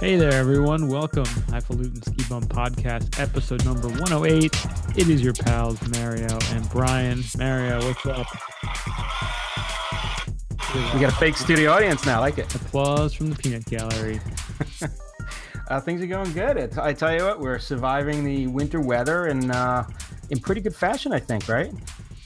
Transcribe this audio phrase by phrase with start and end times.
[0.00, 0.88] Hey there, everyone.
[0.88, 1.26] Welcome.
[1.50, 4.44] Highfalutin Ski Bum Podcast, episode number 108.
[4.96, 7.22] It is your pals, Mario and Brian.
[7.36, 8.26] Mario, what's up?
[10.94, 12.16] We got a fake studio audience now.
[12.16, 12.54] I like it.
[12.54, 14.20] Applause from the peanut gallery.
[15.68, 16.56] Uh, things are going good.
[16.56, 19.84] It's, I tell you what, we're surviving the winter weather and uh,
[20.30, 21.72] in pretty good fashion, I think, right?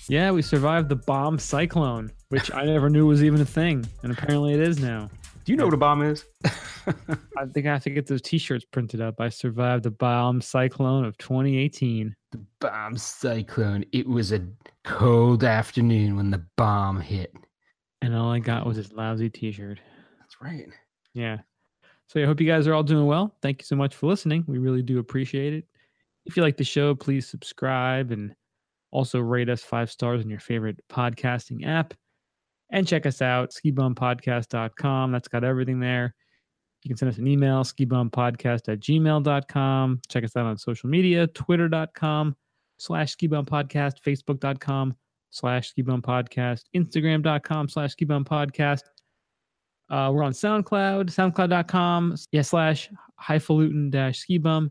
[0.09, 3.85] Yeah, we survived the bomb cyclone, which I never knew was even a thing.
[4.03, 5.11] And apparently it is now.
[5.45, 6.25] Do you know what a bomb is?
[6.47, 9.21] I think I have to get those t shirts printed up.
[9.21, 12.15] I survived the bomb cyclone of 2018.
[12.33, 13.85] the bomb cyclone.
[13.93, 14.47] It was a
[14.85, 17.35] cold afternoon when the bomb hit.
[18.01, 19.81] And all I got was this lousy t shirt.
[20.19, 20.67] That's right.
[21.13, 21.39] Yeah.
[22.07, 23.35] So I hope you guys are all doing well.
[23.43, 24.45] Thank you so much for listening.
[24.47, 25.65] We really do appreciate it.
[26.27, 28.35] If you like the show, please subscribe and
[28.91, 31.93] also rate us five stars on your favorite podcasting app.
[32.75, 35.13] And check us out, skibumpodcast.com.
[35.13, 36.13] That's got everything there.
[36.83, 40.01] You can send us an email, skibumpodcast at gmail.com.
[40.09, 42.35] Check us out on social media, twitter.com
[42.79, 44.97] slash skibumpodcast, facebook.com
[45.31, 48.83] slash skibumpodcast, instagram.com slash skibumpodcast.
[49.89, 54.71] Uh, we're on SoundCloud, soundcloud.com yeah, slash highfalutin dash skibum.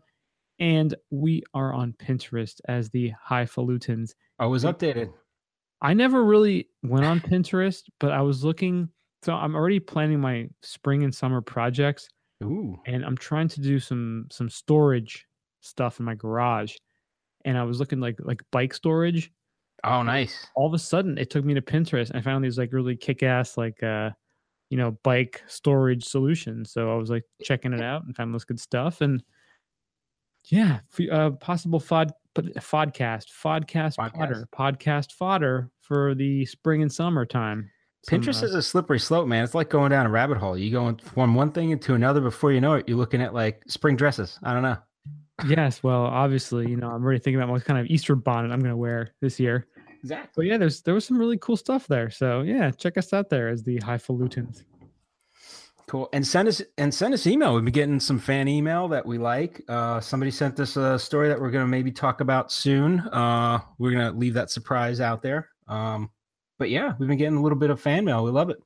[0.60, 4.12] And we are on Pinterest as the Highfalutins.
[4.40, 5.14] I was updated.
[5.84, 8.90] I never really went on Pinterest, but I was looking.
[9.22, 12.08] So I'm already planning my spring and summer projects,
[12.44, 12.78] Ooh.
[12.86, 15.28] and I'm trying to do some some storage
[15.60, 16.76] stuff in my garage.
[17.46, 19.32] And I was looking like like bike storage.
[19.84, 20.48] Oh, nice.
[20.56, 22.96] All of a sudden, it took me to Pinterest, and I found these like really
[22.96, 24.12] kick ass like uh
[24.70, 26.72] you know bike storage solutions.
[26.72, 29.02] So I was like checking it out and found this good stuff.
[29.02, 29.22] And
[30.46, 30.80] yeah,
[31.12, 34.16] uh, possible fod but fodcast, fodcast, Podcast.
[34.18, 37.70] fodder, podcast fodder for the spring and summer time.
[38.04, 39.44] Some, Pinterest uh, is a slippery slope, man.
[39.44, 40.58] It's like going down a rabbit hole.
[40.58, 42.88] You go from one thing into another before you know it.
[42.88, 44.40] You're looking at like spring dresses.
[44.44, 44.78] I don't know.
[45.48, 45.84] yes.
[45.84, 48.72] Well, obviously, you know, I'm already thinking about what kind of Easter bonnet I'm going
[48.74, 49.68] to wear this year.
[50.02, 50.32] Exactly.
[50.36, 52.10] But yeah, there's there was some really cool stuff there.
[52.10, 54.64] So yeah, check us out there as the Highfalutins.
[55.88, 56.10] Cool.
[56.14, 57.54] And send us and send us email.
[57.54, 59.62] We've been getting some fan email that we like.
[59.68, 63.02] Uh, somebody sent us a story that we're going to maybe talk about soon.
[63.02, 65.50] Uh, we're going to leave that surprise out there.
[65.68, 66.10] Um,
[66.58, 68.24] but yeah, we've been getting a little bit of fan mail.
[68.24, 68.58] We love it.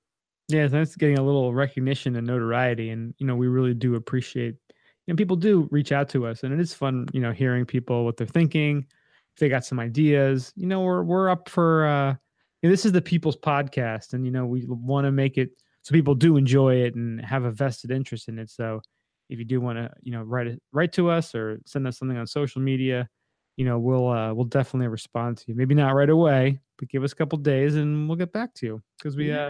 [0.47, 4.55] Yeah, that's getting a little recognition and notoriety, and you know, we really do appreciate.
[5.07, 8.05] And people do reach out to us, and it is fun, you know, hearing people
[8.05, 8.85] what they're thinking.
[9.33, 11.85] If they got some ideas, you know, we're we're up for.
[11.87, 12.15] uh
[12.61, 15.51] you know, This is the people's podcast, and you know, we want to make it
[15.87, 18.49] so people do enjoy it and have a vested interest in it.
[18.49, 18.81] So,
[19.29, 21.97] if you do want to, you know, write it write to us or send us
[21.97, 23.07] something on social media,
[23.55, 25.55] you know, we'll uh, we'll definitely respond to you.
[25.55, 28.65] Maybe not right away, but give us a couple days, and we'll get back to
[28.65, 29.49] you because we uh,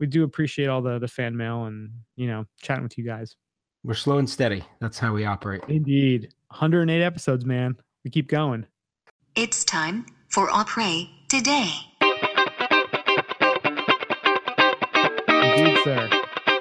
[0.00, 3.36] we do appreciate all the the fan mail and you know chatting with you guys.
[3.84, 4.64] We're slow and steady.
[4.80, 5.60] That's how we operate.
[5.68, 7.76] Indeed, 108 episodes, man.
[8.02, 8.64] We keep going.
[9.34, 11.70] It's time for Opry today.
[15.56, 16.10] Indeed, sir.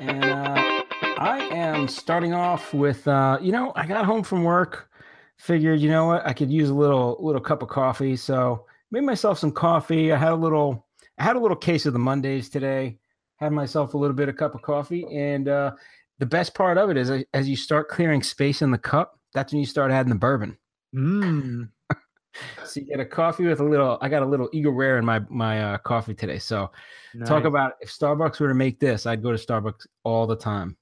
[0.01, 0.83] And uh,
[1.17, 4.89] I am starting off with, uh, you know, I got home from work,
[5.38, 9.03] figured, you know what, I could use a little little cup of coffee, so made
[9.03, 10.13] myself some coffee.
[10.13, 10.85] I had a little,
[11.17, 13.00] I had a little case of the Mondays today.
[13.38, 15.72] Had myself a little bit of cup of coffee, and uh,
[16.19, 19.51] the best part of it is, as you start clearing space in the cup, that's
[19.51, 20.57] when you start adding the bourbon.
[20.95, 21.69] Mm.
[22.66, 23.97] So you get a coffee with a little.
[24.01, 26.40] I got a little Eagle Rare in my my uh, coffee today.
[26.40, 26.72] So
[27.25, 30.78] talk about if Starbucks were to make this, I'd go to Starbucks all the time.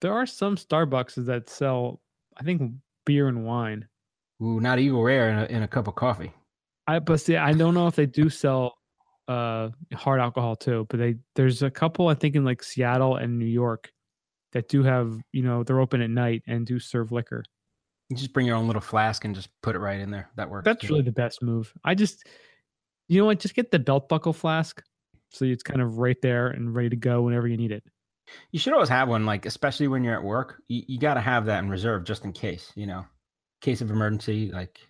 [0.00, 2.00] There are some Starbucks that sell,
[2.36, 2.72] I think,
[3.04, 3.86] beer and wine.
[4.42, 6.32] Ooh, not Eagle Rare in a, in a cup of coffee.
[6.86, 8.76] I but see, I don't know if they do sell
[9.28, 13.38] uh hard alcohol too, but they there's a couple I think in like Seattle and
[13.38, 13.90] New York
[14.52, 17.42] that do have you know they're open at night and do serve liquor.
[18.08, 20.30] You just bring your own little flask and just put it right in there.
[20.36, 20.64] That works.
[20.64, 20.88] That's too.
[20.88, 21.72] really the best move.
[21.84, 22.24] I just,
[23.08, 23.40] you know what?
[23.40, 24.82] Just get the belt buckle flask,
[25.30, 27.82] so it's kind of right there and ready to go whenever you need it.
[28.52, 30.62] You should always have one, like especially when you're at work.
[30.68, 32.72] You, you got to have that in reserve just in case.
[32.74, 33.04] You know,
[33.60, 34.50] case of emergency.
[34.52, 34.80] Like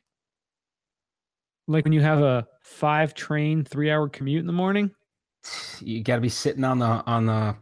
[1.68, 4.90] Like when you have a five train, three hour commute in the morning.
[5.80, 7.56] you got to be sitting on the on the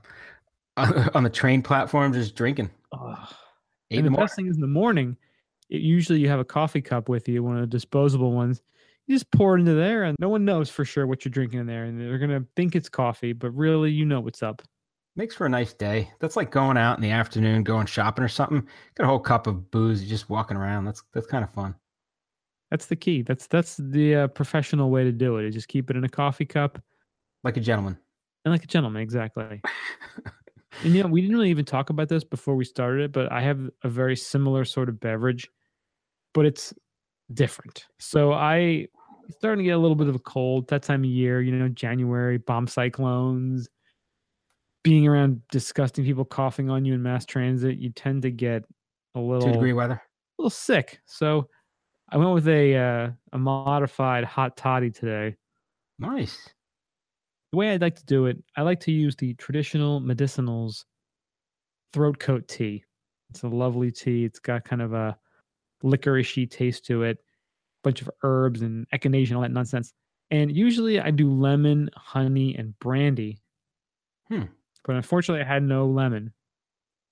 [1.15, 2.71] on the train platform just drinking.
[3.91, 5.17] Eight and the the best thing is in the morning,
[5.71, 8.63] it, usually you have a coffee cup with you, one of the disposable ones.
[9.07, 11.61] You just pour it into there, and no one knows for sure what you're drinking
[11.61, 14.63] in there, and they're gonna think it's coffee, but really, you know what's up.
[15.17, 16.11] Makes for a nice day.
[16.21, 18.67] That's like going out in the afternoon, going shopping or something.
[18.97, 20.87] Get a whole cup of booze, just walking around.
[20.87, 21.75] That's that's kind of fun.
[22.71, 23.23] That's the key.
[23.23, 25.45] That's that's the uh, professional way to do it.
[25.45, 25.49] it.
[25.49, 26.81] Is just keep it in a coffee cup
[27.45, 27.97] Like a gentleman.
[28.45, 29.03] and like a gentleman.
[29.03, 29.61] Exactly.
[30.83, 33.31] And you know, we didn't really even talk about this before we started it, but
[33.33, 35.49] I have a very similar sort of beverage,
[36.35, 36.75] but it's
[37.33, 37.87] different.
[37.99, 38.89] So I
[39.31, 41.69] starting to get a little bit of a cold that time of year, you know,
[41.69, 43.69] January, bomb cyclones,
[44.83, 48.65] being around disgusting people coughing on you in mass transit, you tend to get
[49.15, 49.95] a little Two degree weather.
[49.95, 51.01] a little sick.
[51.07, 51.49] So
[52.11, 55.37] I went with a uh, a modified hot toddy today.
[55.99, 56.51] Nice.
[57.55, 60.87] The way I'd like to do it, I like to use the traditional medicinals
[61.93, 62.83] throat coat tea.
[63.31, 64.25] It's a lovely tea.
[64.25, 65.17] It's got kind of a
[65.85, 67.23] licoricey taste to it, A
[67.85, 69.93] bunch of herbs and echinacea and all that nonsense.
[70.33, 73.39] And usually I do lemon, honey, and brandy.
[74.29, 74.47] Hmm.
[74.85, 76.33] But unfortunately, I had no lemon.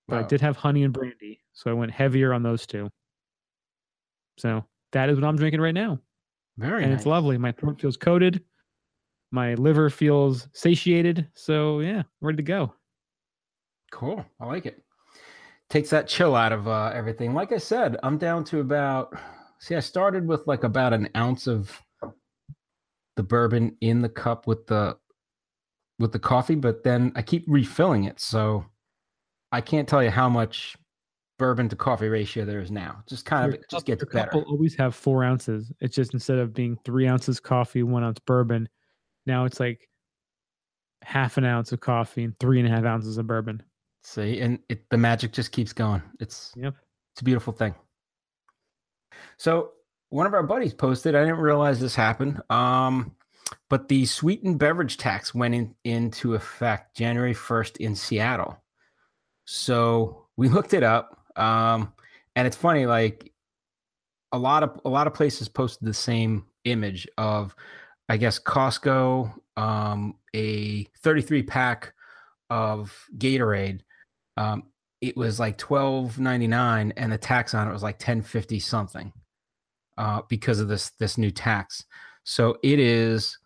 [0.08, 2.90] But I did have honey and brandy, so I went heavier on those two.
[4.38, 6.00] So that is what I'm drinking right now,
[6.58, 7.02] Very and nice.
[7.02, 7.38] it's lovely.
[7.38, 8.42] My throat feels coated,
[9.32, 11.26] my liver feels satiated.
[11.34, 12.72] So yeah, ready to go.
[13.90, 14.24] Cool.
[14.40, 14.82] I like it.
[15.68, 17.34] Takes that chill out of uh, everything.
[17.34, 19.12] Like I said, I'm down to about.
[19.58, 21.80] See, I started with like about an ounce of
[23.16, 24.96] the bourbon in the cup with the
[25.98, 28.64] with the coffee, but then I keep refilling it, so
[29.52, 30.76] I can't tell you how much
[31.38, 33.02] bourbon to coffee ratio there is now.
[33.08, 34.30] Just kind Your of cup- just gets better.
[34.34, 35.72] will always have four ounces.
[35.80, 38.68] It's just instead of being three ounces coffee, one ounce bourbon,
[39.26, 39.88] now it's like
[41.02, 43.62] half an ounce of coffee and three and a half ounces of bourbon.
[44.04, 46.02] See, and it the magic just keeps going.
[46.20, 46.74] It's Yep.
[47.14, 47.74] It's a beautiful thing.
[49.36, 49.72] So
[50.08, 51.14] one of our buddies posted.
[51.14, 52.40] I didn't realize this happened.
[52.50, 53.14] Um,
[53.68, 58.58] but the sweetened beverage tax went in, into effect January first in Seattle.
[59.44, 61.92] So we looked it up, um,
[62.36, 62.86] and it's funny.
[62.86, 63.32] Like
[64.32, 67.54] a lot of a lot of places posted the same image of,
[68.08, 71.94] I guess Costco, um, a 33 pack
[72.50, 73.80] of Gatorade.
[74.36, 74.64] Um,
[75.00, 78.60] it was like twelve ninety nine, and the tax on it was like ten fifty
[78.60, 79.12] something,
[79.98, 81.84] uh, because of this this new tax.
[82.24, 83.36] So it is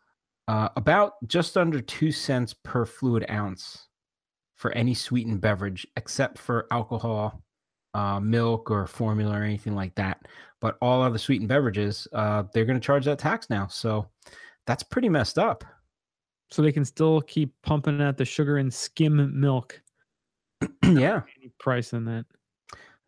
[0.49, 3.89] uh, about just under two cents per fluid ounce
[4.57, 7.43] for any sweetened beverage, except for alcohol,
[7.95, 10.27] uh, milk, or formula, or anything like that.
[10.61, 13.67] But all other sweetened beverages, uh, they're going to charge that tax now.
[13.67, 14.09] So
[14.67, 15.65] that's pretty messed up.
[16.51, 19.81] So they can still keep pumping out the sugar and skim milk.
[20.85, 21.23] yeah.
[21.39, 22.25] Any price in that.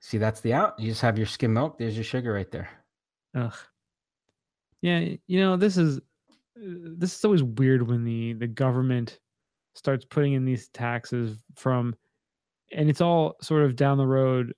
[0.01, 0.79] See, that's the out.
[0.79, 1.79] You just have your skim milk.
[1.79, 2.69] There's your sugar right there.
[3.35, 3.55] Ugh.
[4.81, 6.01] Yeah, you know this is uh,
[6.97, 9.19] this is always weird when the the government
[9.75, 11.97] starts putting in these taxes from,
[12.73, 14.55] and it's all sort of down the road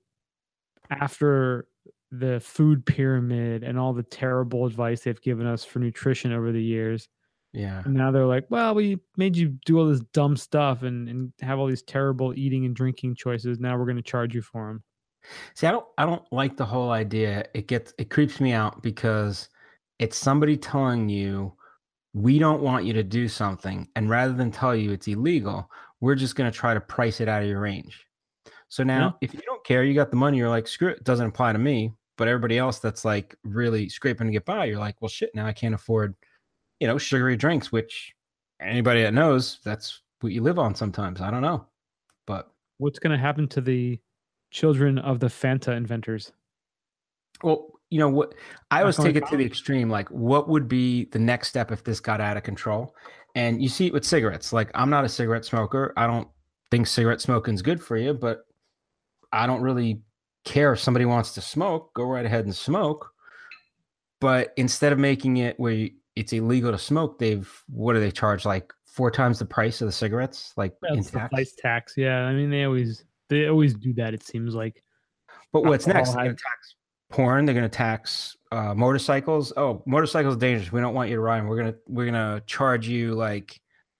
[0.91, 1.67] after
[2.11, 6.63] the food pyramid and all the terrible advice they've given us for nutrition over the
[6.63, 7.09] years.
[7.53, 7.83] Yeah.
[7.85, 11.33] And now they're like, well, we made you do all this dumb stuff and, and
[11.41, 13.59] have all these terrible eating and drinking choices.
[13.59, 14.83] Now we're going to charge you for them.
[15.55, 17.45] See, I don't I don't like the whole idea.
[17.55, 19.49] It gets it creeps me out because
[19.99, 21.53] it's somebody telling you
[22.15, 25.69] we don't want you to do something and rather than tell you it's illegal,
[26.01, 28.07] we're just going to try to price it out of your range.
[28.69, 31.05] So now if you don't care, you got the money, you're like, screw it, it
[31.05, 31.93] doesn't apply to me.
[32.21, 35.47] But everybody else that's like really scraping to get by, you're like, well shit, now
[35.47, 36.15] I can't afford,
[36.79, 38.15] you know, sugary drinks, which
[38.61, 41.23] anybody that knows, that's what you live on sometimes.
[41.23, 41.65] I don't know.
[42.27, 44.01] But What's going to happen to the
[44.51, 46.33] children of the Fanta inventors?
[47.43, 48.35] Well, you know what?
[48.71, 49.89] I always take it to the extreme.
[49.89, 52.95] Like, what would be the next step if this got out of control?
[53.35, 54.53] And you see it with cigarettes.
[54.53, 55.93] Like, I'm not a cigarette smoker.
[55.97, 56.29] I don't
[56.71, 58.47] think cigarette smoking's good for you, but
[59.33, 60.01] I don't really
[60.45, 61.93] care if somebody wants to smoke.
[61.95, 63.11] Go right ahead and smoke.
[64.21, 68.11] But instead of making it where you, it's illegal to smoke, they've what do they
[68.11, 68.45] charge?
[68.45, 71.31] Like four times the price of the cigarettes, like in That's the tax.
[71.33, 71.95] price tax.
[71.97, 74.13] Yeah, I mean they always they always do that.
[74.15, 74.83] It seems like
[75.53, 76.11] But what's next?
[76.15, 76.75] They're going to tax
[77.11, 77.45] porn.
[77.47, 79.53] They're going to tax uh, motorcycles.
[79.57, 80.71] Oh, motorcycles are dangerous.
[80.73, 81.47] We don't want you to ride.
[81.47, 83.59] We're gonna we're gonna charge you like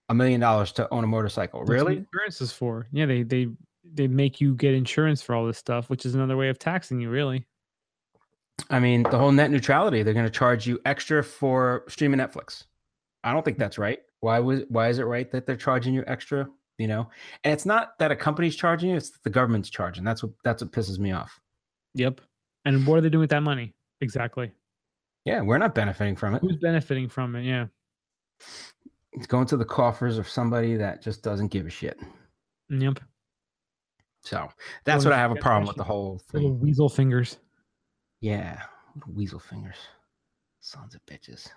[0.09, 1.61] a million dollars to own a motorcycle.
[1.61, 1.97] That's Really?
[1.97, 2.87] insurance is for.
[2.91, 3.47] Yeah, they they
[3.93, 6.99] they make you get insurance for all this stuff, which is another way of taxing
[6.99, 7.09] you.
[7.09, 7.45] Really,
[8.69, 10.03] I mean, the whole net neutrality.
[10.03, 12.65] They're going to charge you extra for streaming Netflix.
[13.23, 13.99] I don't think that's right.
[14.21, 16.47] Why was why is it right that they're charging you extra?
[16.77, 17.09] You know,
[17.43, 20.03] and it's not that a company's charging you; it's that the government's charging.
[20.03, 21.39] That's what that's what pisses me off.
[21.93, 22.21] yep.
[22.65, 23.73] And what are they doing with that money?
[24.01, 24.51] Exactly.
[25.25, 26.41] Yeah, we're not benefiting from it.
[26.41, 27.43] Who's benefiting from it?
[27.43, 27.67] Yeah.
[29.13, 31.99] It's going to the coffers of somebody that just doesn't give a shit.
[32.69, 32.99] Yep.
[34.23, 34.49] So
[34.85, 36.59] that's what I have a problem with the whole Little thing.
[36.59, 37.37] weasel fingers.
[38.19, 38.61] Yeah,
[39.07, 39.77] weasel fingers,
[40.59, 41.49] sons of bitches.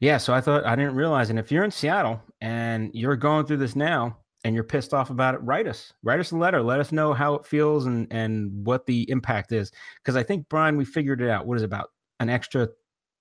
[0.00, 3.46] Yeah, so I thought I didn't realize, and if you're in Seattle and you're going
[3.46, 5.92] through this now, and you're pissed off about it, write us.
[6.02, 6.62] Write us a letter.
[6.62, 9.70] Let us know how it feels and and what the impact is.
[9.96, 11.46] Because I think Brian, we figured it out.
[11.46, 11.90] What is it, about
[12.20, 12.68] an extra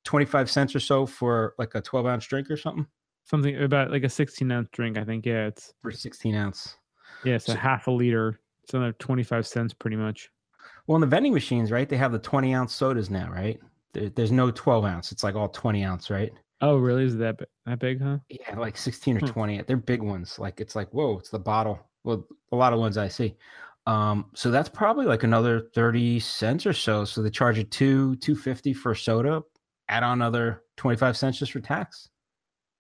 [0.06, 2.88] twenty five cents or so for like a twelve ounce drink or something?
[3.26, 4.98] Something about like a 16 ounce drink.
[4.98, 5.26] I think.
[5.26, 6.76] Yeah, it's For sixteen ounce.
[7.24, 8.40] Yeah, it's a So- half a liter.
[8.64, 10.30] It's another 25 cents, pretty much.
[10.88, 11.88] Well, in the vending machines, right?
[11.88, 13.60] They have the twenty ounce sodas now, right?
[13.94, 15.12] There, there's no twelve ounce.
[15.12, 16.32] It's like all twenty ounce, right?
[16.62, 17.04] Oh, really?
[17.06, 18.18] Is it that that big, huh?
[18.30, 19.26] Yeah, like 16 or Hmm.
[19.28, 19.62] 20.
[19.64, 20.38] They're big ones.
[20.40, 21.80] Like it's like, whoa, it's the bottle.
[22.04, 23.36] Well, a lot of ones I see.
[23.88, 27.06] Um, so that's probably like another 30 cents or so.
[27.06, 29.42] So they charge you two, 250 for soda,
[29.88, 32.10] add on another 25 cents just for tax.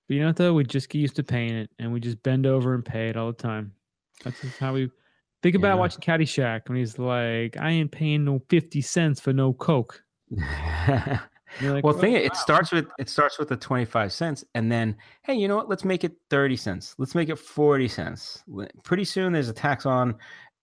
[0.08, 0.54] But you know what though?
[0.54, 3.16] We just get used to paying it, and we just bend over and pay it
[3.18, 3.74] all the time.
[4.24, 4.92] That's just how we
[5.42, 5.76] think about Yeah.
[5.76, 11.20] watching Caddyshack when he's like, "I ain't paying no 50 cents for no Coke." well,
[11.62, 15.34] You're thing "Oh, it starts with it starts with the 25 cents and then hey,
[15.34, 15.70] you know what?
[15.70, 16.96] Let's make it 30 cents.
[16.98, 18.44] Let's make it 40 cents.
[18.84, 20.16] Pretty soon there's a tax on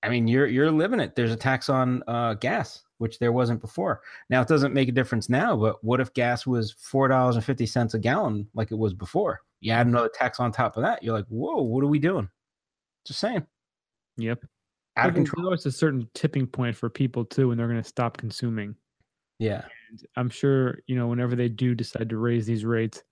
[0.02, 1.16] I mean, you're you're living it.
[1.16, 4.02] There's a tax on uh, gas, which there wasn't before.
[4.30, 7.44] Now it doesn't make a difference now, but what if gas was four dollars and
[7.44, 9.40] fifty cents a gallon like it was before?
[9.60, 12.28] You add another tax on top of that, you're like, whoa, what are we doing?
[13.06, 13.46] Just saying,
[14.16, 14.44] Yep.
[14.96, 17.82] out of But there's always a certain tipping point for people too, when they're going
[17.82, 18.74] to stop consuming.
[19.38, 23.02] Yeah, And I'm sure you know whenever they do decide to raise these rates,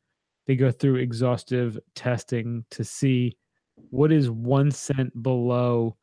[0.46, 3.36] they go through exhaustive testing to see
[3.90, 5.96] what is one cent below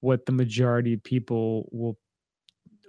[0.00, 1.96] what the majority of people will.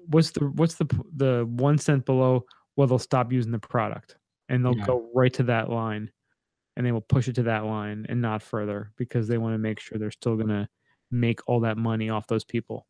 [0.08, 0.86] What's the what's the
[1.16, 2.46] the one cent below?
[2.76, 4.18] Well, they'll stop using the product,
[4.50, 4.86] and they'll Yeah.
[4.86, 6.12] go right to that line,
[6.80, 9.60] and they will push it to that line and not further because they want to
[9.60, 10.68] make sure they're still going to
[11.12, 12.88] make all that money off those people.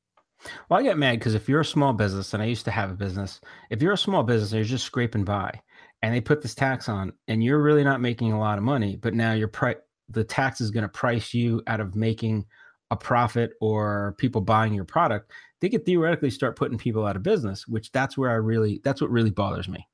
[0.69, 2.89] Well, I get mad because if you're a small business, and I used to have
[2.91, 5.62] a business, if you're a small business, you're just scraping by,
[6.01, 8.96] and they put this tax on, and you're really not making a lot of money,
[8.96, 9.75] but now your pri-
[10.08, 12.46] the tax is going to price you out of making
[12.91, 15.31] a profit or people buying your product.
[15.62, 19.01] They could theoretically start putting people out of business, which that's where I really that's
[19.01, 19.88] what really bothers me.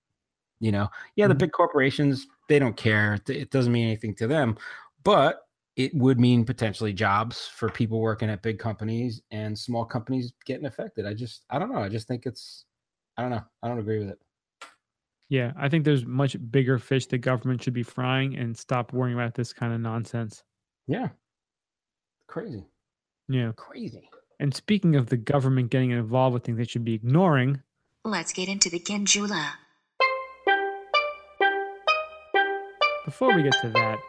[0.60, 1.40] You know, yeah, the Mhm.
[1.40, 4.58] big corporations they don't care; It- it doesn't mean anything to them,
[5.04, 5.42] but
[5.76, 10.66] it would mean potentially jobs for people working at big companies and small companies getting
[10.66, 11.06] affected.
[11.06, 11.80] I just, I don't know.
[11.80, 12.64] I just think it's,
[13.18, 13.44] I don't know.
[13.62, 14.20] I don't agree with it.
[15.28, 19.18] Yeah, I think there's much bigger fish the government should be frying and stop worrying
[19.18, 20.44] about this kind of nonsense.
[20.88, 21.10] Yeah.
[22.28, 22.66] Crazy.
[23.28, 23.52] Yeah.
[23.56, 24.10] Crazy.
[24.40, 27.62] And speaking of the government getting involved with things they should be ignoring,
[28.04, 29.54] Let's get into the Genjula.
[33.06, 34.00] Before we get to that,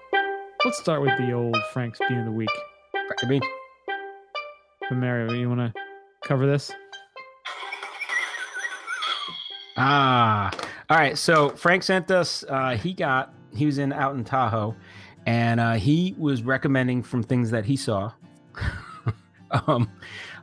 [0.64, 2.48] let's start with the old Frank's Bean of the Week.
[2.94, 3.42] I mean,
[4.88, 5.80] But Mario, you want to
[6.24, 6.72] cover this?
[9.76, 10.50] Ah,
[10.88, 11.18] all right.
[11.18, 12.42] So Frank sent us.
[12.48, 13.34] Uh, he got.
[13.54, 14.74] He was in out in Tahoe,
[15.26, 18.12] and uh, he was recommending from things that he saw.
[19.66, 19.90] um,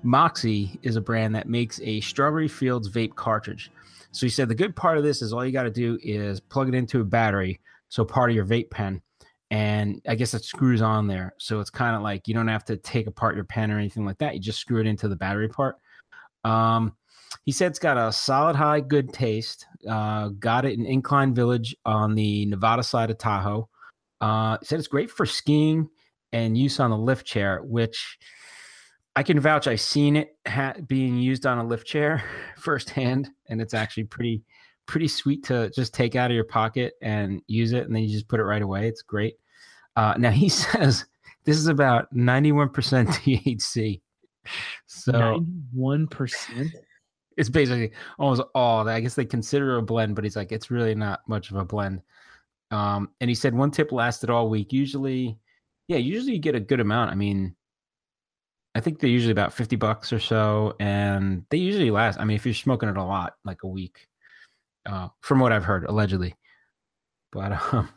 [0.03, 3.71] Moxie is a brand that makes a Strawberry Fields vape cartridge.
[4.11, 6.39] So he said the good part of this is all you got to do is
[6.39, 7.59] plug it into a battery,
[7.93, 9.03] so part of your vape pen,
[9.51, 11.35] and I guess it screws on there.
[11.37, 14.03] So it's kind of like you don't have to take apart your pen or anything
[14.03, 14.33] like that.
[14.33, 15.75] You just screw it into the battery part.
[16.43, 16.95] Um,
[17.45, 19.67] he said it's got a solid high good taste.
[19.87, 23.69] Uh, got it in Incline Village on the Nevada side of Tahoe.
[24.19, 25.87] Uh, said it's great for skiing
[26.31, 28.17] and use on the lift chair, which
[29.15, 29.67] I can vouch.
[29.67, 32.23] I've seen it ha- being used on a lift chair
[32.57, 34.41] firsthand, and it's actually pretty
[34.85, 38.09] pretty sweet to just take out of your pocket and use it, and then you
[38.09, 38.87] just put it right away.
[38.87, 39.35] It's great.
[39.95, 41.05] Uh, now he says
[41.45, 44.01] this is about ninety one percent THC.
[44.85, 46.67] So Ninety-one percent.
[47.37, 48.95] it's basically almost all that.
[48.95, 51.65] I guess they consider a blend, but he's like, it's really not much of a
[51.65, 52.01] blend.
[52.71, 54.73] Um, and he said one tip lasted all week.
[54.73, 55.37] Usually,
[55.87, 57.11] yeah, usually you get a good amount.
[57.11, 57.55] I mean,
[58.75, 62.19] I think they're usually about 50 bucks or so, and they usually last.
[62.19, 64.07] I mean, if you're smoking it a lot, like a week,
[64.85, 66.35] uh, from what I've heard, allegedly.
[67.31, 67.89] But um,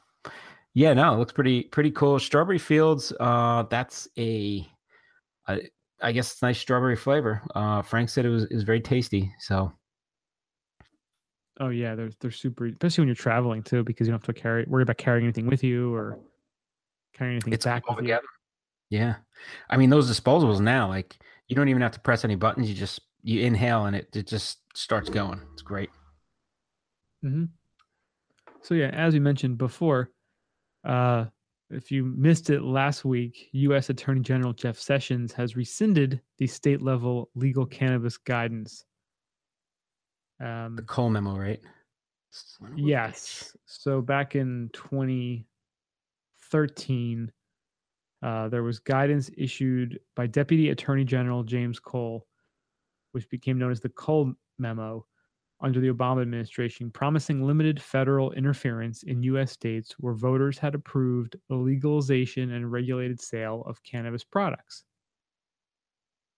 [0.75, 2.19] yeah, no, it looks pretty pretty cool.
[2.19, 4.67] Strawberry Fields, uh, that's a,
[5.49, 5.61] a
[6.03, 7.43] I guess it's nice strawberry flavor.
[7.55, 9.33] Uh, Frank said it was is very tasty.
[9.41, 9.73] So
[11.59, 14.41] Oh yeah, they're they're super, especially when you're traveling too, because you don't have to
[14.41, 16.19] carry worry about carrying anything with you or
[17.15, 18.09] carrying anything it's back all with you.
[18.09, 18.27] together.
[18.91, 19.17] Yeah,
[19.71, 21.17] I mean those disposables now, like
[21.49, 22.69] you don't even have to press any buttons.
[22.69, 25.41] You just you inhale and it it just starts going.
[25.55, 25.89] It's great.
[27.23, 27.45] Hmm
[28.63, 30.11] So yeah, as we mentioned before,
[30.85, 31.27] uh,
[31.71, 33.91] if you missed it last week, U.S.
[33.91, 38.85] Attorney General Jeff Sessions has rescinded the state level legal cannabis guidance.
[40.41, 41.59] Um, The Cole memo, right?
[42.77, 43.57] Yes.
[43.65, 47.33] So back in 2013,
[48.23, 52.27] Uh, there was guidance issued by Deputy Attorney General James Cole,
[53.13, 55.07] which became known as the Cole Memo
[55.61, 59.53] under the Obama administration, promising limited federal interference in U.S.
[59.53, 64.85] states where voters had approved the legalization and regulated sale of cannabis products.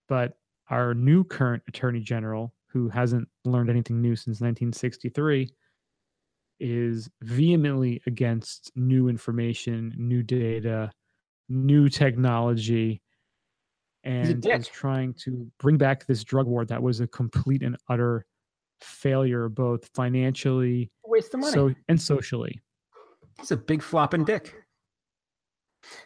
[0.09, 0.35] But
[0.71, 5.51] our new current Attorney General, who hasn't learned anything new since 1963,
[6.61, 10.91] is vehemently against new information, new data,
[11.49, 13.01] new technology,
[14.05, 18.25] and is trying to bring back this drug war that was a complete and utter
[18.81, 21.53] failure, both financially Waste of money.
[21.53, 22.61] so and socially.
[23.39, 24.55] He's a big flopping dick.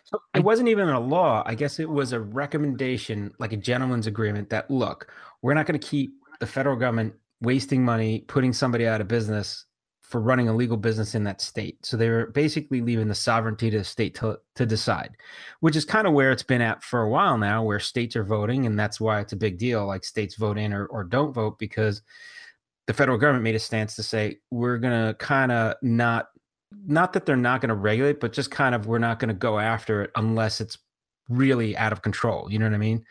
[0.05, 1.43] So I- it wasn't even a law.
[1.47, 5.11] I guess it was a recommendation, like a gentleman's agreement that look,
[5.41, 9.65] we're not going to keep the federal government wasting money, putting somebody out of business
[10.03, 11.79] for running a legal business in that state.
[11.87, 15.17] So they were basically leaving the sovereignty to the state to, to decide,
[15.61, 18.23] which is kind of where it's been at for a while now, where states are
[18.25, 18.67] voting.
[18.67, 19.87] And that's why it's a big deal.
[19.87, 22.03] Like states vote in or, or don't vote because
[22.87, 26.29] the federal government made a stance to say, we're going to kind of not
[26.87, 29.35] not that they're not going to regulate, but just kind of we're not going to
[29.35, 30.79] go after it unless it's
[31.29, 32.51] really out of control.
[32.51, 33.05] You know what I mean?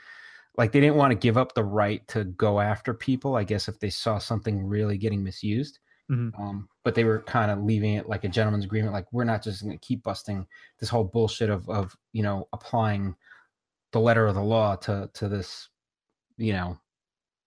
[0.58, 3.68] Like they didn't want to give up the right to go after people, I guess,
[3.68, 5.80] if they saw something really getting misused.
[6.10, 6.38] Mhm.
[6.40, 8.94] Um, but they were kind of leaving it like a gentleman's agreement.
[8.94, 10.46] Like we're not just going to keep busting
[10.80, 13.16] this whole bullshit of of you know applying
[13.92, 15.70] the letter of the law to to this
[16.38, 16.78] you know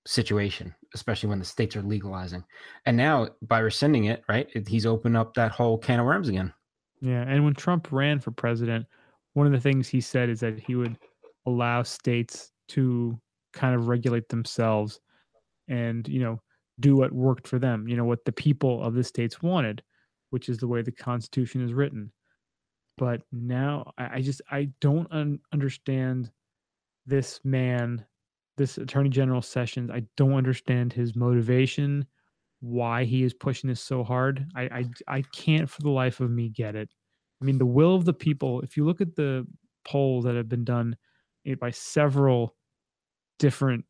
[0.07, 2.44] situation, especially when the states are legalizing.
[2.86, 6.52] And now by rescinding it, right, he's opened up that whole can of worms again.
[7.00, 8.86] Yeah, and when Trump ran for president,
[9.34, 10.96] one of the things he said is that he would
[11.46, 13.20] allow states to
[13.52, 15.00] kind of regulate themselves
[15.68, 16.40] and, you know,
[16.80, 19.82] do what worked for them, you know, what the people of the states wanted,
[20.30, 22.12] which is the way the Constitution is written.
[22.96, 26.30] But now I, just I don't un- understand
[27.06, 28.04] this man,
[28.57, 29.90] this Attorney General Sessions.
[29.90, 32.07] I don't understand his motivation,
[32.61, 34.47] why he is pushing this so hard.
[34.55, 36.88] I I, I can't for the life of me get it.
[37.43, 38.61] I mean, the will of the people.
[38.62, 39.47] If you look at the
[39.85, 40.97] polls that have been done
[41.47, 42.57] eh, by several
[43.38, 43.85] different,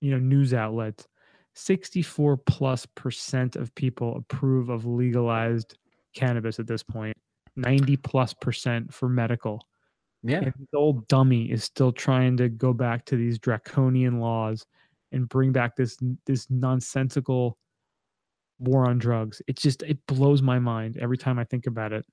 [0.00, 1.06] you know, news outlets,
[1.54, 5.76] sixty-four plus percent of people approve of legalized
[6.14, 7.16] cannabis at this point.
[7.56, 9.60] Ninety plus percent for medical.
[10.26, 10.38] Yeah.
[10.38, 14.66] And this old dummy is still trying to go back to these draconian laws
[15.12, 17.56] and bring back this this nonsensical
[18.58, 19.40] war on drugs.
[19.46, 22.04] It just it blows my mind every time I think about it.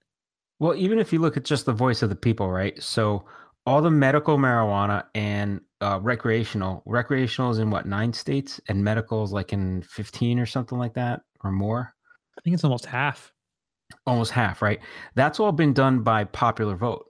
[0.59, 2.81] Well, even if you look at just the voice of the people, right?
[2.81, 3.25] So
[3.65, 9.23] all the medical marijuana and uh, recreational, recreational is in what nine states, and medical
[9.23, 11.93] is like in fifteen or something like that or more.
[12.37, 13.33] I think it's almost half.
[14.05, 14.79] almost half, right?
[15.15, 17.05] That's all been done by popular vote.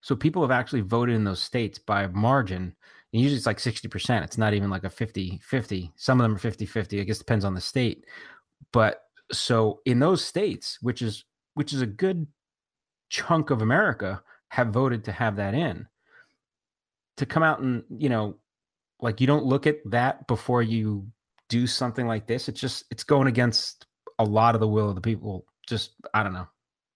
[0.00, 2.74] So people have actually voted in those states by margin.
[3.12, 4.22] And usually it's like 60%.
[4.22, 5.92] It's not even like a 50 50.
[5.96, 7.00] Some of them are 50 50.
[7.00, 8.04] I guess depends on the state.
[8.72, 12.26] But so in those states, which is which is a good
[13.08, 15.86] chunk of America, have voted to have that in.
[17.16, 18.36] To come out and, you know,
[19.00, 21.08] like you don't look at that before you
[21.48, 22.48] do something like this.
[22.48, 23.86] It's just it's going against
[24.18, 25.46] a lot of the will of the people.
[25.66, 26.48] Just I don't know.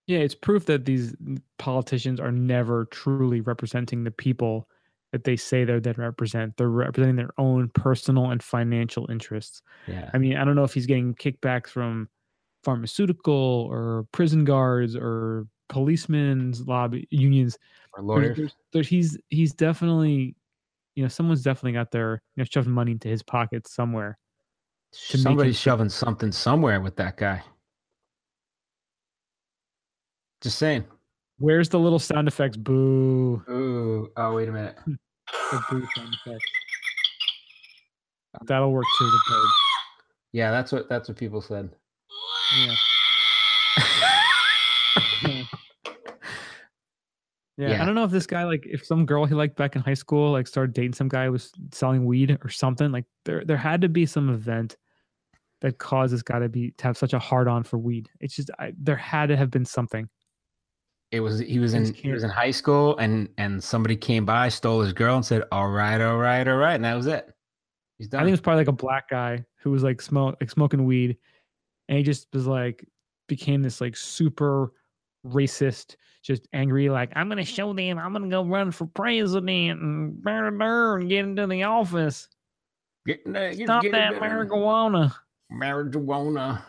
[0.07, 1.15] Yeah, it's proof that these
[1.59, 4.69] politicians are never truly representing the people
[5.12, 6.57] that they say they're that represent.
[6.57, 9.62] They're representing their own personal and financial interests.
[9.87, 10.11] Yeah.
[10.15, 12.09] I mean, I don't know if he's getting kickbacks from
[12.65, 17.59] pharmaceutical or prison guards or policemen's lobby unions.
[17.97, 18.37] Or lawyers.
[18.37, 20.35] there's- there's- he's he's definitely,
[20.95, 24.19] you know, someone's definitely got their you know shoving money into his pocket somewhere.
[24.93, 27.43] Somebody's shoving something somewhere with that guy.
[30.42, 30.85] Just saying.
[31.38, 32.57] Where's the little sound effects?
[32.57, 33.42] Boo!
[33.48, 34.11] Ooh.
[34.16, 34.76] Oh, wait a minute.
[35.50, 36.44] The boo sound effects.
[38.46, 39.05] That'll work too.
[39.05, 39.48] The bird.
[40.33, 41.70] Yeah, that's what that's what people said.
[42.57, 42.74] Yeah.
[45.24, 45.44] yeah.
[47.57, 47.83] Yeah.
[47.83, 49.94] I don't know if this guy like if some girl he liked back in high
[49.94, 52.90] school like started dating some guy who was selling weed or something.
[52.90, 54.76] Like there there had to be some event
[55.61, 58.11] that caused this guy to be to have such a hard on for weed.
[58.20, 60.09] It's just I, there had to have been something.
[61.12, 64.48] It was he was in he was in high school and and somebody came by,
[64.48, 67.31] stole his girl, and said, "All right, all right, all right," and that was it.
[67.98, 68.20] He's done.
[68.20, 70.87] I think it was probably like a black guy who was like smoke like smoking
[70.87, 71.18] weed,
[71.88, 72.85] and he just was like
[73.29, 74.72] became this like super
[75.27, 76.88] racist, just angry.
[76.88, 77.98] Like I'm gonna show them.
[77.98, 82.27] I'm gonna go run for president and, blah, blah, and get into the office.
[83.07, 85.12] Get, uh, get- Stop get that marijuana.
[85.53, 86.62] marijuana.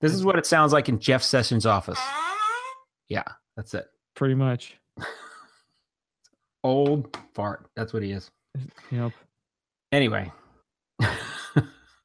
[0.00, 2.00] This is what it sounds like in Jeff Sessions' office.
[3.08, 3.22] Yeah,
[3.56, 3.86] that's it.
[4.16, 4.76] Pretty much.
[6.62, 7.66] Old fart.
[7.76, 8.30] That's what he is.
[8.90, 9.12] Yep.
[9.92, 10.32] Anyway.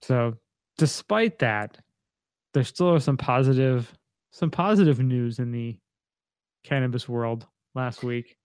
[0.01, 0.37] So,
[0.79, 1.77] despite that,
[2.55, 3.93] there still are some positive,
[4.31, 5.77] some positive news in the
[6.63, 8.35] cannabis world last week.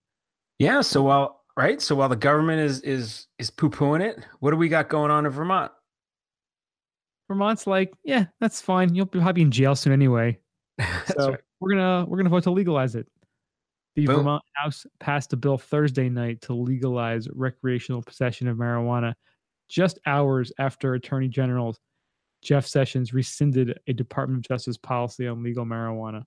[0.58, 0.82] yeah.
[0.82, 4.58] So while right, so while the government is is is poo pooing it, what do
[4.58, 5.72] we got going on in Vermont?
[7.28, 8.94] Vermont's like, yeah, that's fine.
[8.94, 10.38] You'll be probably in jail soon anyway.
[10.78, 11.40] That's so right.
[11.64, 13.06] We're gonna we're gonna vote to legalize it.
[13.96, 14.16] The Boom.
[14.16, 19.14] Vermont House passed a bill Thursday night to legalize recreational possession of marijuana,
[19.68, 21.76] just hours after Attorney General
[22.42, 26.24] Jeff Sessions rescinded a Department of Justice policy on legal marijuana.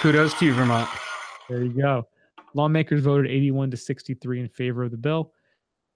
[0.00, 0.88] Kudos to you, Vermont.
[1.48, 2.06] There you go.
[2.54, 5.32] Lawmakers voted 81 to 63 in favor of the bill,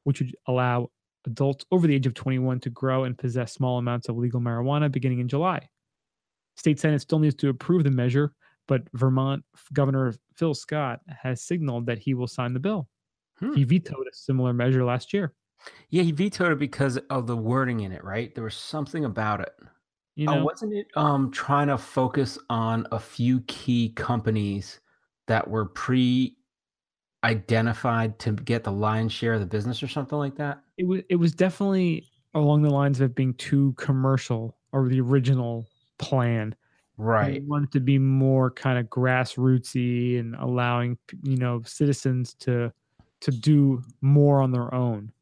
[0.04, 0.90] which would allow
[1.26, 4.90] adults over the age of 21 to grow and possess small amounts of legal marijuana
[4.90, 5.68] beginning in July.
[6.59, 8.35] State Senate still needs to approve the measure,
[8.66, 12.88] but Vermont Governor Phil Scott has signaled that he will sign the bill.
[13.38, 13.55] Hmm.
[13.55, 15.35] He vetoed a similar measure last year.
[15.90, 18.35] Yeah, he vetoed it because of the wording in it, right?
[18.35, 19.55] There was something about it.
[20.16, 24.81] You Oh, know, wasn't it um trying to focus on a few key companies
[25.29, 26.37] that were pre
[27.25, 30.62] identified to get the lion's share of the business or something like that?
[30.77, 35.01] it was it was definitely along the lines of it being too commercial or the
[35.01, 35.66] original
[35.99, 36.51] plan.
[36.99, 37.43] They Right.
[37.45, 42.73] wanted to be more kind of grassrootsy and allowing you know citizens to
[43.21, 45.13] to do more on their own.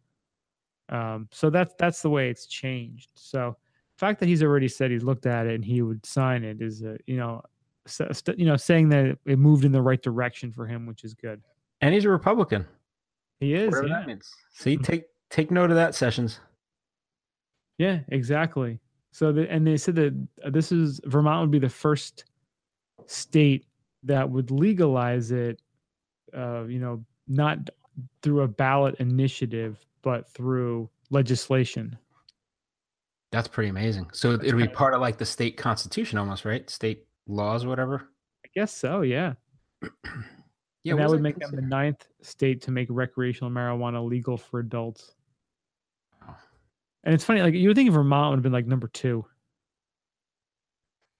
[0.88, 3.10] Um, so that's that's the way it's changed.
[3.14, 3.56] So
[3.96, 6.62] the fact that he's already said he's looked at it and he would sign it
[6.62, 7.42] is uh, you know
[7.86, 11.04] s- st- you know saying that it moved in the right direction for him, which
[11.04, 11.42] is good.
[11.82, 12.64] And he's a Republican.
[13.40, 13.98] He is, Whatever yeah.
[14.00, 14.30] that means.
[14.54, 16.40] See, take take note of that, Sessions.
[17.78, 18.78] Yeah, exactly.
[19.16, 22.26] So, the, and they said that uh, this is Vermont would be the first
[23.06, 23.64] state
[24.02, 25.58] that would legalize it.
[26.36, 27.70] Uh, you know, not
[28.20, 31.96] through a ballot initiative, but through legislation.
[33.32, 34.10] That's pretty amazing.
[34.12, 36.68] So it'll be part of like the state constitution almost, right?
[36.68, 38.10] State laws or whatever.
[38.44, 39.00] I guess so.
[39.00, 39.32] Yeah,
[40.84, 44.60] Yeah, and that would make them the ninth state to make recreational marijuana legal for
[44.60, 45.14] adults.
[47.06, 49.24] And it's funny, like you would think Vermont would have been like number two.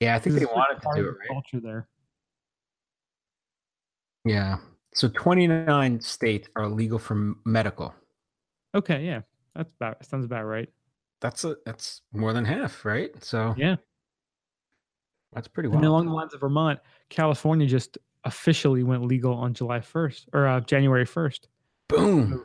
[0.01, 1.29] Yeah, I think they wanted to do it, right?
[1.29, 1.88] Culture there.
[4.25, 4.59] Yeah.
[4.92, 7.94] So 29 states are legal for medical.
[8.75, 9.20] Okay, yeah,
[9.55, 10.68] that's about sounds about right.
[11.20, 13.11] That's a that's more than half, right?
[13.22, 13.77] So Yeah.
[15.33, 15.85] that's pretty And wild.
[15.87, 20.61] along the lines of Vermont, California just officially went legal on July 1st or uh,
[20.61, 21.46] January 1st.
[21.88, 22.44] Boom.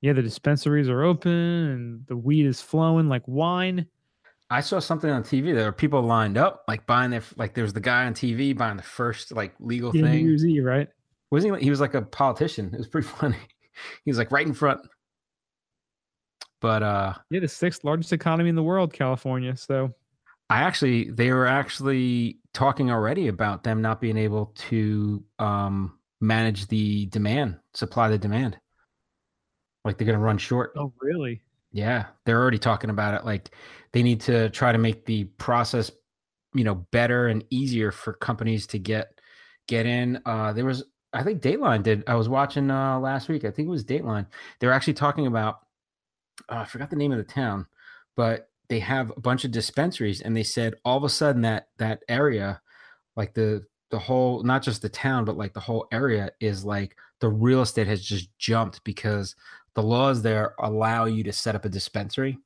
[0.00, 3.86] Yeah, the dispensaries are open and the weed is flowing like wine.
[4.50, 5.54] I saw something on TV.
[5.54, 7.54] There were people lined up, like buying their like.
[7.54, 10.24] There was the guy on TV buying the first like legal Yeah, New thing.
[10.26, 10.88] Year's Eve, right?
[11.30, 11.52] Wasn't he?
[11.52, 12.70] like- He was like a politician.
[12.72, 13.36] It was pretty funny.
[14.04, 14.80] He was like right in front.
[16.60, 19.56] But uh Yeah, the sixth largest economy in the world, California.
[19.56, 19.94] So
[20.50, 26.66] I actually they were actually talking already about them not being able to um manage
[26.68, 28.58] the demand, supply the demand.
[29.84, 30.72] Like they're gonna run short.
[30.76, 31.42] Oh, really?
[31.72, 33.24] Yeah, they're already talking about it.
[33.24, 33.50] Like
[33.92, 35.90] they need to try to make the process,
[36.54, 39.20] you know, better and easier for companies to get
[39.66, 40.20] get in.
[40.26, 42.04] Uh, there was, I think, Dateline did.
[42.06, 43.44] I was watching uh, last week.
[43.44, 44.26] I think it was Dateline.
[44.58, 45.60] They were actually talking about.
[46.48, 47.66] Uh, I forgot the name of the town,
[48.16, 51.68] but they have a bunch of dispensaries, and they said all of a sudden that
[51.78, 52.60] that area,
[53.16, 56.96] like the the whole, not just the town, but like the whole area is like
[57.20, 59.34] the real estate has just jumped because
[59.78, 62.36] the laws there allow you to set up a dispensary.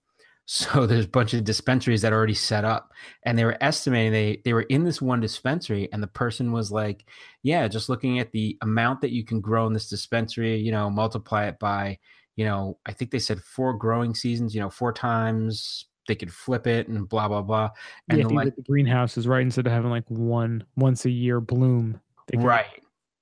[0.44, 2.92] So there's a bunch of dispensaries that are already set up,
[3.22, 6.70] and they were estimating they they were in this one dispensary, and the person was
[6.70, 7.06] like,
[7.42, 10.90] "Yeah, just looking at the amount that you can grow in this dispensary, you know,
[10.90, 11.98] multiply it by,
[12.36, 16.32] you know, I think they said four growing seasons, you know, four times they could
[16.32, 17.70] flip it and blah blah blah."
[18.10, 19.40] And yeah, the like, the greenhouses, right?
[19.40, 21.98] Instead of having like one once a year bloom,
[22.34, 22.66] right.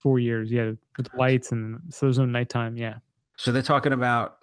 [0.00, 2.76] Four years, yeah, with lights and so there's no nighttime.
[2.76, 2.96] Yeah,
[3.40, 4.36] So they're talking about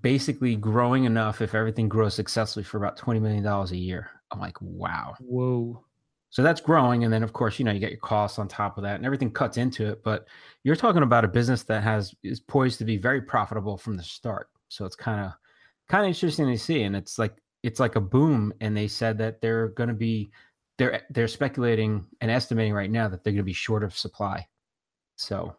[0.00, 4.08] basically growing enough if everything grows successfully for about twenty million dollars a year.
[4.30, 5.14] I'm like, wow.
[5.20, 5.84] whoa.
[6.30, 8.78] So that's growing, and then of course, you know, you get your costs on top
[8.78, 10.02] of that, and everything cuts into it.
[10.02, 10.26] But
[10.62, 14.02] you're talking about a business that has is poised to be very profitable from the
[14.02, 14.48] start.
[14.68, 15.32] So it's kind of
[15.90, 18.54] kind of interesting to see, and it's like it's like a boom.
[18.62, 20.30] And they said that they're going to be
[20.78, 24.46] they're they're speculating and estimating right now that they're going to be short of supply.
[25.16, 25.54] So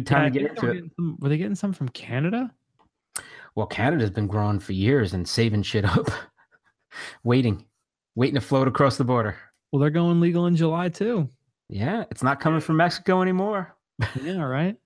[0.00, 0.90] good time Yeah, to get were into it.
[0.96, 2.52] some- were they getting some from Canada?
[3.54, 6.06] Well, Canada's been growing for years and saving shit up,
[7.24, 7.64] waiting,
[8.14, 9.36] waiting to float across the border.
[9.72, 11.28] Well, they're going legal in July too.
[11.68, 13.74] Yeah, it's not coming from Mexico anymore.
[14.22, 14.76] Yeah, right.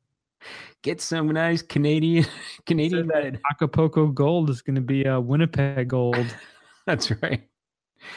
[0.83, 2.25] Get some nice Canadian
[2.66, 3.40] Canadian that red.
[3.51, 6.27] Acapulco gold is going to be uh, Winnipeg gold.
[6.87, 7.46] That's right.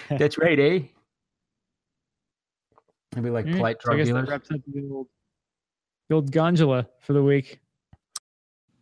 [0.09, 0.79] That's right, eh?
[3.15, 4.29] Maybe like right, polite so drug that dealers.
[4.29, 5.07] wraps up the old,
[6.09, 7.59] the old gondola for the week.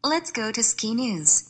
[0.03, 1.49] Let's go to ski news.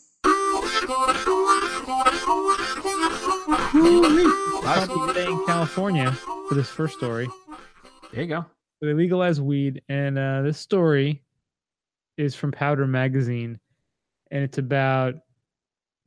[4.66, 6.12] I'll be today in California
[6.48, 7.28] for this first story.
[8.12, 8.46] There you go.
[8.82, 11.24] They legalized weed, and uh, this story
[12.18, 13.60] is from Powder Magazine,
[14.30, 15.16] and it's about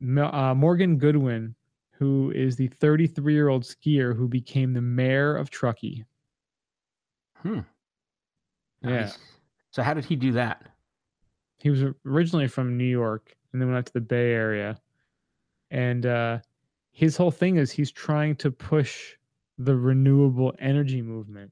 [0.01, 1.55] uh, Morgan Goodwin,
[1.93, 6.05] who is the 33 year old skier who became the mayor of Truckee.
[7.37, 7.59] Hmm.
[8.83, 9.11] Yeah.
[9.77, 10.63] So how did he do that?
[11.59, 14.81] He was originally from New York and then went out to the Bay Area.
[15.69, 16.39] And uh,
[16.93, 19.13] his whole thing is he's trying to push
[19.59, 21.51] the renewable energy movement,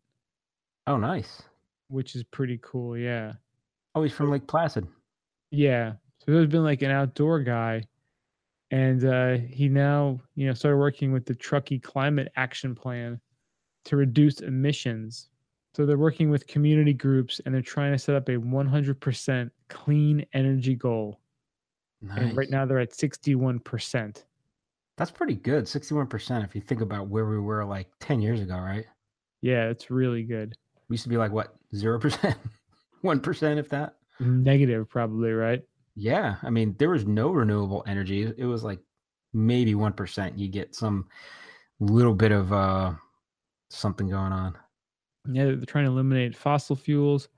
[0.87, 1.43] Oh, nice.
[1.89, 2.97] which is pretty cool.
[2.97, 3.33] Yeah.
[3.93, 4.87] Oh, he's from Lake Placid.
[5.51, 5.93] Yeah.
[6.25, 7.83] So he's been like an outdoor guy.
[8.71, 13.19] And uh, he now, you know, started working with the Truckee Climate Action Plan
[13.83, 15.29] to reduce emissions.
[15.75, 20.25] So they're working with community groups and they're trying to set up a 100% clean
[20.33, 21.19] energy goal.
[22.01, 22.17] Nice.
[22.17, 24.23] And right now they're at 61%.
[24.95, 25.65] That's pretty good.
[25.65, 28.85] 61% if you think about where we were like 10 years ago, right?
[29.41, 30.55] Yeah, it's really good.
[30.87, 32.35] We used to be like what, 0%?
[33.03, 33.95] 1% if that?
[34.21, 35.61] Negative, probably, right?
[35.97, 36.35] Yeah.
[36.41, 38.31] I mean, there was no renewable energy.
[38.37, 38.79] It was like
[39.33, 40.37] maybe 1%.
[40.37, 41.09] You get some
[41.81, 42.93] little bit of uh
[43.69, 44.57] something going on.
[45.31, 47.29] Yeah, they're trying to eliminate fossil fuels.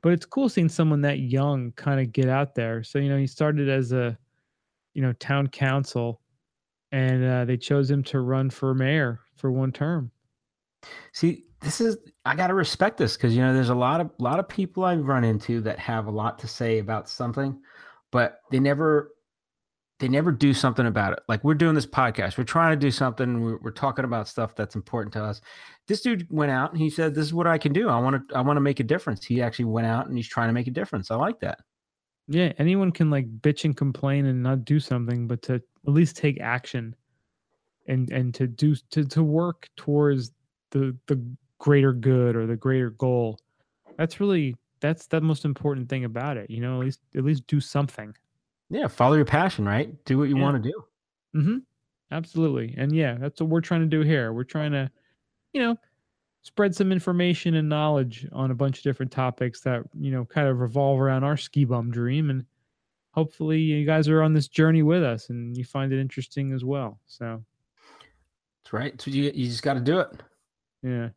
[0.00, 2.84] But it's cool seeing someone that young kind of get out there.
[2.84, 4.16] So, you know, he started as a,
[4.94, 6.20] you know, town council
[6.92, 10.10] and uh, they chose him to run for mayor for one term.
[11.12, 14.38] See, this is I gotta respect this because you know there's a lot of lot
[14.38, 17.60] of people I've run into that have a lot to say about something,
[18.10, 19.10] but they never
[19.98, 21.20] they never do something about it.
[21.28, 23.40] Like we're doing this podcast, we're trying to do something.
[23.40, 25.40] We're, we're talking about stuff that's important to us.
[25.86, 27.88] This dude went out and he said, "This is what I can do.
[27.88, 30.28] I want to I want to make a difference." He actually went out and he's
[30.28, 31.10] trying to make a difference.
[31.10, 31.58] I like that.
[32.28, 36.16] Yeah, anyone can like bitch and complain and not do something, but to at least
[36.16, 36.94] take action
[37.88, 40.30] and and to do to to work towards
[40.70, 41.20] the the
[41.58, 43.38] greater good or the greater goal.
[43.96, 46.50] That's really that's the most important thing about it.
[46.50, 48.14] You know, at least at least do something.
[48.70, 49.92] Yeah, follow your passion, right?
[50.04, 50.42] Do what you Yeah.
[50.42, 50.84] want to do.
[51.36, 51.56] Mm-hmm.
[52.10, 52.74] Absolutely.
[52.76, 54.32] And yeah, that's what we're trying to do here.
[54.32, 54.90] We're trying to,
[55.52, 55.76] you know,
[56.42, 60.48] spread some information and knowledge on a bunch of different topics that, you know, kind
[60.48, 62.30] of revolve around our ski bum dream.
[62.30, 62.44] And
[63.12, 66.64] hopefully you guys are on this journey with us and you find it interesting as
[66.64, 67.00] well.
[67.06, 67.44] So
[68.64, 69.00] That's right.
[69.00, 70.08] So you you just got to do it.
[70.82, 71.08] yeah.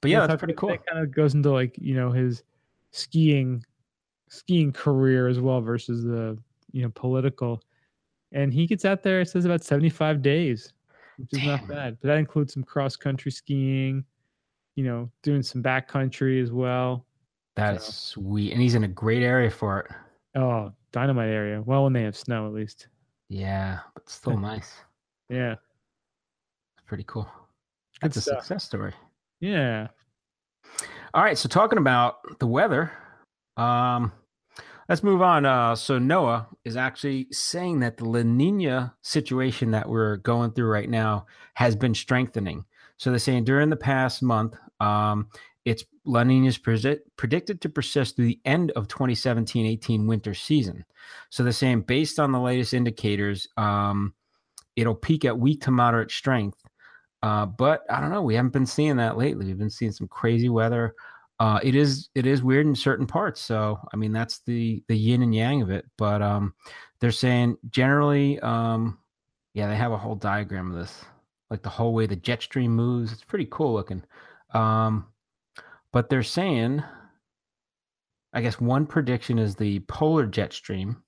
[0.00, 0.70] But yeah, Yes, that's pretty cool.
[0.70, 2.42] That kind of goes into like, you know, his
[2.92, 3.64] skiing
[4.30, 6.38] skiing career as well versus the,
[6.72, 7.62] you know, political.
[8.32, 10.72] And he gets out there, it says about 75 days,
[11.18, 11.98] which is not bad.
[12.00, 14.04] But that includes some cross country skiing,
[14.76, 17.04] you know, doing some backcountry as well.
[17.56, 19.90] That is So- sweet, and he's in a great area for it.
[20.38, 21.60] Oh, dynamite area.
[21.62, 22.86] Well, when they have snow, at least.
[23.28, 24.76] Yeah, but still nice.
[25.28, 25.52] Yeah.
[26.76, 27.24] It's pretty cool.
[28.00, 28.38] Good That's a stuff.
[28.44, 28.94] success story.
[29.40, 29.88] Yeah.
[31.14, 32.92] All right, so talking about the weather,
[33.56, 34.12] um,
[34.90, 35.46] let's move on.
[35.46, 40.66] Uh, so NOAA is actually saying that the La Nina situation that we're going through
[40.66, 42.64] right now has been strengthening.
[42.96, 45.28] So they're saying during the past month, um,
[45.64, 50.84] it's La is predi- predicted to persist through the end of 2017-18 winter season.
[51.30, 54.12] So they're saying based on the latest indicators, um,
[54.74, 56.58] it'll peak at weak to moderate strength.
[57.22, 58.22] Uh, but I don't know.
[58.22, 59.46] We haven't been seeing that lately.
[59.46, 60.96] We've been seeing some crazy weather.
[61.40, 63.40] Uh, it is it is weird in certain parts.
[63.40, 65.86] So I mean that's the the yin and yang of it.
[65.96, 66.54] But um,
[67.00, 68.98] they're saying generally, um,
[69.54, 71.02] yeah, they have a whole diagram of this,
[71.48, 73.10] like the whole way the jet stream moves.
[73.10, 74.04] It's pretty cool looking.
[74.52, 75.06] Um,
[75.92, 76.84] but they're saying,
[78.34, 81.02] I guess one prediction is the polar jet stream,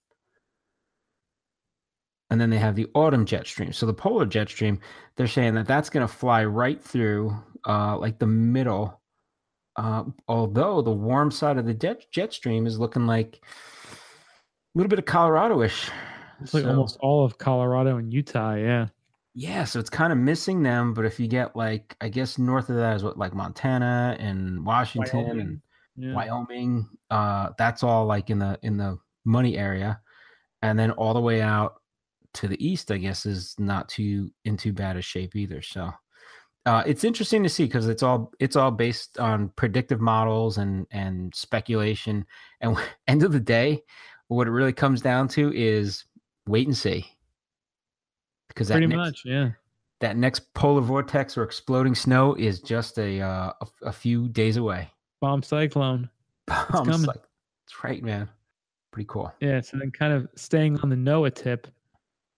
[2.31, 3.73] and then they have the autumn jet stream.
[3.73, 4.81] So the polar jet stream,
[5.17, 7.37] they're saying that that's going to fly right through,
[7.69, 9.02] uh, like the middle.
[9.77, 14.89] Uh, although the warm side of the jet jet stream is looking like a little
[14.91, 15.91] bit of Colorado-ish.
[16.41, 18.55] It's like So- almost all of Colorado and Utah.
[18.55, 18.89] Yeah.
[19.35, 20.93] yeah, so it's kind of missing them.
[20.93, 24.65] But if you get like, I guess north of that is what like Montana and
[24.67, 25.63] Washington and Wyoming.
[25.97, 26.15] Yeah.
[26.15, 26.89] Wyoming.
[27.11, 30.01] Uh, that's all like in the in the money area,
[30.63, 31.75] and then all the way out
[32.35, 35.61] to the east, I guess, is not too in too bad a shape either.
[35.63, 35.93] So
[36.65, 40.87] uh, it's interesting to see because it's all it's all based on predictive models and
[40.91, 42.25] and speculation.
[42.61, 42.77] And
[43.09, 43.83] end of the day,
[44.29, 46.05] what it really comes down to is
[46.47, 47.07] wait and see.
[48.49, 49.51] Because that Pretty next, much, yeah.
[50.01, 54.57] that next polar vortex or exploding snow is just a uh, a, a few days
[54.57, 54.89] away.
[55.21, 56.09] Bomb cyclone.
[56.49, 56.93] I'm coming.
[56.93, 58.29] just that's right, man.
[58.93, 59.33] Pretty cool.
[59.41, 59.61] Yeah.
[59.63, 61.67] So then, kind of staying on the NOAA tip,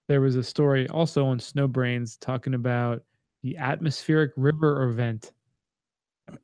[0.08, 3.02] there was a story also on Snowbrains talking about
[3.44, 5.30] the atmospheric river event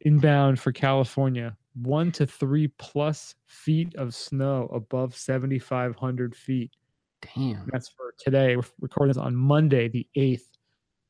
[0.03, 1.57] inbound for California.
[1.75, 6.71] One to three plus feet of snow above 7,500 feet.
[7.35, 7.67] Damn.
[7.73, 8.55] That's for today.
[8.57, 10.43] We're recording this on Monday, the 8th.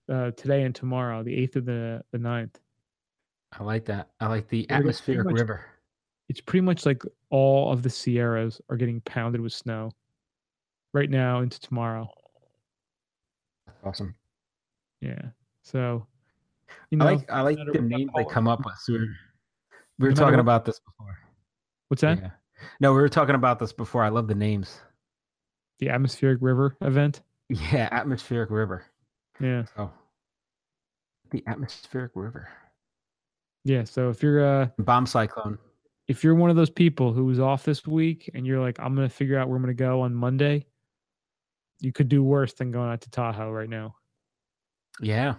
[0.08, 2.54] Uh, today and tomorrow, the 8th of the, the 9th.
[3.58, 4.10] I like that.
[4.20, 5.64] I like the Yeah, we got pretty atmospheric much- river.
[6.28, 9.90] It's pretty much like all of the Sierras are getting pounded with snow
[10.94, 12.08] right now into tomorrow.
[13.84, 14.14] Awesome.
[15.00, 15.20] Yeah.
[15.70, 16.06] So,
[16.90, 18.74] you I like I like the names they come up with.
[18.82, 19.06] So we were,
[19.98, 21.18] we were No talking what- about this before.
[21.88, 22.18] what's that?
[22.20, 22.30] Yeah.
[22.80, 24.02] No, we were talking about this before.
[24.04, 24.80] I love the names.
[25.78, 27.22] The atmospheric river event.
[27.48, 28.84] Yeah, atmospheric river.
[29.40, 29.64] Yeah.
[29.78, 29.90] Oh,
[31.30, 32.48] the atmospheric river.
[33.64, 33.84] Yeah.
[33.84, 35.58] So if you're a Bomb cyclone.
[36.06, 38.94] if you're one of those people who was off this week and you're like, I'm
[38.94, 40.66] gonna figure out where I'm gonna go on Monday,
[41.80, 43.94] you could do worse than going out to Tahoe right now.
[45.00, 45.34] Yeah.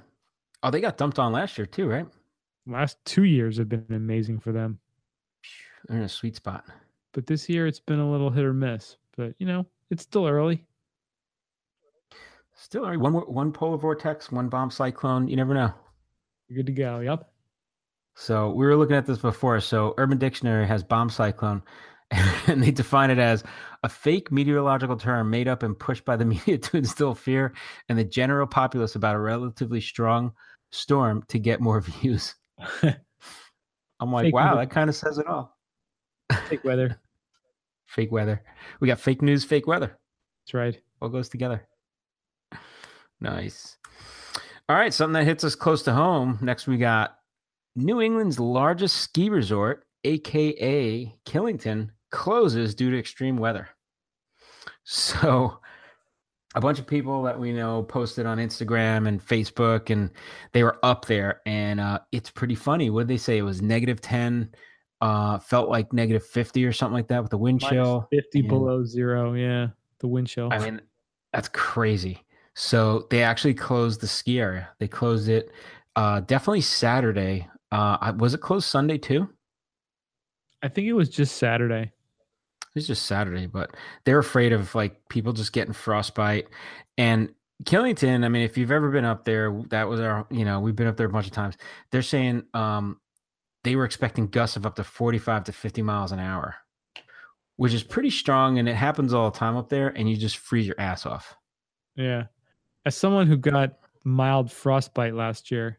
[0.63, 2.05] Oh, they got dumped on last year too, right?
[2.67, 4.79] Last two years have been amazing for them.
[5.87, 6.65] They're in a sweet spot.
[7.13, 8.97] But this year it's been a little hit or miss.
[9.17, 10.63] But you know, it's still early.
[12.55, 15.27] Still, right, one one polar vortex, one bomb cyclone.
[15.27, 15.73] You never know.
[16.47, 16.99] You're good to go.
[16.99, 17.27] Yep.
[18.15, 19.59] So we were looking at this before.
[19.61, 21.63] So Urban Dictionary has bomb cyclone,
[22.47, 23.43] and they define it as
[23.83, 27.53] a fake meteorological term made up and pushed by the media to instill fear
[27.89, 30.33] in the general populace about a relatively strong
[30.71, 32.35] storm to get more views.
[33.99, 34.61] I'm like, Fake wow, weather.
[34.65, 35.57] that kind of says it all.
[36.49, 36.99] Fake weather.
[37.85, 38.41] Fake weather.
[38.79, 39.97] We got fake news, fake weather.
[40.45, 40.79] That's right.
[41.01, 41.67] All goes together.
[43.19, 43.77] Nice.
[44.69, 46.39] All right, something that hits us close to home.
[46.41, 47.17] Next, we got
[47.75, 53.67] New England's largest ski resort, aka Killington, closes due to extreme weather.
[54.83, 55.59] So,
[56.55, 60.09] a bunch of people that we know posted on Instagram and Facebook, and
[60.51, 62.89] they were up there, and uh, it's pretty funny.
[62.89, 63.37] What did they say?
[63.37, 64.49] It was negative ten.
[64.99, 68.07] Uh, felt like negative fifty or something like that with the wind Minus chill.
[68.11, 69.33] 50 and- below zero.
[69.33, 69.67] Yeah.
[69.99, 70.49] The wind chill.
[70.51, 70.81] I mean,
[71.33, 72.23] that's crazy.
[72.53, 74.69] So they actually closed the ski area.
[74.79, 75.51] They closed it
[75.95, 77.47] uh definitely Saturday.
[77.71, 79.27] Uh was it closed Sunday too?
[80.61, 81.91] I think it was just Saturday.
[82.73, 86.47] It was just Saturday, but they're afraid of like people just getting frostbite.
[86.97, 87.29] And
[87.65, 90.75] Killington, I mean, if you've ever been up there, that was our, you know, we've
[90.75, 91.57] been up there a bunch of times.
[91.91, 92.99] They're saying um
[93.63, 96.55] they were expecting gusts of up to 45 to 50 miles an hour,
[97.57, 100.37] which is pretty strong and it happens all the time up there and you just
[100.37, 101.35] freeze your ass off.
[101.95, 102.23] Yeah.
[102.85, 105.77] As someone who got mild frostbite last year,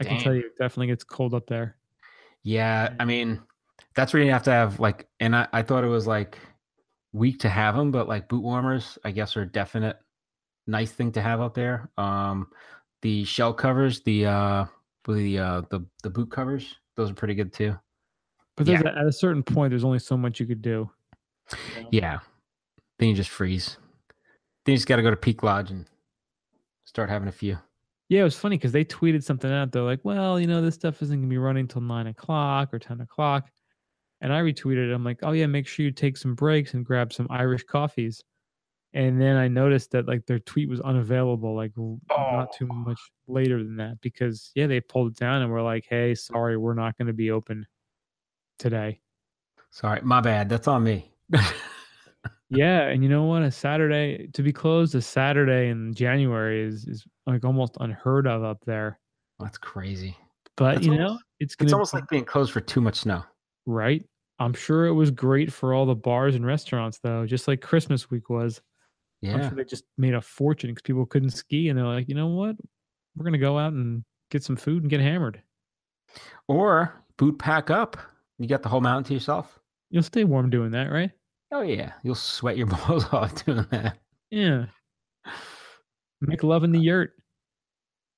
[0.00, 1.76] I can tell you it definitely gets cold up there.
[2.42, 3.40] Yeah, I mean,
[3.96, 6.38] that's where you have to have like, and I, I thought it was like
[7.12, 9.96] weak to have them, but like boot warmers, I guess, are a definite
[10.66, 11.90] nice thing to have out there.
[11.96, 12.48] Um,
[13.02, 14.64] the shell covers, the uh,
[15.08, 17.74] the uh, the the boot covers, those are pretty good too.
[18.56, 18.82] But Yeah.
[18.82, 20.90] there's a, at a certain point, there's only so much you could do.
[21.76, 21.88] you know?
[21.92, 22.18] Yeah,
[22.98, 23.76] then you just freeze.
[24.64, 25.86] Then you just got to go to Peak Lodge and
[26.84, 27.58] start having a few.
[28.08, 29.72] Yeah, it was funny because they tweeted something out.
[29.72, 32.72] They're like, well, you know, this stuff isn't going to be running till nine o'clock
[32.72, 33.48] or 10 o'clock.
[34.20, 34.94] And I retweeted it.
[34.94, 38.22] I'm like, oh, yeah, make sure you take some breaks and grab some Irish coffees.
[38.94, 42.98] And then I noticed that like their tweet was unavailable, like w- not too much
[43.28, 46.72] later than that because, yeah, they pulled it down and were like, hey, sorry, we're
[46.72, 47.66] not going to be open
[48.58, 49.00] today.
[49.70, 50.48] Sorry, my bad.
[50.48, 51.12] That's on me.
[52.48, 53.42] Yeah, and you know what?
[53.42, 58.44] A Saturday to be closed a Saturday in January is is like almost unheard of
[58.44, 59.00] up there.
[59.40, 60.16] That's crazy.
[60.56, 63.24] But That's you know, it's gonna It's almost like being closed for too much snow.
[63.66, 64.04] Right.
[64.38, 68.10] I'm sure it was great for all the bars and restaurants though, just like Christmas
[68.10, 68.60] week was.
[69.24, 69.48] I'm Yeah.
[69.48, 72.28] sure they just made a fortune because people couldn't ski, and they're like, you know
[72.28, 72.56] what?
[73.16, 75.42] We're gonna go out and get some food and get hammered.
[76.48, 77.96] Or boot pack up.
[78.38, 79.58] You got the whole mountain to yourself.
[79.90, 81.10] You'll stay warm doing that, right?
[81.52, 83.98] Oh yeah, you'll sweat your balls off doing that.
[84.30, 84.66] Yeah.
[86.20, 87.12] Make love in the yurt.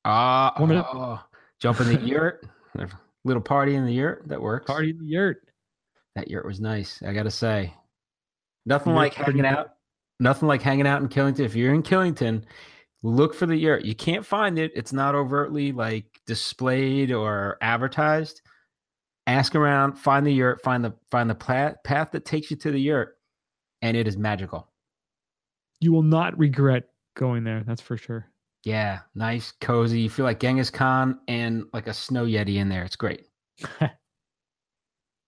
[0.05, 0.89] Ah, Warm it up.
[0.93, 1.21] oh,
[1.61, 2.45] jump in the yurt.
[3.29, 4.27] Little party in the yurt.
[4.27, 4.67] That works.
[4.67, 5.43] Party in the yurt.
[6.17, 7.01] That yurt was nice.
[7.07, 7.75] I gotta say,
[8.67, 9.45] nothing like hanging good.
[9.45, 9.75] out.
[10.19, 11.45] Nothing like hanging out in Killington.
[11.45, 12.45] If you're in Killington,
[13.03, 13.85] Look for the yurt.
[13.85, 14.73] You can't find it.
[14.75, 18.43] It's not overtly like displayed or advertised.
[19.27, 22.73] Ask around, find the yurt, find the find the path path that takes you to
[22.73, 23.17] the yurt,
[23.83, 24.69] and it is magical.
[25.81, 27.63] You will not regret going there.
[27.65, 28.27] That's for sure.
[28.69, 30.01] Yeah, nice, cozy.
[30.01, 32.85] You feel like Genghis Khan and like a snow yeti in there.
[32.85, 33.25] It's great.
[33.81, 33.95] it's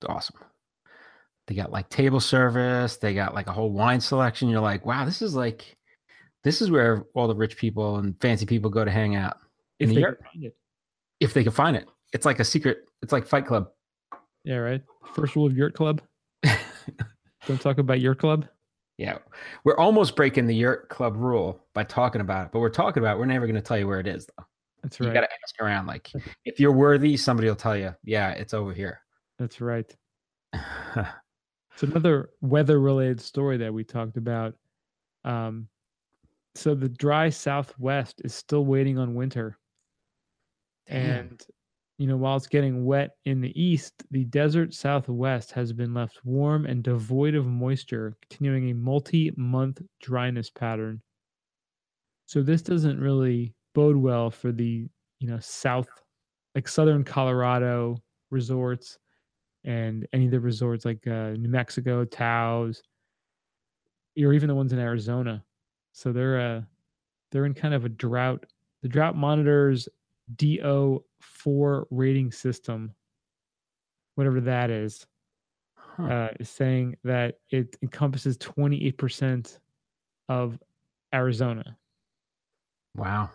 [0.06, 0.36] awesome.
[1.46, 2.98] They got like table service.
[2.98, 4.50] They got like a whole wine selection.
[4.50, 5.78] You're like, wow, this is like,
[6.44, 9.38] this is where all the rich people and fancy people go to hang out.
[9.78, 10.56] if the they can find it.
[11.20, 12.90] If they can find it, it's like a secret.
[13.00, 13.70] It's like Fight Club.
[14.44, 14.82] Yeah, right.
[15.14, 16.02] First rule of Yurt Club:
[17.46, 18.46] don't talk about your Club.
[19.00, 19.16] Yeah,
[19.64, 23.16] we're almost breaking the yurt club rule by talking about it, but we're talking about.
[23.16, 23.18] it.
[23.18, 24.44] We're never going to tell you where it is, though.
[24.82, 25.06] That's right.
[25.06, 25.86] You got to ask around.
[25.86, 26.10] Like,
[26.44, 27.94] if you're worthy, somebody will tell you.
[28.04, 29.00] Yeah, it's over here.
[29.38, 29.90] That's right.
[31.72, 34.54] It's another weather-related story that we talked about.
[35.24, 35.68] Um,
[36.54, 39.56] so the dry Southwest is still waiting on winter.
[40.86, 40.98] Damn.
[40.98, 41.42] And
[42.00, 46.24] you know, while it's getting wet in the east, the desert southwest has been left
[46.24, 51.02] warm and devoid of moisture, continuing a multi-month dryness pattern.
[52.24, 54.88] So this doesn't really bode well for the,
[55.18, 55.88] you know, south
[56.54, 57.98] like southern Colorado
[58.30, 58.98] resorts
[59.64, 62.82] and any of the resorts like uh, New Mexico, Taos,
[64.18, 65.44] or even the ones in Arizona.
[65.92, 66.62] So they're uh
[67.30, 68.46] they're in kind of a drought.
[68.80, 69.86] The drought monitors
[71.20, 72.94] DO4 rating system,
[74.14, 75.06] whatever that is,
[75.76, 76.04] Huh.
[76.04, 79.58] uh, is saying that it encompasses 28%
[80.28, 80.58] of
[81.12, 81.76] Arizona.
[82.94, 83.30] wow.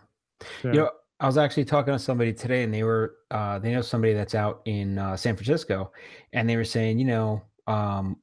[0.62, 3.72] So, You know, I was actually talking to somebody today, and they were uh, they
[3.72, 5.92] know somebody that's out in uh, San Francisco,
[6.34, 8.18] and they were saying, you know, um,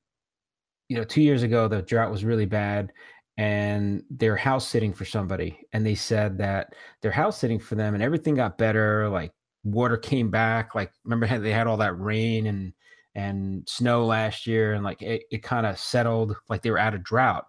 [0.88, 2.92] you know, two years ago the drought was really bad,
[3.38, 7.94] and they're house sitting for somebody, and they said that they're house sitting for them,
[7.94, 9.08] and everything got better.
[9.08, 9.32] Like
[9.64, 10.74] water came back.
[10.74, 12.72] Like remember how they had all that rain and
[13.14, 16.36] and snow last year, and like it, it kind of settled.
[16.48, 17.46] Like they were out of drought.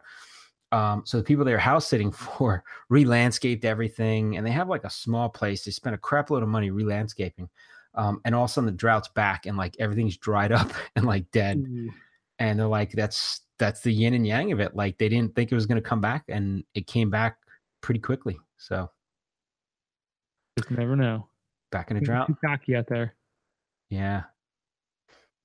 [0.71, 4.89] Um, so the people they're house sitting for re-landscaped everything and they have like a
[4.89, 7.47] small place they spent a crap load of money re-landscaping
[7.93, 11.05] um, and all of a sudden the drought's back and like everything's dried up and
[11.05, 11.91] like dead ooh,
[12.39, 15.51] and they're like that's that's the yin and yang of it like they didn't think
[15.51, 17.37] it was going to come back and it came back
[17.81, 18.89] pretty quickly so
[20.57, 21.27] just never know.
[21.73, 23.13] Back in a drought Too cocky out there.
[23.89, 24.23] yeah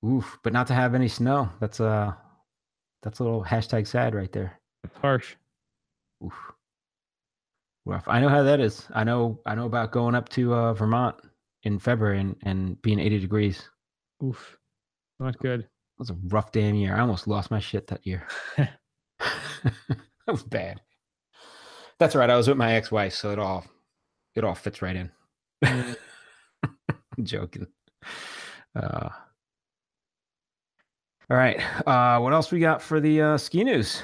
[0.05, 2.13] oof but not to have any snow that's uh
[3.03, 5.35] that's a little hashtag sad right there It's harsh.
[6.23, 6.33] Oof.
[7.85, 8.07] Rough.
[8.07, 8.85] I know how that is.
[8.93, 9.39] I know.
[9.45, 11.15] I know about going up to uh, Vermont
[11.63, 13.69] in February and, and being 80 degrees.
[14.23, 14.57] Oof.
[15.19, 15.61] Not good.
[15.61, 15.67] It
[15.97, 16.93] was a rough damn year.
[16.95, 18.27] I almost lost my shit that year.
[18.57, 18.77] that
[20.27, 20.81] was bad.
[21.99, 22.29] That's right.
[22.29, 23.65] I was with my ex-wife, so it all
[24.35, 25.11] it all fits right in.
[27.25, 27.67] Joking.
[28.75, 29.09] Uh,
[31.29, 31.59] all right.
[31.87, 34.01] Uh, what else we got for the uh, ski news?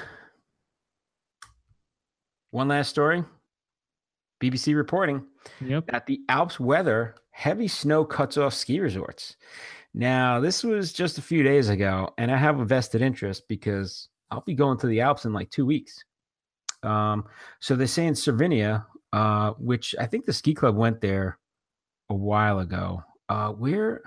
[2.50, 3.24] One last story.
[4.40, 5.24] BBC reporting
[5.60, 5.86] Yep.
[5.88, 9.36] that the Alps weather, heavy snow cuts off ski resorts.
[9.94, 14.08] Now, this was just a few days ago, and I have a vested interest because
[14.30, 16.04] I'll be going to the Alps in like two weeks.
[16.82, 17.24] Um,
[17.60, 21.38] so they say in Cervinia, uh, which I think the ski club went there
[22.10, 23.02] a while ago.
[23.28, 24.02] Uh, we're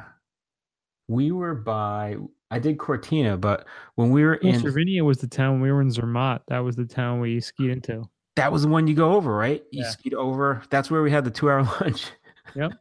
[1.08, 2.16] we were by
[2.52, 5.82] I did Cortina, but when we were Well, in Cervinia was the town we were
[5.82, 6.42] in Zermatt.
[6.48, 8.04] That was the town we skied into.
[8.36, 9.64] that was the one you go over, right?
[9.72, 9.90] You Yeah.
[9.90, 10.62] skied over.
[10.70, 12.12] That's where we had the two hour lunch.
[12.56, 12.72] Yep.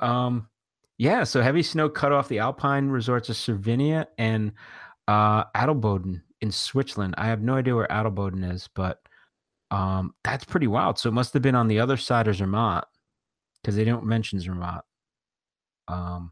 [0.00, 0.48] um,
[0.98, 1.24] yeah.
[1.24, 4.52] So heavy snow cut off the Alpine resorts of Cervinia and
[5.08, 7.14] uh, Adelboden in Switzerland.
[7.18, 9.00] I have no idea where Adelboden is, but
[9.70, 10.98] um, that's pretty wild.
[10.98, 12.84] So it must have been on the other side of Zermatt
[13.66, 14.82] because they don't mention Zermatt.
[15.88, 16.30] Um,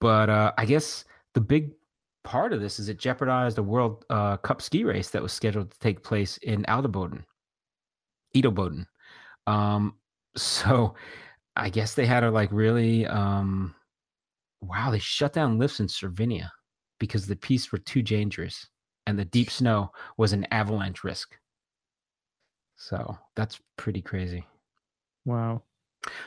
[0.00, 1.04] but uh, I guess
[1.34, 1.70] the big
[2.24, 5.70] part of this is it jeopardized a World uh, Cup ski race that was scheduled
[5.70, 7.22] to take place in Alderboden,
[8.34, 8.86] Edelboden.
[9.46, 9.94] Um,
[10.36, 10.96] so
[11.54, 13.72] I guess they had to like really, um,
[14.60, 16.50] wow, they shut down lifts in Cervinia
[16.98, 18.66] because the pieces were too dangerous
[19.06, 21.36] and the deep snow was an avalanche risk.
[22.74, 24.44] So that's pretty crazy.
[25.24, 25.62] Wow.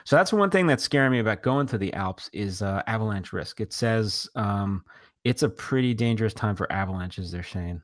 [0.03, 3.33] So that's one thing that's scaring me about going to the Alps is uh, avalanche
[3.33, 3.61] risk.
[3.61, 4.83] It says um,
[5.23, 7.31] it's a pretty dangerous time for avalanches.
[7.31, 7.81] They're saying.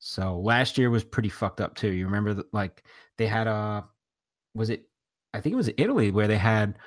[0.00, 1.88] So last year was pretty fucked up too.
[1.88, 2.52] You remember that?
[2.52, 2.84] Like
[3.16, 3.84] they had a,
[4.54, 4.88] was it?
[5.34, 6.78] I think it was Italy where they had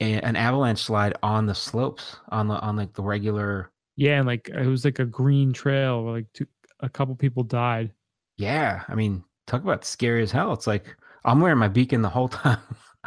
[0.00, 3.70] a, an avalanche slide on the slopes on the on like the regular.
[3.96, 6.46] Yeah, and like it was like a green trail where like two,
[6.80, 7.92] a couple people died.
[8.38, 10.52] Yeah, I mean talk about scary as hell.
[10.52, 12.60] It's like I'm wearing my beacon the whole time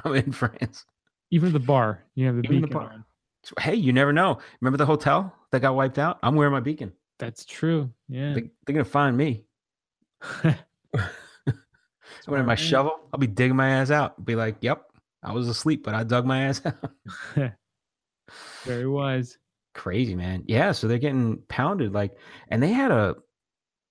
[0.04, 0.86] I'm in France.
[1.32, 3.06] Even the bar, you have the Even the beacon bar.
[3.60, 4.40] Hey, you never know.
[4.62, 6.20] Remember the hotel that got wiped out?
[6.24, 6.94] I'm wearing my beacon.
[7.20, 7.92] That's true.
[8.08, 8.34] Yeah.
[8.34, 9.46] They, they're gonna find me.
[12.28, 14.24] My Smart my shovel, I'll be digging my ass out.
[14.24, 14.86] Be like, "Yep,
[15.24, 17.52] I was asleep, but I dug my ass out."
[18.64, 19.38] Very wise.
[19.74, 20.44] Crazy man.
[20.48, 22.16] Yeah, so they're getting pounded like,
[22.48, 23.16] and they had a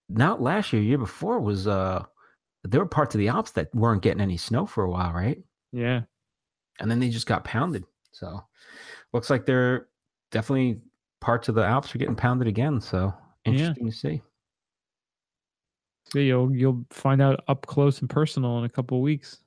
[0.09, 2.05] not last year, year before was uh,
[2.65, 5.43] there were parts of the Alps that weren't getting any snow for a while, right?
[5.73, 6.03] Yeah.
[6.81, 7.85] And then they just got pounded.
[8.13, 8.43] So
[9.13, 9.89] looks like they're
[10.31, 10.81] definitely
[11.21, 12.81] parts of the Alps are getting pounded again.
[12.81, 13.13] So
[13.45, 13.53] Yeah.
[13.53, 14.23] interesting to see.
[16.13, 19.39] So you'll you'll find out up close and personal in a couple of weeks.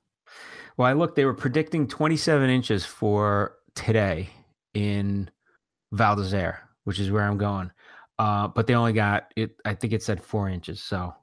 [0.76, 4.28] Well, I looked, they were predicting 27 inches for today
[4.74, 5.30] in
[5.92, 7.70] Val d'Isere, which is where I'm going.
[8.18, 10.82] Uh, but they only got it, I think it said four inches.
[10.82, 11.14] So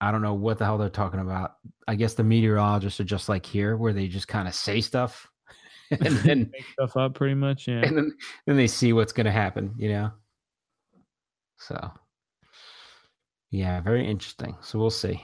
[0.00, 1.56] I don't know what the hell they're talking about.
[1.86, 5.28] I guess the meteorologists are just like here, where they just kind of say stuff
[5.90, 7.68] and then, Make stuff up pretty much.
[7.68, 7.82] Yeah.
[7.84, 10.10] and then, then they see what's going to happen, you know?
[11.58, 11.92] So,
[13.50, 14.56] yeah, very interesting.
[14.62, 15.22] So we'll see.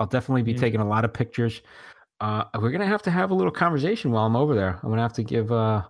[0.00, 0.58] I'll definitely be Yeah.
[0.58, 1.62] taking a lot of pictures.
[2.20, 4.80] Uh, we're gonna have to have a little conversation while I'm over there.
[4.82, 5.82] I'm gonna have to give uh,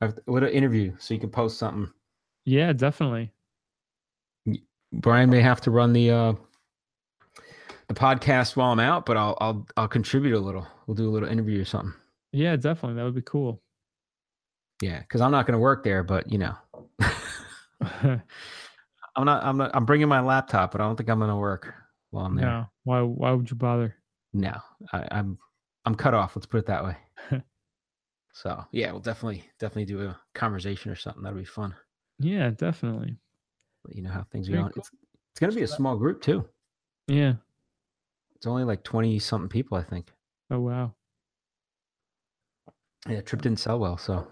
[0.00, 1.90] a little interview so you can post something.
[2.44, 3.32] Yeah, definitely.
[4.92, 6.32] Brian may have to run the uh,
[7.90, 10.64] the podcast while I'm out, but I'll I'll I'll contribute a little.
[10.86, 11.92] We'll do a little interview or something.
[12.32, 12.94] Yeah, definitely.
[12.94, 13.60] That would be cool.
[14.80, 16.54] Yeah, because I'm not gonna work there, but you know,
[17.80, 18.22] I'm
[19.24, 21.74] not I'm not I'm bringing my laptop, but I don't think I'm gonna work
[22.10, 22.46] while I'm there.
[22.46, 22.66] no.
[22.84, 23.96] Why why would you bother?
[24.32, 24.56] No,
[24.92, 25.36] I, I'm
[25.84, 26.36] I'm cut off.
[26.36, 26.96] Let's put it that way.
[28.32, 31.24] so yeah, we'll definitely definitely do a conversation or something.
[31.24, 31.74] That'll be fun.
[32.20, 33.16] Yeah, definitely.
[33.84, 34.72] Let you know how things Very going.
[34.74, 34.80] cool.
[34.80, 34.90] It's
[35.32, 36.44] it's gonna be a small group too.
[37.08, 37.32] Yeah.
[38.40, 40.06] It's only like twenty something people, I think.
[40.50, 40.94] Oh wow.
[43.06, 44.26] Yeah, trip didn't sell well, so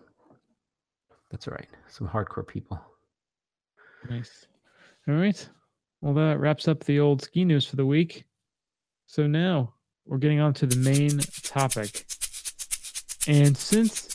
[1.31, 1.69] that's all right.
[1.89, 2.81] Some hardcore people.
[4.09, 4.47] Nice.
[5.09, 5.47] All right.
[6.01, 8.25] Well, that wraps up the old ski news for the week.
[9.07, 9.75] So now
[10.07, 12.07] we're getting on to the main topic.
[13.27, 14.07] And since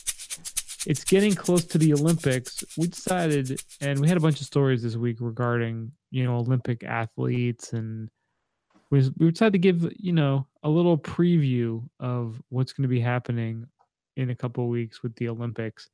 [0.88, 4.82] it's getting close to the Olympics, we decided, and we had a bunch of stories
[4.82, 8.08] this week regarding, you know, Olympic athletes, and
[8.94, 13.00] we, we decided to give, you know, a little preview of what's going to be
[13.00, 13.66] happening
[14.16, 15.90] in a couple of weeks with the Olympics.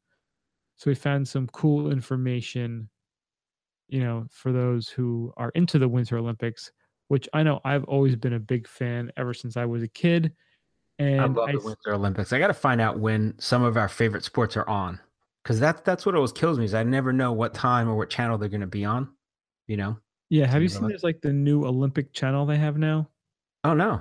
[0.76, 2.88] So we found some cool information
[3.90, 6.70] you know, for those who are into the Winter Olympics,
[7.08, 10.32] which I know I've always been a big fan ever since I was a kid.
[10.98, 12.32] And I love I the Winter Olympics.
[12.32, 15.00] I got to find out when some of our favorite sports are on,
[15.42, 16.64] because that's that's what always kills me.
[16.64, 19.08] Is I never know what time or what channel they're going to be on.
[19.66, 19.98] You know?
[20.30, 23.08] Yeah, have you seen there's like the new Olympic channel they have now?
[23.64, 24.00] Oh no.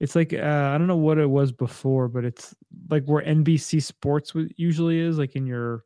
[0.00, 2.54] It's like uh, I don't know what it was before, but it's
[2.88, 5.84] like where NBC Sports usually is, like in your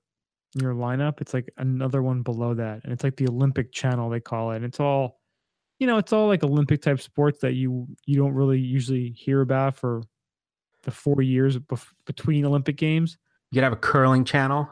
[0.55, 1.23] in your lineup.
[1.23, 4.57] It's like another one below that, and it's like the Olympic channel they call it.
[4.57, 5.21] And it's all,
[5.79, 9.41] you know, it's all like Olympic type sports that you you don't really usually hear
[9.41, 10.03] about for
[10.83, 13.17] the four years bef- between Olympic games.
[13.51, 14.69] You could have a curling channel,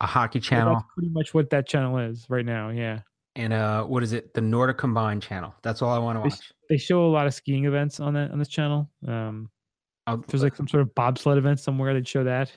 [0.00, 2.68] a hockey channel, That's pretty much what that channel is right now.
[2.68, 3.00] Yeah,
[3.36, 4.34] and uh, what is it?
[4.34, 5.54] The Nordic Combined channel.
[5.62, 6.52] That's all I want to watch.
[6.68, 8.90] they show a lot of skiing events on that on this channel.
[9.06, 9.50] Um,
[10.28, 12.50] there's like some sort of bobsled event somewhere, they'd show that.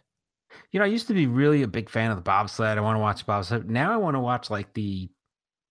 [0.72, 2.78] you know, I used to be really a big fan of the bobsled.
[2.78, 3.70] I want to watch bobsled.
[3.70, 5.10] Now I want to watch like the,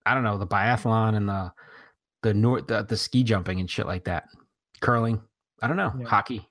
[0.07, 1.53] I don't know, the biathlon and the,
[2.23, 4.25] the nor the, the ski jumping and shit like that.
[4.81, 5.21] Curling.
[5.61, 5.93] I don't know.
[5.99, 6.07] Yeah.
[6.07, 6.49] Hockey.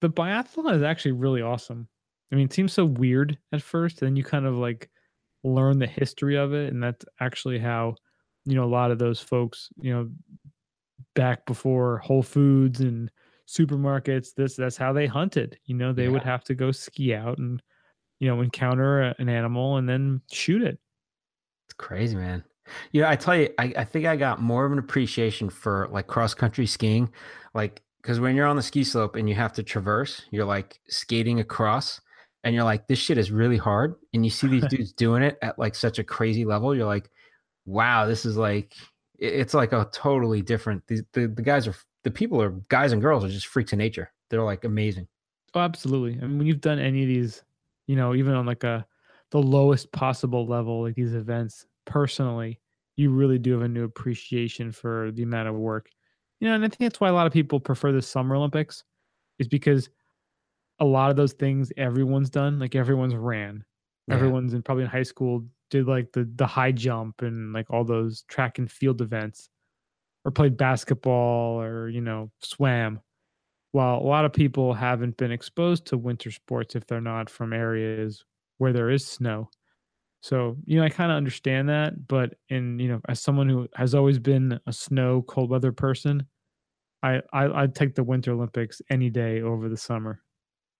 [0.00, 1.88] the biathlon is actually really awesome.
[2.32, 4.90] I mean, it seems so weird at first, and then you kind of like
[5.46, 7.94] learn the history of it, and that's actually how
[8.44, 10.10] you know a lot of those folks, you know,
[11.14, 13.10] back before Whole Foods and
[13.46, 15.58] supermarkets, this that's how they hunted.
[15.64, 17.62] You know, they would have to go ski out and
[18.18, 20.78] you know encounter a, an animal and then shoot it.
[21.66, 22.44] It's crazy, man.
[22.92, 25.88] You know, I tell you, I, I think I got more of an appreciation for
[25.92, 27.12] like cross country skiing.
[27.54, 30.80] Like, because when you're on the ski slope and you have to traverse, you're like
[30.88, 32.00] skating across
[32.46, 33.96] and you're like, this shit is really hard.
[34.14, 36.76] And you see these dudes doing it at like such a crazy level.
[36.76, 37.10] You're like,
[37.64, 38.72] wow, this is like,
[39.18, 40.86] it's like a totally different.
[40.86, 41.74] These, the, the guys are,
[42.04, 44.12] the people are, guys and girls are just freaks of nature.
[44.30, 45.08] They're like amazing.
[45.54, 46.22] Oh, absolutely.
[46.22, 47.42] I mean, when you've done any of these,
[47.88, 48.86] you know, even on like a
[49.32, 52.60] the lowest possible level, like these events, personally,
[52.94, 55.90] you really do have a new appreciation for the amount of work.
[56.38, 58.84] You know, and I think that's why a lot of people prefer the Summer Olympics,
[59.40, 59.88] is because
[60.78, 63.64] a lot of those things everyone's done, like everyone's ran,
[64.06, 64.14] Yeah.
[64.14, 67.84] everyone's in probably in high school did like the the high jump and like all
[67.84, 69.50] those track and field events.
[70.24, 73.00] or played basketball or you know swam
[73.72, 77.52] while a lot of people haven't been exposed to winter sports if they're not from
[77.52, 78.24] areas
[78.58, 79.50] where there is snow
[80.22, 83.68] so you know i kind of understand that but in you know as someone who
[83.74, 86.26] has always been a snow cold weather person
[87.02, 90.22] i, I i'd take the winter olympics any day over the summer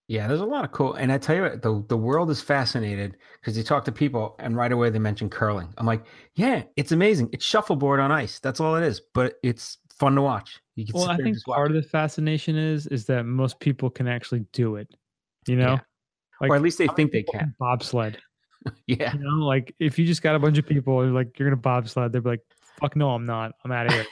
[0.09, 2.41] Yeah, there's a lot of cool, and I tell you what, the the world is
[2.41, 5.69] fascinated because you talk to people, and right away they mention curling.
[5.79, 6.05] I'm like,
[6.35, 7.31] yeah, it's amazing.
[7.33, 8.39] It's shuffleboard on ice.
[8.39, 10.61] That's all it is, but it's fun to watch.
[10.77, 14.07] You can well i think part of the fascination is is that most people can
[14.07, 14.95] actually do it
[15.49, 15.81] you know
[16.43, 17.55] or at least they think they can.
[17.59, 18.19] bobsled
[18.87, 21.49] Yeah, You know, like if you just got a bunch of people and like you're
[21.49, 22.41] gonna bobsled, they'd be like,
[22.81, 23.53] "Fuck no, I'm not.
[23.65, 24.07] I'm out of here."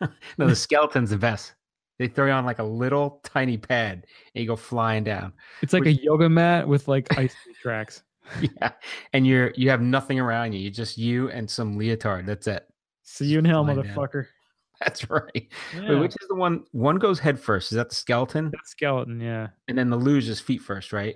[0.38, 1.54] no, the skeleton's the best.
[1.98, 5.32] They throw you on like a little tiny pad, and you go flying down.
[5.62, 8.02] It's like Which- a yoga mat with like ice tracks.
[8.40, 8.72] Yeah,
[9.12, 10.58] and you're you have nothing around you.
[10.58, 12.26] You're just you and some leotard.
[12.26, 12.66] That's it.
[13.04, 13.94] See you in hell, Flying down.
[13.94, 14.26] motherfucker.
[14.80, 15.30] That's right.
[15.32, 16.64] Wait, which is the one?
[16.72, 17.70] One goes head first.
[17.70, 18.50] Is that the skeleton?
[18.50, 19.20] that skeleton.
[19.20, 19.48] Yeah.
[19.68, 21.14] And then the luge is feet first, right?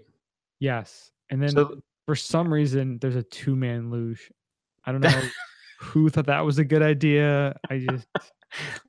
[0.60, 1.10] Yes.
[1.30, 4.30] And then So for some reason, there's a two man luge.
[4.84, 5.20] I don't know
[5.80, 7.56] who thought that was a good idea.
[7.70, 8.06] I just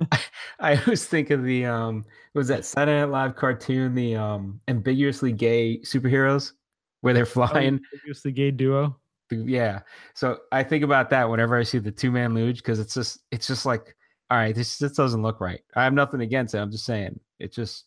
[0.59, 5.31] I always think of the um was that Saturday Night Live cartoon, the um ambiguously
[5.31, 6.51] gay superheroes
[6.99, 7.79] where they're flying.
[7.95, 8.97] obviously gay duo.
[9.31, 9.79] Yeah.
[10.13, 13.19] So I think about that whenever I see the two man luge because it's just
[13.31, 13.95] it's just like,
[14.29, 15.61] all right, this this doesn't look right.
[15.75, 16.59] I have nothing against it.
[16.59, 17.85] I'm just saying it just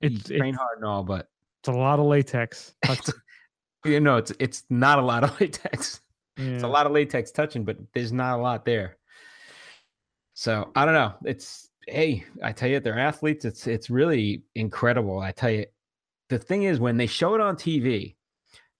[0.00, 1.28] It's train it's, hard and all, but
[1.60, 2.74] it's a lot of latex.
[3.84, 6.00] you know, it's it's not a lot of latex.
[6.36, 8.96] It's a lot of latex touching, but there's not a lot there.
[10.34, 11.14] So I don't know.
[11.24, 13.44] It's hey, I tell you, they're athletes.
[13.44, 15.18] It's it's really incredible.
[15.20, 15.66] I tell you,
[16.28, 18.14] the thing is when they show it on TV,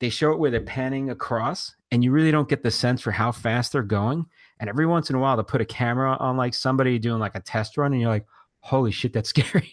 [0.01, 3.11] they show it where they're panning across, and you really don't get the sense for
[3.11, 4.25] how fast they're going.
[4.61, 7.35] And every once in a while, they put a camera on like somebody doing like
[7.35, 8.27] a test run, and you're like,
[8.61, 9.71] holy shit, that's scary.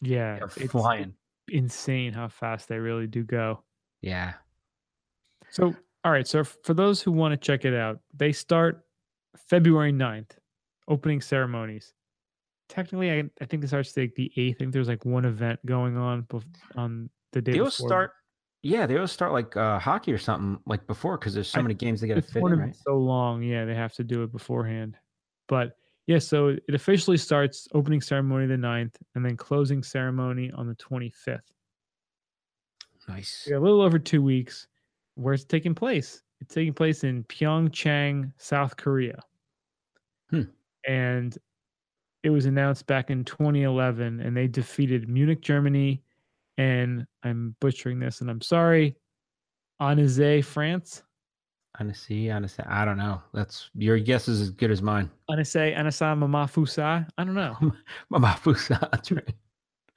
[0.00, 0.36] Yeah.
[0.38, 1.14] they're It's flying.
[1.48, 3.62] insane how fast they really do go.
[4.00, 4.34] Yeah.
[5.50, 5.74] So,
[6.04, 6.26] all right.
[6.26, 8.84] So, for those who want to check it out, they start
[9.48, 10.30] February 9th,
[10.88, 11.92] opening ceremonies.
[12.68, 14.50] Technically, I, I think it starts like the 8th.
[14.54, 16.26] I think there's like one event going on
[16.76, 17.88] on the day They always before.
[17.88, 18.10] start.
[18.62, 21.62] Yeah, they always start like uh, hockey or something like before because there's so I-
[21.62, 22.74] many games they got to fit in, right?
[22.74, 23.42] so long.
[23.42, 24.96] Yeah, they have to do it beforehand.
[25.48, 25.76] But
[26.06, 30.74] yeah, so it officially starts opening ceremony the 9th and then closing ceremony on the
[30.76, 31.40] 25th.
[33.08, 33.46] Nice.
[33.50, 34.66] Yeah, a little over two weeks.
[35.14, 36.22] Where it's taking place?
[36.40, 39.20] It's taking place in Pyeongchang, South Korea.
[40.30, 40.42] Hmm.
[40.86, 41.36] And
[42.22, 46.02] it was announced back in 2011, and they defeated Munich, Germany,
[46.58, 48.96] and I'm butchering this, and I'm sorry,
[49.80, 51.02] Annecy, France.
[51.80, 53.20] Honestly, honestly, I don't know.
[53.32, 55.10] That's your guess is as good as mine.
[55.28, 57.06] Annecy, Anasa Mamafusa.
[57.18, 57.56] I don't know.
[58.10, 59.34] Mama Fusa, that's right.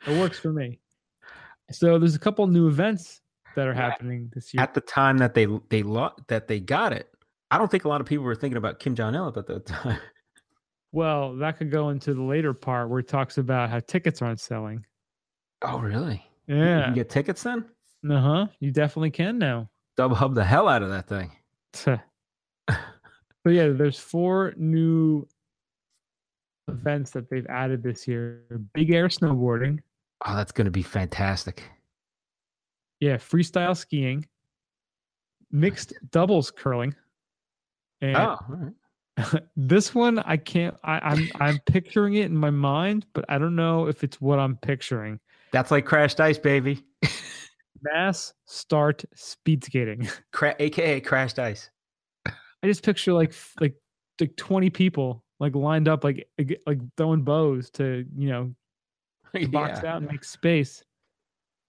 [0.07, 0.79] It works for me.
[1.71, 3.21] So there's a couple new events
[3.57, 3.89] that are Yeah.
[3.89, 4.63] happening this year.
[4.63, 7.09] At the time that they they lo- that they got it,
[7.51, 9.65] I don't think a lot of people were thinking about Kim Jong Il at that
[9.65, 9.99] time.
[10.93, 14.39] Well, that could go into the later part where it talks about how tickets aren't
[14.39, 14.85] selling.
[15.61, 16.25] Oh, really?
[16.47, 16.85] You- You Yeah.
[16.85, 17.65] can get tickets then.
[18.09, 18.47] Uh huh.
[18.61, 19.69] You definitely can now.
[19.97, 21.31] Dub hub the hell out of that thing.
[21.73, 21.99] so
[23.45, 25.27] yeah, there's four new
[26.69, 28.43] events that they've added this year:
[28.73, 29.79] big air snowboarding,
[30.25, 31.63] Oh, that's going to be fantastic.
[32.99, 34.25] Yeah, freestyle skiing,
[35.51, 36.95] mixed doubles curling,
[38.01, 39.43] and Oh, right.
[39.55, 40.75] this one I can't.
[40.83, 44.39] I, I'm I'm picturing it in my mind, but I don't know if it's what
[44.39, 45.19] I'm picturing.
[45.51, 46.83] that's like crashed ice, baby.
[47.81, 50.07] Mass start speed skating.
[50.31, 51.69] Cra- AKA crashed ice.
[52.27, 53.75] I just picture like like
[54.19, 56.27] like 20 people like lined up like
[56.65, 58.53] like throwing bows to you know
[59.35, 59.91] to box Yeah.
[59.93, 60.83] out and make space.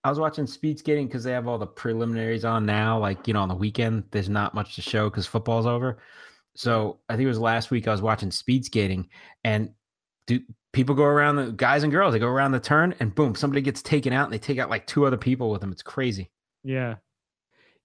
[0.05, 2.99] I was watching speed skating because they have all the preliminaries on now.
[2.99, 5.95] Like, you know, on the weekend, there's not much to show because football's over.
[5.95, 6.01] Mm-hmm.
[6.57, 9.09] So I think it was last week I was watching speed skating
[9.45, 9.71] and
[10.27, 10.41] do
[10.73, 13.61] people go around the guys and girls, they go around the turn and boom, somebody
[13.63, 15.73] gets taken out and they take out like two other people with them.
[15.73, 16.31] It's crazy.
[16.65, 16.97] Yeah.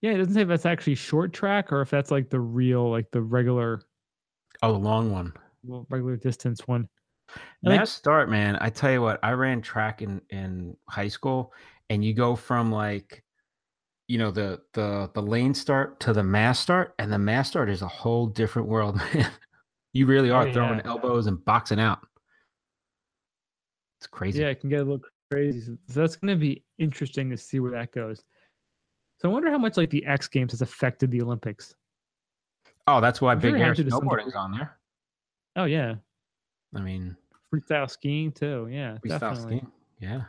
[0.01, 2.89] Yeah, it doesn't say if that's actually short track or if that's like the real
[2.91, 3.81] like the regular
[4.61, 5.33] Oh, the long one.
[5.63, 6.87] well, regular distance one.
[7.29, 8.57] Think- Mass start, man.
[8.59, 11.53] I tell you what, I ran track in in high school,
[11.93, 13.23] and you go from like,
[14.07, 17.69] you know, the the the lane start to the mass start, and the mass start
[17.69, 19.29] is a whole different world, man.
[19.93, 20.87] You really Oh, are throwing yeah.
[20.87, 21.99] elbows and boxing out.
[23.99, 24.41] It's crazy.
[24.41, 25.61] Yeah, it can get a little crazy.
[25.87, 28.23] So that's going to be interesting to see where that goes.
[29.21, 31.75] So I wonder how much like the X Games has affected the Olympics.
[32.87, 34.79] Oh, that's why I'm big very air happy to some snowboarding is on there.
[35.55, 35.95] Oh yeah,
[36.75, 37.15] I mean,
[37.53, 38.67] freestyle skiing too.
[38.69, 39.57] Yeah, Freestyle definitely.
[39.57, 39.71] skiing.
[39.99, 40.21] Yeah.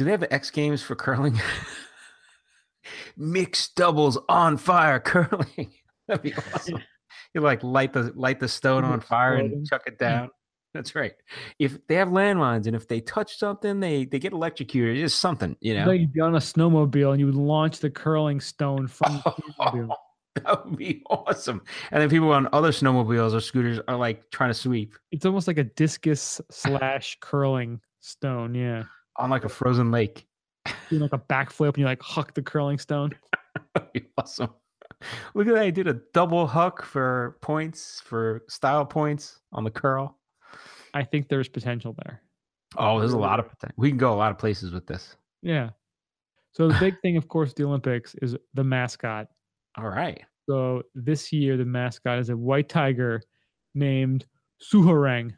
[0.00, 1.38] Do they have X Games for curling?
[3.18, 5.74] Mixed doubles on fire curling.
[6.08, 6.82] That'd be awesome.
[7.34, 10.30] You like light the light the stone on fire and chuck it down.
[10.72, 11.12] That's right.
[11.58, 14.96] If they have landmines and if they touch something, they they get electrocuted.
[14.96, 15.84] Just something, you know.
[15.84, 19.30] Like you'd be on a snowmobile and you would launch the curling stone from the
[19.60, 19.94] snowmobile.
[20.36, 21.60] that would be awesome.
[21.90, 25.46] And then people on other snowmobiles or scooters are like trying to sweep It's almost
[25.46, 28.54] like a discus slash curling stone.
[28.54, 28.84] Yeah.
[29.16, 30.26] On like a frozen lake.
[30.88, 33.14] Doing like a backflip and you like huck the curling stone.
[34.18, 34.50] Awesome.
[35.34, 35.64] Look at that.
[35.64, 40.18] He did a double huck for points, for style points on the curl.
[40.94, 42.22] I think there's potential there.
[42.76, 43.74] Oh, there's a lot of potential.
[43.78, 45.16] We can go a lot of places with this.
[45.42, 45.70] Yeah.
[46.52, 49.28] So the big thing, of course, the Olympics is the mascot.
[49.78, 50.20] All right.
[50.48, 53.22] So this year, the mascot is a white tiger
[53.74, 54.26] named
[54.60, 55.32] Soohorang.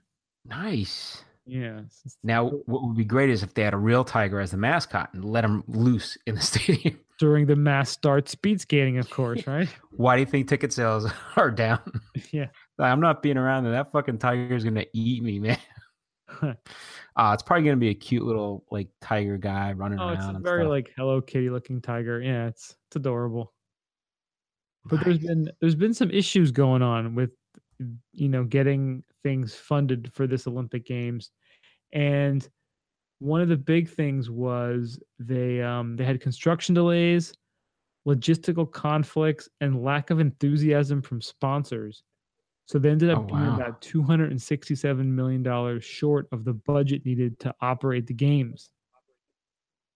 [0.44, 1.22] Nice.
[1.44, 1.80] Yeah.
[2.22, 5.12] Now, what would be great is if they had a real tiger as the mascot
[5.12, 6.98] and let him loose in the stadium.
[7.18, 9.68] During the mass start speed skating, of course, right?
[9.96, 11.80] Why do you think ticket sales are down?
[12.32, 12.46] yeah.
[12.78, 13.72] I'm not being around there.
[13.72, 15.58] That fucking tiger is gonna eat me, man.
[16.42, 16.54] Uh,
[17.34, 20.14] it's probably gonna be a cute little like tiger guy running Oh, around.
[20.16, 20.70] it's a and very stuff.
[20.70, 22.20] like Hello Kitty looking tiger.
[22.20, 23.52] Yeah, it's it's adorable.
[24.86, 27.30] But there's been there's been some issues going on with
[28.12, 31.30] you know getting things funded for this Olympic Games,
[31.92, 32.48] and
[33.18, 37.32] one of the big things was they um they had construction delays,
[38.06, 42.02] logistical conflicts, and lack of enthusiasm from sponsors.
[42.66, 46.44] So they ended up Oh, being about two hundred and sixty-seven million dollars short of
[46.44, 48.70] the budget needed to operate the games.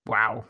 [0.07, 0.45] wow.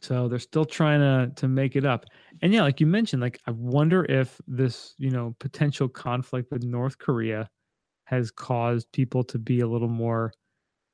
[0.00, 2.06] So they're still trying to to make it up.
[2.42, 6.62] And yeah, like you mentioned, like I wonder if this, you know, potential conflict with
[6.64, 7.50] North Korea
[8.04, 10.32] has caused people to be a little more,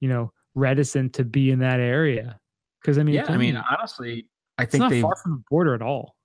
[0.00, 2.40] you know, reticent to be in that area.
[2.80, 4.28] Because I mean, Yeah, I mean, honestly,
[4.59, 6.16] I it's think not they far from the border at all.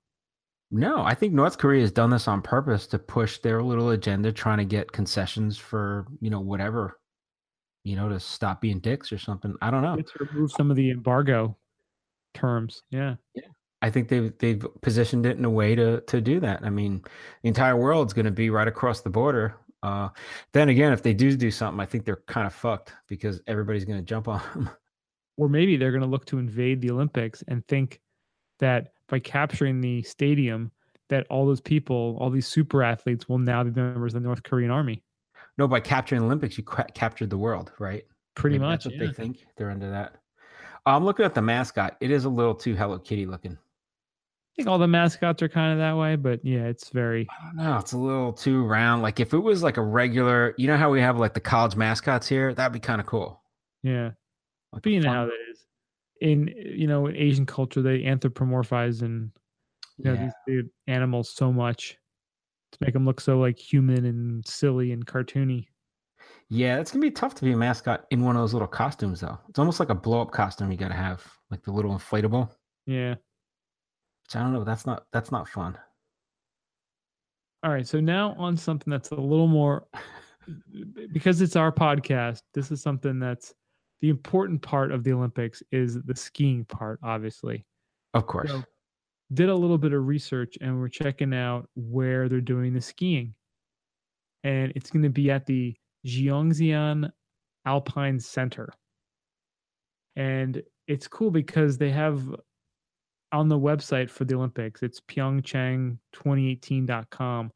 [0.71, 4.32] no, I think North Korea has done this on purpose to push their little agenda,
[4.32, 6.99] trying to get concessions for you know whatever,
[7.84, 9.55] you know, to stop being dicks or something.
[9.61, 9.95] I don't know.
[9.95, 11.57] It's remove some of the embargo
[12.39, 12.83] terms.
[12.89, 13.15] Yeah.
[13.33, 13.43] Yeah.
[13.81, 16.63] I think they've they've positioned it in a way to to do that.
[16.63, 17.01] I mean,
[17.43, 19.55] the entire world's going to be right across the border.
[19.81, 20.09] Uh,
[20.51, 23.85] then again, if they do do something, I think they're kind of fucked because everybody's
[23.85, 24.69] going to jump on them.
[25.37, 28.01] Or maybe they're going to look to invade the Olympics and think
[28.59, 30.69] that by capturing the stadium,
[31.07, 34.43] that all those people, all these super athletes, will now be members of the North
[34.43, 35.01] Korean army.
[35.57, 38.03] no, by capturing Olympics, you ca- captured the world, right?
[38.35, 38.83] Pretty Maybe much.
[38.83, 39.07] That's what yeah.
[39.07, 39.45] they think.
[39.55, 40.15] They're under that.
[40.86, 41.97] I'm looking at the mascot.
[42.01, 43.53] It is a little too Hello Kitty looking.
[43.53, 47.45] I think all the mascots are kind of that way, but yeah, it's very I
[47.45, 47.77] don't know.
[47.77, 49.01] It's a little too round.
[49.01, 51.75] Like if it was like a regular, you know how we have like the college
[51.75, 52.53] mascots here?
[52.53, 53.41] That'd be kind of cool.
[53.84, 54.11] yeah.
[54.73, 55.65] Like But you know how that is.
[56.21, 59.32] In you know, in Asian culture, they anthropomorphize and
[59.97, 60.30] you know yeah.
[60.47, 61.97] these, the animals so much
[62.73, 65.67] to make them look so like human and silly and cartoony.
[66.49, 69.21] Yeah, it's gonna be tough to be a mascot in one of those little costumes,
[69.21, 69.37] though.
[69.49, 72.49] It's almost like a blow up costume you gotta have, like the little inflatable.
[72.85, 73.11] Yeah.
[73.11, 74.63] Which I don't know.
[74.63, 75.77] That's not that's not fun.
[77.63, 77.87] All right.
[77.87, 79.85] So now on something that's a little more
[81.13, 83.53] because it's our podcast, this is something that's
[84.01, 87.65] the important part of the Olympics is the skiing part, obviously.
[88.13, 88.49] Of course.
[88.49, 88.63] So,
[89.33, 93.35] did a little bit of research and we're checking out where they're doing the skiing.
[94.43, 95.75] And it's going to be at the
[96.05, 97.09] Jeongseon
[97.65, 98.69] Alpine Center.
[100.15, 102.23] And it's cool because they have
[103.31, 107.51] on the website for the Olympics, it's pyeongchang2018.com.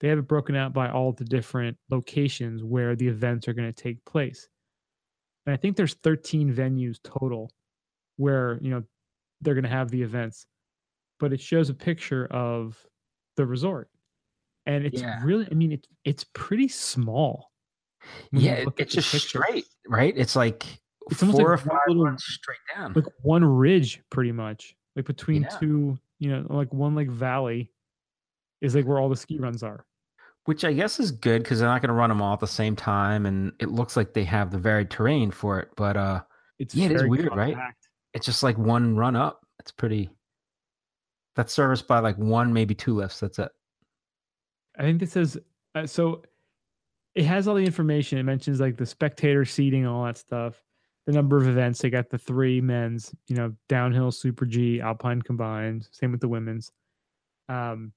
[0.00, 3.72] They have it broken out by all the different locations where the events are going
[3.72, 4.48] to take place.
[5.46, 7.50] And I think there's 13 venues total
[8.16, 8.82] where, you know,
[9.40, 10.46] they're going to have the events.
[11.18, 12.86] But it shows a picture of
[13.36, 13.90] the resort.
[14.66, 15.20] And it's Yeah.
[15.24, 17.50] really I mean it's it's pretty small.
[18.32, 19.28] Yeah, it- look at it's just pictures.
[19.28, 20.14] straight, right?
[20.16, 20.64] It's like
[21.10, 22.92] It's four like or five little- runs straight down.
[22.94, 25.48] like one ridge pretty much like between Yeah.
[25.48, 27.70] two you know like one like valley
[28.62, 29.84] is like where all the ski runs are
[30.46, 32.46] Which I guess is good because they're not going to run them all at the
[32.46, 35.70] same time, and it looks like they have the varied terrain for it.
[35.76, 36.22] But uh,
[36.60, 37.56] it's Yeah, it is weird, right?
[38.14, 39.44] it's just like one run up.
[39.58, 40.08] It's pretty.
[41.34, 43.20] That's serviced by like one, maybe two lifts.
[43.20, 43.50] That's it.
[44.78, 45.36] i think this is
[45.74, 46.22] uh, so
[47.16, 48.18] it has all the information.
[48.18, 50.62] It mentions like the spectator seating and all that stuff
[51.06, 51.80] the number of events.
[51.80, 56.28] They got the three men's you know downhill super g alpine combined same with the
[56.28, 56.70] women's.
[57.48, 57.92] Um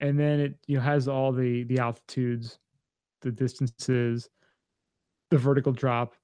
[0.00, 2.58] and then it you know has all the the altitudes
[3.24, 4.28] the distances,
[5.30, 6.14] the vertical drop.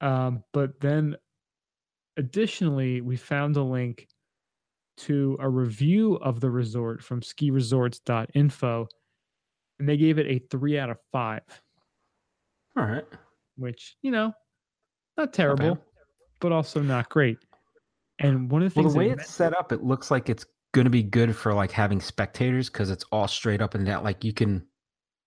[0.00, 1.16] Um, but then
[2.16, 4.06] additionally, we found a link
[4.98, 8.86] to a review of the resort from skiresorts.info,
[9.80, 11.42] and they gave it a three out of five,
[12.76, 13.04] All right.
[13.56, 14.32] which, you know,
[15.16, 15.78] not terrible,
[16.38, 17.38] but also not great.
[18.18, 20.44] And one of the things Well, the way it's set up, it looks like it's
[20.72, 24.04] going to be good for like having spectators because it's all straight up and down.
[24.04, 24.66] Like you can,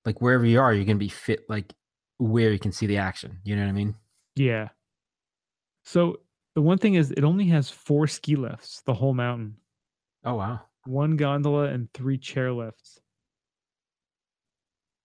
[0.06, 1.74] like wherever you are, you're going to be fit like
[2.20, 3.40] where you can see the action.
[3.44, 3.96] You know what I mean?
[4.36, 4.70] Yeah.
[5.84, 6.22] So
[6.56, 9.58] the one thing is, it only has four ski lifts, the whole mountain,
[10.24, 10.62] Oh wow.
[10.86, 13.00] one gondola, and three chair lifts.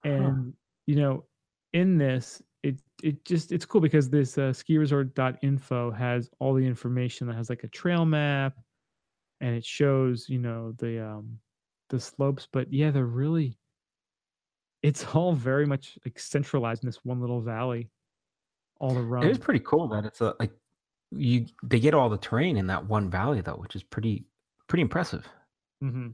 [0.05, 0.11] Huh.
[0.11, 0.55] And
[0.87, 1.27] you know,
[1.73, 6.67] in this, it it just it's cool because this uh, ski resort.info has all the
[6.67, 8.59] information that has like a trail map,
[9.41, 11.39] and it shows you know the um
[11.91, 12.49] the slopes.
[12.51, 13.59] But yeah, they're really
[14.83, 17.91] it's all very much like centralized in this one little valley.
[18.81, 20.53] All the It is pretty cool that it's a, like
[21.11, 24.27] you they get all the terrain in that one valley though, which is pretty
[24.69, 25.29] pretty impressive.
[25.81, 26.11] hmm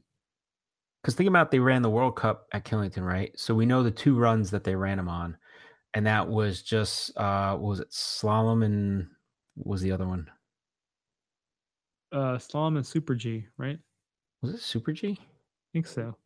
[1.05, 3.31] Because think about they ran the World Cup at Killington, right?
[3.39, 5.37] So we know the two runs that they ran them on,
[5.93, 9.09] and that was just uh was it slalom and
[9.55, 10.31] was the other one?
[12.11, 13.79] Uh, slalom and super G, right?
[14.41, 15.19] Was it Super G?
[15.21, 15.25] I
[15.75, 16.17] think so.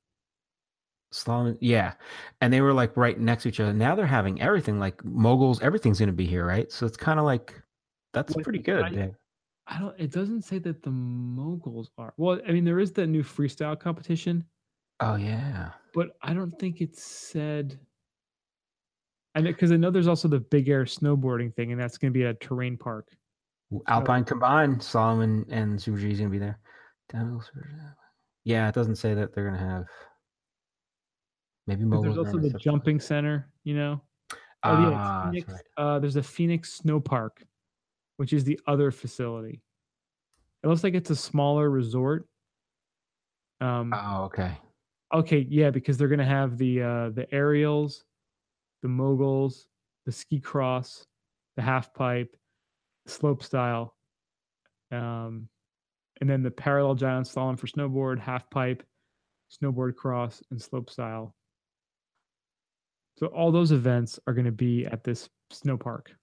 [1.13, 1.95] Slalom, yeah,
[2.41, 3.73] and they were like right next to each other.
[3.73, 5.61] Now they're having everything like moguls.
[5.61, 6.71] Everything's going to be here, right?
[6.71, 7.61] So it's kind of like
[8.13, 8.85] that's Well, pretty good.
[8.85, 9.09] I- yeah.
[9.67, 9.99] I don't.
[9.99, 12.15] It doesn't say that the moguls are.
[12.17, 14.45] Well, I mean, there is that new freestyle competition,
[15.01, 17.79] Oh yeah, but I don't think it said.
[19.35, 22.13] I know because I know there's also the big air snowboarding thing, and that's going
[22.13, 23.09] to be a terrain park.
[23.87, 26.59] Alpine combined, slalom and Super G is going to be there.
[28.45, 29.87] Yeah, it doesn't say that they're going to have.
[31.67, 31.85] Maybe.
[31.85, 33.51] There's also the jumping center.
[33.65, 34.03] You know.
[34.65, 35.53] Oh yeah, Ah, Phoenix.
[35.53, 35.63] right.
[35.77, 37.45] Uh, there's a Phoenix Snow Park,
[38.17, 39.63] which is the other facility.
[40.65, 42.27] It looks like it's a smaller resort.
[43.61, 44.59] Um, Oh, okay.
[45.13, 48.05] Okay, yeah, because they're gonna have the uh the aerials,
[48.83, 49.67] the moguls,
[50.05, 51.07] the ski cross,
[51.57, 52.37] the half pipe,
[53.07, 53.95] the slope style,
[54.93, 55.49] um,
[56.21, 58.83] and then the parallel giant slalom for snowboard, half pipe,
[59.51, 61.35] snowboard cross, and slope style.
[63.19, 66.15] So all those events are gonna be at this snow park.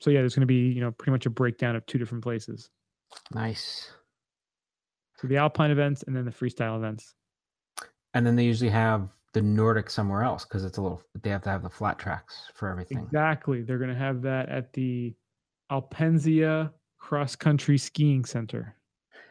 [0.00, 2.68] So yeah, there's gonna be you know pretty much a breakdown of two different places.
[3.32, 3.90] Nice.
[5.16, 7.14] So the alpine events and then the freestyle events.
[8.16, 11.02] And then they usually have the Nordic somewhere else because it's a little.
[11.22, 12.96] They have to have the flat tracks for everything.
[12.96, 13.60] Exactly.
[13.60, 15.14] They're going to have that at the
[15.70, 18.74] Alpensia Cross Country Skiing Center.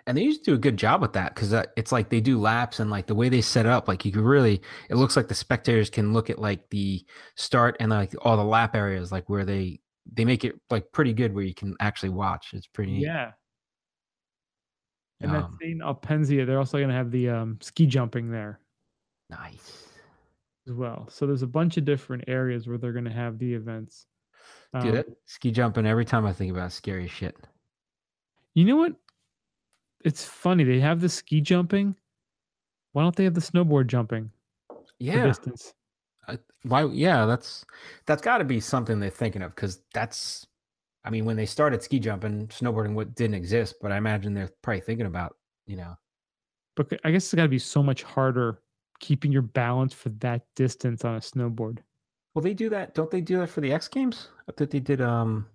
[0.05, 2.79] And they usually do a good job with that because it's like they do laps
[2.79, 4.61] and like the way they set it up, like you could really,
[4.91, 8.43] it looks like the spectators can look at like the start and like all the
[8.43, 9.79] lap areas, like where they
[10.13, 12.49] they make it like pretty good where you can actually watch.
[12.53, 12.91] It's pretty.
[12.91, 13.31] Yeah.
[15.21, 18.59] And that Um, same Alpensia, they're also going to have the um, ski jumping there
[19.29, 19.87] nice.
[20.67, 21.07] as well.
[21.09, 24.07] So there's a bunch of different areas where they're going to have the events.
[24.81, 27.35] Dude, Um, ski jumping every time I think about scary shit.
[28.55, 28.95] you know what?
[30.03, 30.63] It's funny.
[30.63, 31.95] They have the ski jumping.
[32.93, 34.31] Why don't they have the snowboard jumping
[34.99, 35.25] Yeah.
[35.25, 35.73] distance?
[36.27, 37.63] I- why yeah that's
[38.07, 40.47] that's got to be something they're thinking of because that's
[41.03, 44.49] i mean when they started ski jumping snowboarding what didn't exist but i imagine they're
[44.63, 45.95] probably thinking about you know
[46.75, 48.59] But I guess it's got to be so much harder
[49.05, 51.77] keeping your balance for that distance on a snowboard.
[52.33, 52.95] well they do that?
[52.95, 54.29] Don't they do that for the x games?
[54.49, 55.45] I thought they did um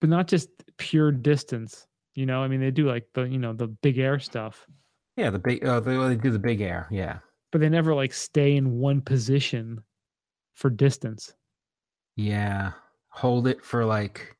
[0.00, 1.86] but not just pure distance.
[2.14, 4.66] You know, I mean, they do like the you know the big air stuff,
[5.16, 7.18] yeah the big uh, they, they do the big air yeah.
[7.52, 9.82] But they never like stay in one position
[10.54, 11.34] for distance.
[12.16, 12.72] yeah.
[13.12, 14.36] Hold it for like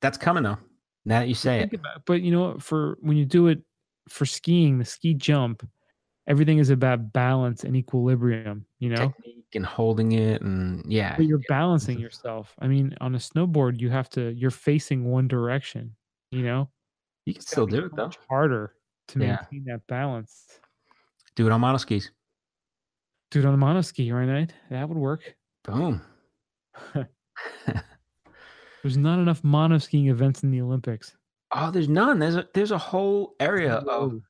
[0.00, 0.58] that's coming though
[1.04, 1.72] now that you say it.
[1.72, 3.60] about, but you know, for when you do it
[4.08, 5.66] for skiing, the ski jump,
[6.28, 8.66] everything is about balance and equilibrium.
[8.78, 12.54] You know, technique and holding it and yeah but you're balancing yourself.
[12.60, 15.96] I mean, on a snowboard, you have to you're facing one direction.
[16.30, 16.70] You know,
[17.26, 18.74] you can still do it though harder
[19.08, 19.46] to Yeah.
[19.50, 20.60] maintain that balance.
[21.36, 22.10] do it on monoskis
[23.30, 24.26] Do it on a monoski, right?
[24.26, 25.36] Night that would work.
[25.64, 26.02] boom
[28.82, 31.16] There's not enough monoskiing events in the Olympics.
[31.52, 34.22] oh there's none there's a there's a whole area of Whoa.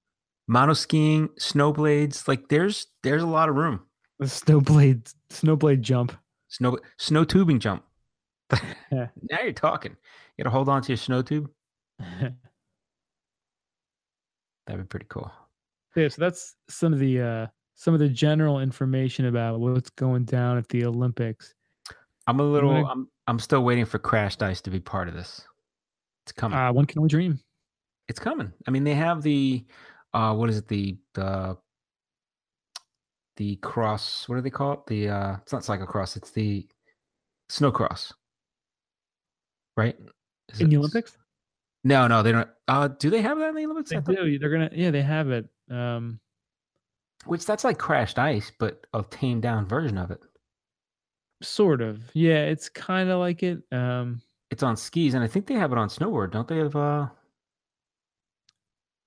[0.74, 2.26] Skiing, snowblades.
[2.28, 3.80] Like there's there's a lot of room.
[4.22, 6.12] Snowblade snowblade jump.
[6.48, 7.84] Snow snow tubing jump.
[8.90, 9.08] Now
[9.42, 9.94] you're talking.
[10.36, 11.50] You gotta hold on to your snow tube.
[14.66, 15.30] That'd be pretty cool.
[15.96, 20.24] yeah, so that's some of the uh some of the general information about what's going
[20.24, 21.54] down at the Olympics.
[22.26, 22.70] I'm a little.
[22.70, 23.08] gonna- I'm.
[23.26, 25.42] I'm still waiting for Crashed Ice to be part of this.
[26.24, 26.58] It's coming.
[26.58, 27.38] Uh, one can only dream.
[28.08, 28.52] it's coming.
[28.66, 29.64] I mean, they have the.
[30.14, 30.68] Uh, what is it?
[30.68, 31.56] The the.
[33.36, 34.28] The cross.
[34.28, 34.86] What do they call it?
[34.86, 35.08] The.
[35.10, 36.16] uh It's not cyclocross.
[36.16, 36.66] It's the.
[37.50, 38.12] Snow cross.
[39.76, 39.96] Right.
[40.52, 41.16] Is In the Olympics?
[41.84, 42.48] No, no, they don't.
[42.66, 43.90] Uh, do they have that in the Olympics?
[43.90, 44.38] They do.
[44.38, 44.70] They're gonna.
[44.72, 45.48] Yeah, they have it.
[45.70, 46.18] Um,
[47.26, 50.20] Which that's like crashed ice, but a tamed down version of it.
[51.42, 52.02] sort of.
[52.14, 53.62] Yeah, it's kind of like it.
[53.70, 56.58] Um, It's on skis, and I think they have it on snowboard, don't they?
[56.58, 57.06] Have uh,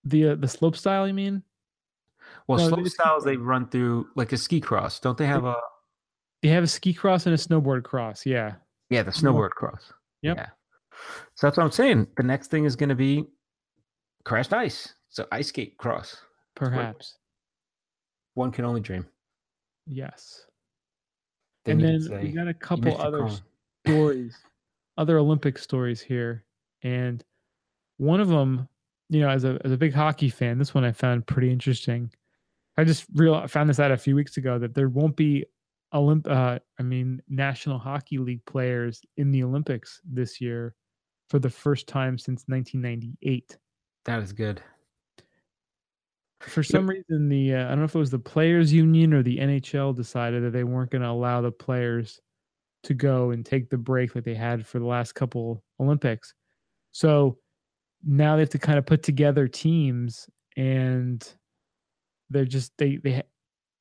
[0.03, 1.07] the uh, the slope style.
[1.07, 1.43] You mean?
[2.47, 5.25] well, No, slope styles they run through like a ski cross, don't they?
[5.27, 5.55] Have a
[6.41, 8.25] They have a ski cross and a snowboard cross.
[8.25, 8.55] Yeah.
[8.89, 9.93] yeah, the snowboard cross.
[10.21, 10.37] Yep.
[10.37, 10.47] Yeah.
[11.35, 12.07] So that's what I'm saying.
[12.17, 13.25] The next thing is going to be
[14.23, 14.93] crashed ice.
[15.09, 16.17] So ice skate cross.
[16.55, 17.17] Perhaps.
[18.35, 19.05] One can only dream.
[19.87, 20.45] Yes.
[21.65, 23.29] Then and then could we got a couple other
[23.85, 24.37] stories,
[24.97, 26.43] other Olympic stories here,
[26.81, 27.23] and
[27.97, 28.67] one of them,
[29.11, 32.11] you know, as a as a big hockey fan, this one I found pretty interesting.
[32.77, 35.45] I just real found this out a few weeks ago that there won't be
[35.93, 40.75] Olymp, uh, I mean, National Hockey League players in the Olympics this year
[41.29, 43.57] for the first time since 1998.
[44.05, 44.61] That is good.
[46.39, 49.23] For some reason, the uh, I don't know if it was the players' union or
[49.23, 52.21] the NHL decided that they weren't going to allow the players
[52.83, 56.33] to go and take the break that they had for the last couple Olympics.
[56.93, 57.37] So
[58.03, 61.27] now they have to kind of put together teams, and
[62.29, 63.23] they're just they they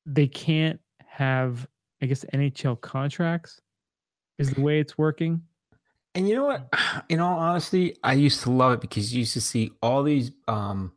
[0.05, 1.67] they can't have
[2.01, 3.61] I guess NHL contracts
[4.39, 5.41] is the way it's working.
[6.15, 6.67] And you know what?
[7.09, 10.31] In all honesty, I used to love it because you used to see all these
[10.47, 10.93] um,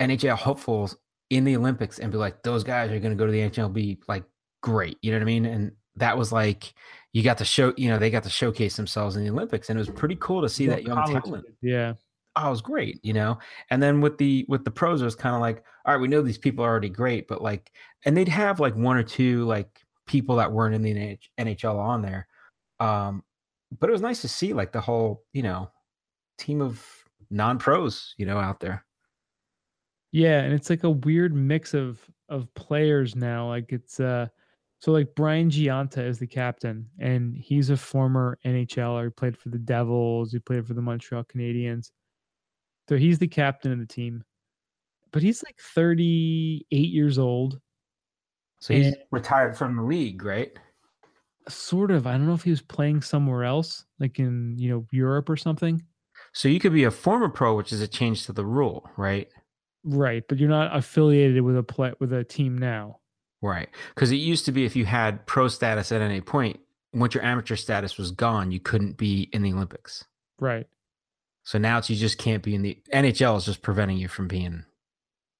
[0.00, 0.96] NHL hopefuls
[1.30, 3.72] in the Olympics and be like, those guys are going to go to the NHL,
[3.72, 4.24] be like
[4.62, 4.98] great.
[5.00, 5.46] You know what I mean?
[5.46, 6.74] And that was like,
[7.12, 9.78] you got to show, you know, they got to showcase themselves in the Olympics, and
[9.78, 11.44] it was pretty cool to see that young talent.
[11.62, 11.94] Yeah.
[12.36, 13.38] Oh, it was great, you know.
[13.70, 16.08] And then with the with the pros, it was kind of like, all right, we
[16.08, 17.72] know these people are already great, but like,
[18.04, 21.78] and they'd have like one or two like people that weren't in the NH- NHL
[21.78, 22.26] on there.
[22.78, 23.22] Um,
[23.78, 25.70] but it was nice to see like the whole, you know,
[26.38, 26.84] team of
[27.30, 28.84] non pros, you know, out there.
[30.12, 33.48] Yeah, and it's like a weird mix of of players now.
[33.48, 34.28] Like it's uh
[34.80, 39.04] so like Brian Gionta is the captain and he's a former NHLer.
[39.04, 41.90] He played for the Devils, he played for the Montreal Canadiens.
[42.90, 44.24] So he's the captain of the team.
[45.12, 47.60] But he's like 38 years old.
[48.58, 50.50] So he's retired from the league, right?
[51.48, 52.08] Sort of.
[52.08, 55.36] I don't know if he was playing somewhere else, like in, you know, Europe or
[55.36, 55.80] something.
[56.32, 59.28] So you could be a former pro, which is a change to the rule, right?
[59.84, 62.98] Right, but you're not affiliated with a play with a team now.
[63.40, 63.68] Right.
[63.94, 66.58] Because it used to be if you had pro status at any point,
[66.92, 70.06] once your amateur status was gone, you couldn't be in the Olympics.
[70.40, 70.66] Right.
[71.44, 74.28] So now it's you just can't be in the NHL is just preventing you from
[74.28, 74.64] being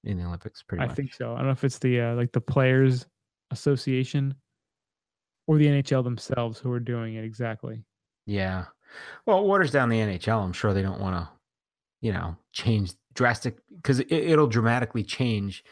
[0.03, 0.63] in the Olympics.
[0.63, 0.87] Pretty much.
[0.87, 0.97] I much.
[0.97, 1.33] think so.
[1.33, 3.05] I don't know if it's the uh, like the players
[3.51, 4.35] association
[5.47, 7.83] or the NHL themselves who are doing it exactly.
[8.25, 8.65] Yeah.
[9.25, 10.43] Well, it waters down the NHL.
[10.43, 11.29] I'm sure they don't want to,
[12.01, 15.63] you know, change drastic because it, it'll dramatically change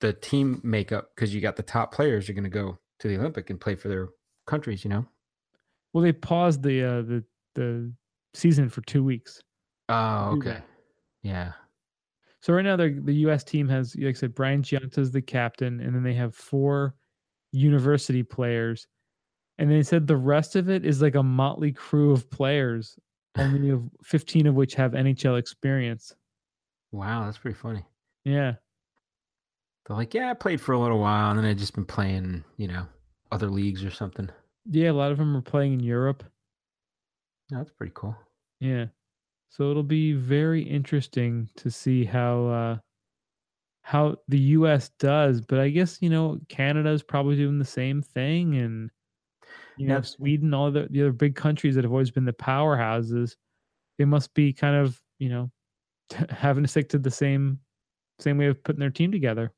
[0.00, 3.16] the team makeup because you got the top players are going to go to the
[3.16, 4.08] Olympic and play for their
[4.46, 4.84] countries.
[4.84, 5.06] You know.
[5.92, 7.92] Well, they paused the uh, the the
[8.34, 9.40] season for two weeks.
[9.88, 10.48] Oh, mm-hmm.
[10.48, 10.62] okay.
[11.22, 11.52] Yeah.
[12.40, 13.44] So right now, the the U.S.
[13.44, 16.94] team has, like I said, Brian Gionta is the captain, and then they have four
[17.52, 18.86] university players,
[19.58, 22.98] and they said the rest of it is like a motley crew of players,
[23.38, 26.14] only of fifteen of which have NHL experience.
[26.92, 27.82] Wow, that's pretty funny.
[28.24, 28.54] Yeah,
[29.86, 32.44] They're like, yeah, I played for a little while, and then I just been playing,
[32.56, 32.86] you know,
[33.32, 34.30] other leagues or something.
[34.70, 34.90] yeah.
[34.90, 36.24] A lot of them are playing in Europe.
[37.50, 38.16] That's pretty cool.
[38.60, 38.86] Yeah.
[39.48, 42.78] So it'll be very interesting to see how uh
[43.82, 48.56] how the US does, but I guess you know Canada's probably doing the same thing
[48.56, 48.90] and
[49.76, 52.32] you know Now- Sweden all the, the other big countries that have always been the
[52.32, 53.36] powerhouses
[53.98, 55.50] they must be kind of, you know,
[56.30, 57.60] having to stick to the same
[58.20, 59.52] same way of putting their team together.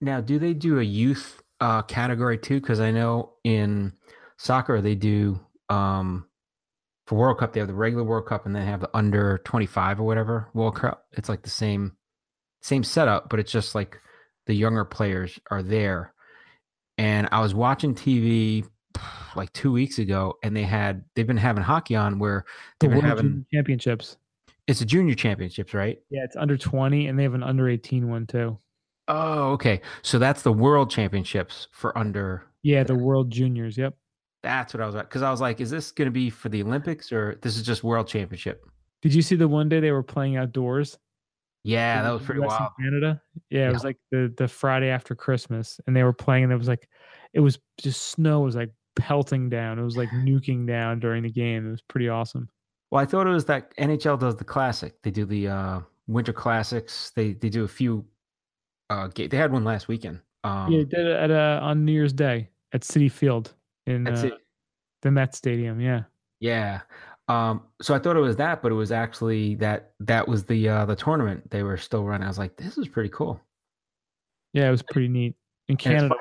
[0.00, 2.60] Now, do they do a youth uh, category too?
[2.60, 3.92] Because I know in
[4.38, 6.26] soccer they do um,
[7.12, 9.66] for World Cup they have the regular World Cup and then have the under twenty
[9.66, 11.06] five or whatever World Cup.
[11.12, 11.96] It's like the same
[12.62, 13.98] same setup, but it's just like
[14.46, 16.14] the younger players are there.
[16.98, 18.66] And I was watching TV
[19.36, 22.44] like two weeks ago, and they had they've been having hockey on where
[22.80, 24.16] they've been having Championships.
[24.66, 25.98] it's a junior championships, right?
[26.10, 28.58] Yeah, it's under 20 and they have an under 18 one too.
[29.08, 29.80] Oh, okay.
[30.02, 33.76] So that's the World Championships for under Yeah, the World Juniors.
[33.76, 33.96] Yep.
[34.42, 36.48] That's what I was at because I was like, is this going to be for
[36.48, 38.66] the Olympics or this is just World Championship?
[39.02, 40.98] Did you see the one day they were playing outdoors?
[41.64, 42.72] Yeah, that was pretty US wild.
[42.80, 43.22] Canada.
[43.50, 43.72] Yeah, it Yeah.
[43.72, 46.88] was like the the Friday after Christmas, and they were playing, and it was like,
[47.34, 49.78] it was just snow was like pelting down.
[49.78, 51.68] It was like nuking down during the game.
[51.68, 52.48] It was pretty awesome.
[52.90, 55.00] Well, I thought it was that NHL does the classic.
[55.02, 57.12] They do the uh, Winter Classics.
[57.14, 58.04] They they do a few.
[58.90, 60.20] Uh, ga- they had one last weekend.
[60.42, 63.54] Um, yeah, they did it at uh, on New Year's Day at Citi Field
[63.86, 64.30] in that's uh,
[65.02, 65.80] the Met Stadium.
[65.80, 66.02] Yeah.
[66.40, 66.80] Yeah.
[67.28, 70.68] Um, so I thought it was that, but it was actually that that was the
[70.68, 72.24] uh, the tournament they were still running.
[72.24, 73.40] I was like, this is pretty cool.
[74.52, 75.34] Yeah, it was pretty neat.
[75.68, 76.14] And it's Canada.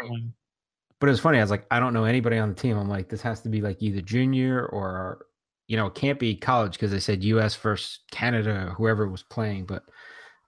[0.99, 1.39] But it was funny.
[1.39, 2.77] I was like, I don't know anybody on the team.
[2.77, 5.25] I'm like, this has to be like either junior or
[5.67, 7.55] you know, it can't be college because they said U.S.
[7.55, 9.65] versus Canada, whoever was playing.
[9.65, 9.83] But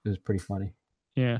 [0.05, 0.74] it was pretty funny.
[1.16, 1.39] Yeah.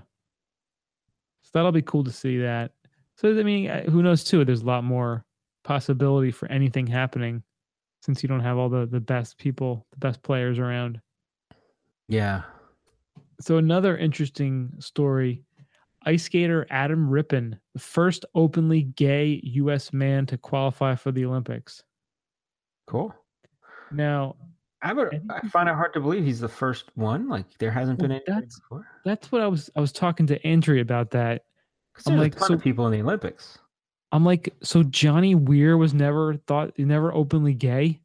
[1.44, 2.72] So that'll be cool to see that.
[3.18, 4.44] So I mean, uh, who knows too?
[4.44, 5.26] There's a lot more
[5.64, 7.43] possibility for anything happening
[8.01, 10.99] since you don't have all the the best people, the best players around.
[12.07, 12.43] Yeah.
[13.41, 15.43] So another interesting story:
[16.05, 19.91] ice skater Adam Rippon, the first openly gay U.S.
[19.93, 21.84] man to qualify for the Olympics.
[22.88, 23.14] Cool.
[23.91, 24.36] Now,
[24.82, 25.07] I would.
[25.07, 27.30] I think I we find it hard to believe he's the first one.
[27.30, 28.88] Like there hasn't Well, been any that's- before.
[29.05, 31.45] that's what I was I was talking to Andrea about that.
[31.93, 33.59] 'Cause I'm there's like, a ton so- of people in the Olympics.
[34.14, 37.99] I'm like, so Johnny Weir was never thought never openly gay.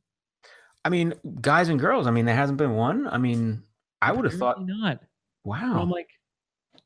[0.84, 2.06] I mean, guys and girls.
[2.06, 3.06] I mean, there hasn't been one.
[3.06, 3.62] I mean,
[4.00, 4.66] I would have thought.
[4.66, 5.00] Not.
[5.00, 5.06] So
[5.44, 6.08] Wow, I'm like,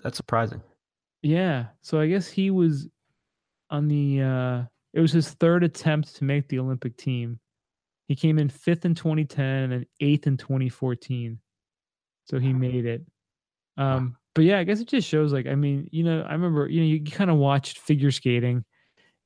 [0.03, 0.61] that's surprising.
[1.23, 1.67] yeah.
[1.83, 2.89] So I guess he was
[3.71, 4.23] on the.
[4.23, 4.63] uh
[4.93, 7.39] It was his third attempt to make the Olympic team.
[8.09, 11.39] He came in fifth in 2010 and then eighth in 2014.
[12.25, 13.03] So he made it.
[13.77, 16.69] Um, but yeah, I guess it just shows like I mean, you know, I remember
[16.69, 18.65] you know you kind of watched figure skating,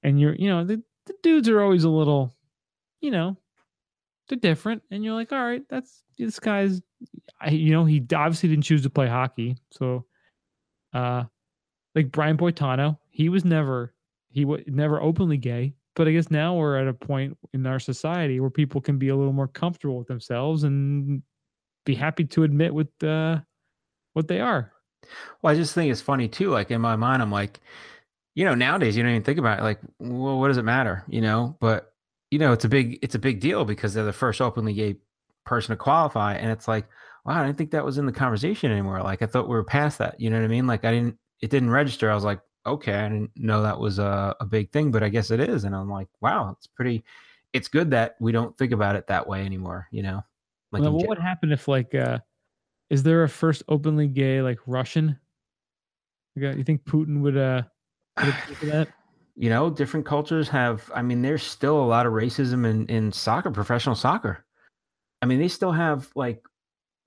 [0.03, 2.35] and you're you know the the dudes are always a little,
[3.01, 3.37] you know,
[4.29, 6.81] they're different, and you're like, all right, that's this guy's,
[7.41, 10.07] I you know he obviously didn't choose to play hockey, so,
[10.93, 11.25] uh,
[11.95, 13.95] like Brian Boitano, he was never
[14.31, 17.79] he was never openly gay, but I guess now we're at a point in our
[17.79, 21.23] society where people can be a little more comfortable with themselves and
[21.85, 23.39] be happy to admit with uh
[24.13, 24.73] what they are.
[25.41, 26.51] Well, I just think it's funny too.
[26.51, 27.61] Like in my mind, I'm like,
[28.37, 29.63] you know, nowadays you don't even think about it.
[29.63, 31.03] Like, well, what does it matter?
[31.09, 31.95] You know, but
[32.31, 34.97] you know, it's a big, it's a big deal because they're the first openly gay
[35.45, 36.87] person to qualify, and it's like,
[37.25, 39.03] wow, I didn't think that was in the conversation anymore.
[39.03, 40.21] Like, I thought we were past that.
[40.21, 40.67] You know what I mean?
[40.67, 42.11] Like, I didn't, it didn't register.
[42.11, 45.09] I was like, okay, I didn't know that was a, a big thing, but I
[45.09, 45.65] guess it is.
[45.65, 47.05] And I'm like, wow, it's pretty.
[47.55, 49.89] It's good that we don't think about it that way anymore.
[49.91, 50.23] You know,
[50.73, 52.19] like Well, what would happen if like uh
[52.91, 55.19] is there a first openly gay like Russian?
[56.35, 57.76] You think Putin would uh would agree to
[58.17, 58.89] that?
[59.37, 63.13] you know different cultures have i mean there's still a lot of racism in in
[63.13, 64.45] soccer professional soccer.
[65.23, 66.43] I mean they still have like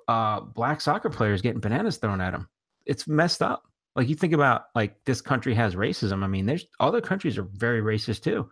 [0.07, 2.47] uh black soccer players getting bananas thrown at them
[2.89, 3.63] it's messed up.
[3.95, 6.23] Like you think about like this country has racism.
[6.23, 8.49] I mean there's other countries are very racist too.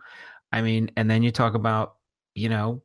[0.52, 1.96] I mean and then you talk about
[2.34, 2.82] you know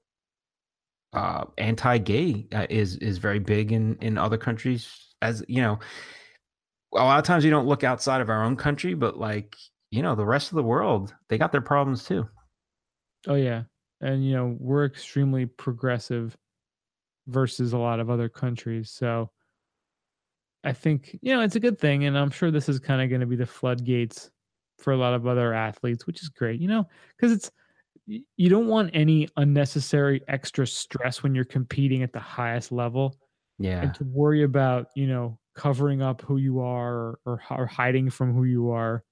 [1.13, 5.79] uh anti-gay uh, is is very big in in other countries as you know
[6.95, 9.55] a lot of times we don't look outside of our own country but like
[9.91, 12.27] you know the rest of the world they got their problems too
[13.27, 13.63] Oh yeah.
[14.01, 16.35] And you know, we're extremely progressive
[17.27, 18.91] versus a lot of other countries.
[18.91, 19.31] So
[20.63, 23.09] I think, you know, it's a good thing and I'm sure this is kind of
[23.09, 24.29] going to be the floodgates
[24.79, 26.87] for a lot of other athletes, which is great, you know,
[27.19, 27.51] cuz it's
[28.05, 33.17] you don't want any unnecessary extra stress when you're competing at the highest level.
[33.59, 38.09] yeah and to worry about you know covering up who you are or, or, hiding
[38.09, 39.03] from who you are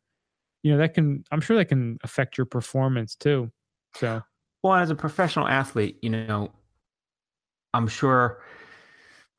[0.63, 3.51] you know that can i'm sure that can affect your performance too
[3.95, 4.21] so.
[4.63, 6.51] Well as a professional athlete you know
[7.73, 8.41] i'm sure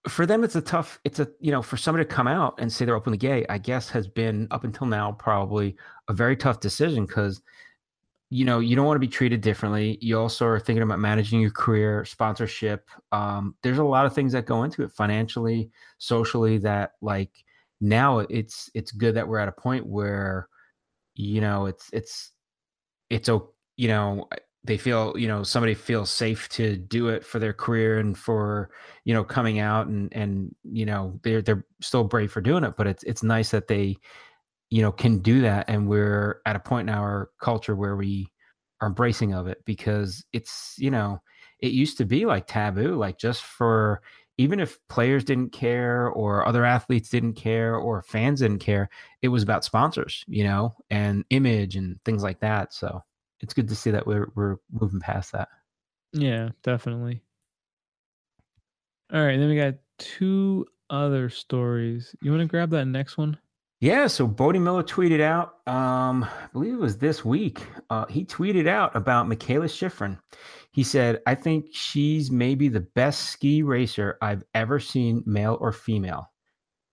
[0.09, 2.73] for them it's a tough it's a you know for somebody to come out and
[2.73, 5.77] say they're openly gay i guess has been up until now probably
[6.09, 7.41] a very tough decision because
[8.33, 9.99] you know you don't want to be treated differently.
[10.01, 14.33] You also are thinking about managing your career sponsorship um, there's a lot of things
[14.33, 17.31] that go into it financially socially that like
[17.83, 20.49] now it's it's good that we're at a point where
[21.15, 22.33] you know it's it's
[23.11, 23.29] it's
[23.77, 24.27] you know
[24.65, 28.71] they feel you know somebody feels safe to do it for their career and for
[29.05, 32.77] you know coming out and and you know they're they're still brave for doing it
[32.77, 33.97] but it's it's nice that they
[34.73, 38.31] you know can do that and we're at a point in our culture where we
[38.81, 41.21] are embracing of it because it's you know
[41.61, 44.01] it used to be like taboo like just for
[44.39, 48.89] even if players didn't care or other athletes didn't care or fans didn't care
[49.21, 53.03] it was about sponsors you know and image and things like that so
[53.43, 55.49] it's good to see that we're we're moving past that.
[56.13, 57.23] Yeah, definitely.
[59.13, 62.15] All right, then we got two other stories.
[62.23, 63.37] You want to grab that next one?
[63.83, 67.67] Yeah, so Bode Miller tweeted out, um, I believe it was this week.
[67.91, 70.21] Uh, he tweeted out about Mikaela Shiffrin.
[70.71, 75.73] He said, I think she's maybe the best ski racer I've ever seen, male or
[75.73, 76.31] female.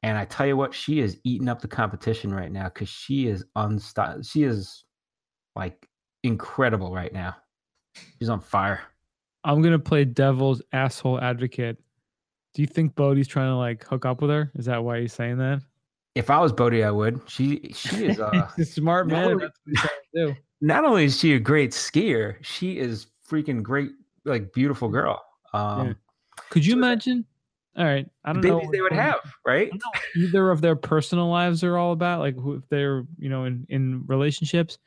[0.02, 3.28] And I tell you what, she is eating up the competition right now because she
[3.28, 4.24] is unstoppable.
[4.24, 4.84] She is
[5.56, 5.88] like
[6.24, 7.36] incredible right now.
[8.18, 8.82] She's on fire.
[9.44, 11.78] I'm gonna play devil's asshole advocate.
[12.56, 14.52] Do you think Bode's trying to like hook up with her?
[14.56, 15.62] Is that why he's saying that?
[16.16, 17.22] If I was Bode, I would.
[17.28, 19.26] She she is uh a smart man.
[19.32, 19.92] only- That's what he's trying
[20.28, 20.36] to do.
[20.62, 23.92] not only is she a great skier, she is freaking great,
[24.26, 25.24] like beautiful girl.
[25.54, 25.94] Um Yeah.
[26.50, 27.26] Could you So that- imagine?
[27.78, 28.56] All right, I don't know.
[28.58, 29.68] babies they would have, right?
[29.68, 32.20] I don't know what either of their personal lives are all about.
[32.20, 34.80] Like who- if they're you know in in relationships.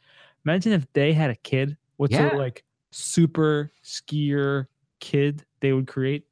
[0.44, 1.76] Imagine if they had a kid.
[1.98, 2.28] What sort Yeah.
[2.32, 4.66] of like super skier
[4.98, 6.26] kid they would create?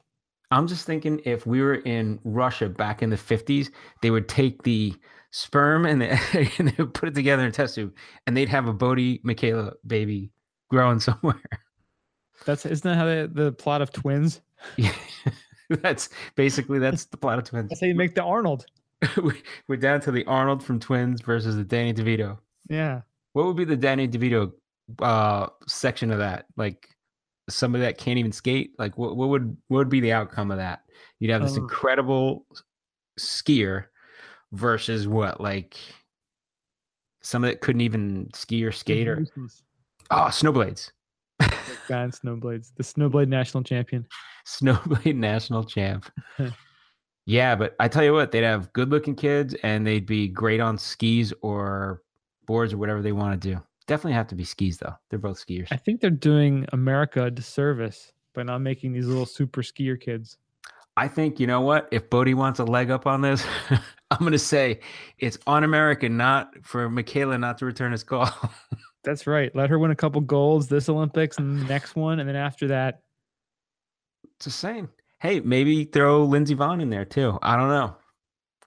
[0.51, 3.71] I'm just thinking if we were in Russia back in the 50s,
[4.03, 4.95] they would take the
[5.31, 6.09] sperm and, the,
[6.59, 7.95] and they would put it together in a test tube
[8.27, 10.31] and they'd have a Bode Mikaela baby
[10.69, 11.41] growing somewhere.
[12.47, 14.41] That's isn't that how they, the plot of twins?
[14.77, 14.95] Yeah.
[15.69, 17.69] that's basically that's the plot of twins.
[17.69, 18.67] That's how you make the Arnold.
[19.23, 22.39] We- We're down to the Arnold from Twins versus the Danny DeVito.
[22.69, 23.03] Yeah.
[23.33, 24.53] What would be the Danny DeVito
[25.01, 26.47] uh section of that?
[26.57, 26.89] Like
[27.51, 28.73] somebody that can't even skate?
[28.79, 30.81] Like what, what would what would be the outcome of that?
[31.19, 31.63] You'd have this Oh.
[31.63, 32.47] incredible
[33.19, 33.87] skier
[34.53, 35.41] versus what?
[35.41, 35.77] Like
[37.23, 39.25] somebody that couldn't even ski or skate or
[40.11, 40.91] oh snowblades.
[41.41, 44.07] Ah, Giant Snowblades, the Snowblade national champion.
[44.47, 46.11] Snowblade national champ.
[47.27, 50.61] yeah, but I tell you what, they'd have good looking kids and they'd be great
[50.61, 52.03] on skis or
[52.47, 53.63] boards or whatever they want to do.
[53.91, 54.95] Definitely have to be skis though.
[55.09, 55.67] They're both skiers.
[55.73, 60.39] I think they're doing America a disservice by not making these little super skier kids.
[60.97, 61.89] I think you know what?
[61.91, 63.45] If Bode wants a leg up on this,
[64.13, 64.79] I'm going to say
[65.19, 68.31] it's on America, not for Mikaela not to return his call.
[69.03, 69.53] That's right.
[69.57, 72.69] Let her win a couple golds this Olympics and the next one, and then after
[72.69, 73.03] that,
[74.37, 74.89] It's the same.
[75.19, 77.41] Hey, maybe throw Lindsey Vonn in there too.
[77.43, 77.97] I don't know.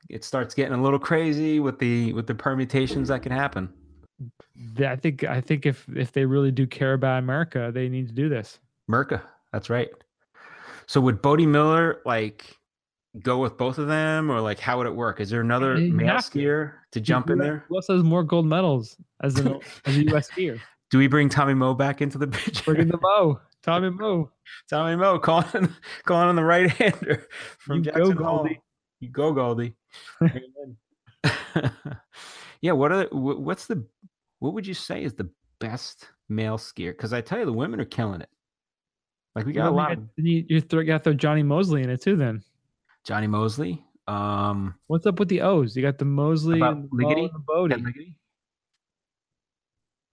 [0.10, 3.74] It starts getting a little crazy with the with the permutations that can happen.
[4.86, 8.14] I think I think if if they really do care about America, they need to
[8.14, 8.60] do this.
[8.90, 9.22] Merca,
[9.52, 9.90] that's right.
[10.86, 12.56] So would Bode Miller like
[13.22, 15.20] go with both of them, or like how would it work?
[15.20, 16.38] Is there another They male have to.
[16.40, 17.66] skier to jump in there?
[17.70, 20.30] Who else has more gold medals as an as a U.S.
[20.30, 20.60] skier?
[20.92, 22.64] Do we bring Tommy Moe back into the picture?
[22.74, 24.30] Bring in the Mo, Tommy Moe.
[24.70, 25.70] Tommy Moe calling
[26.06, 27.28] calling on the right hander
[27.60, 28.38] from You go, Jackson Hole.
[28.38, 28.62] Goldie.
[29.00, 29.74] You go, Goldie.
[30.20, 30.78] Bring him
[31.24, 31.72] in.
[32.62, 33.86] yeah, what are what's the
[34.44, 35.30] what would you say is the
[35.60, 36.92] best male skier?
[36.92, 38.28] Because I tell you, the women are killing it.
[39.36, 41.82] Like we got Well, a lot got- of you you got to throw Jonny Moseley
[41.82, 42.18] in it too.
[42.18, 42.44] Then
[43.06, 43.86] Jonny Moseley.
[44.06, 45.78] Um, what's up with the O's?
[45.78, 47.20] You got the Moseley and the Mo Ligety?
[47.22, 47.72] and the Bode.
[47.72, 47.84] Ted.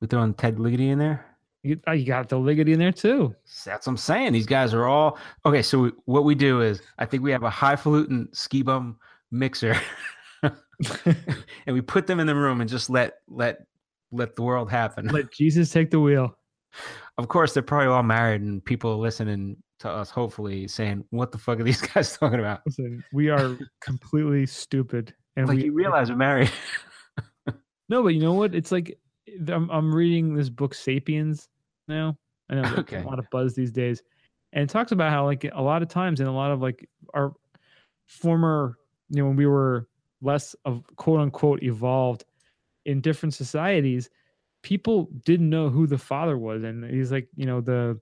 [0.00, 1.26] We throwing Ted Ligety in there.
[1.64, 3.34] You, oh, you got the Ligety in there too.
[3.66, 4.32] That's what I'm saying.
[4.32, 5.60] These guys are all okay.
[5.62, 8.96] So we, what we do is, I think we have a highfalutin ski bum
[9.32, 9.76] mixer,
[10.42, 10.54] and
[11.66, 13.66] we put them in the room and just let let
[14.12, 15.06] let the world happen.
[15.08, 16.36] Let Jesus take the wheel.
[17.18, 21.32] of course, they're probably all married, and people are listening to us, hopefully, saying, "What
[21.32, 25.64] the fuck are these guys talking about?" Listen, we are completely stupid, and like we
[25.64, 26.50] you realize we're married.
[27.88, 28.54] No, but you know what?
[28.54, 28.98] It's like
[29.48, 31.48] I'm, I'm reading this book *Sapiens*
[31.88, 32.16] now.
[32.48, 33.02] I know there's Okay.
[33.02, 34.02] a lot of buzz these days,
[34.52, 36.88] and it talks about how like a lot of times in a lot of like
[37.14, 37.32] our
[38.06, 38.76] former,
[39.08, 39.88] you know, when we were
[40.22, 42.24] less of quote unquote evolved
[42.84, 44.10] in different societies,
[44.62, 47.98] people didn't know who the father was, and he's like, you know, the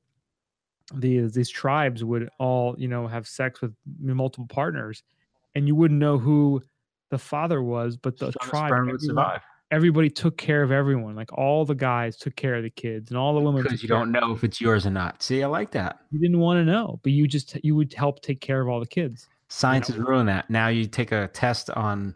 [0.95, 5.03] the these tribes would all you know have sex with multiple partners,
[5.55, 6.63] and you wouldn't know who
[7.11, 9.41] the father was, but the Strongest tribe sperm would survive
[9.71, 11.15] everybody took care of everyone.
[11.15, 13.63] Like all the guys took care of the kids, and all the women.
[13.63, 15.23] because you don't know if it's yours or not.
[15.23, 16.01] See, I like that.
[16.11, 18.81] You didn't want to know, but you just you would help take care of all
[18.81, 19.29] the kids.
[19.49, 20.49] Science has ruined that.
[20.51, 22.15] Now you take a test on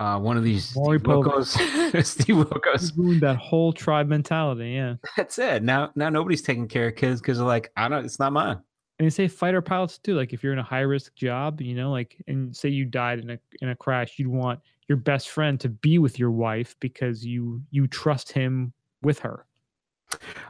[0.00, 2.04] uh, one of these Maury Steve Wilkos.
[2.04, 2.96] Steve Wilkos.
[2.96, 4.70] Ruined that whole tribe mentality.
[4.70, 5.62] Yeah, That's it.
[5.62, 8.04] Now, now nobody's taking care of kids because they're like, I don't.
[8.04, 8.58] It's not mine.
[8.98, 10.14] and they say fighter pilots too.
[10.14, 13.18] Like if you're in a high risk job, you know, like and say you died
[13.20, 16.74] in a in a crash, you'd want your best friend to be with your wife
[16.80, 18.72] because you you trust him
[19.02, 19.44] with her.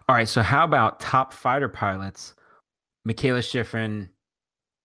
[0.08, 0.28] All right.
[0.28, 2.34] So how about top fighter pilots?
[3.08, 4.08] Mikaela Shiffrin,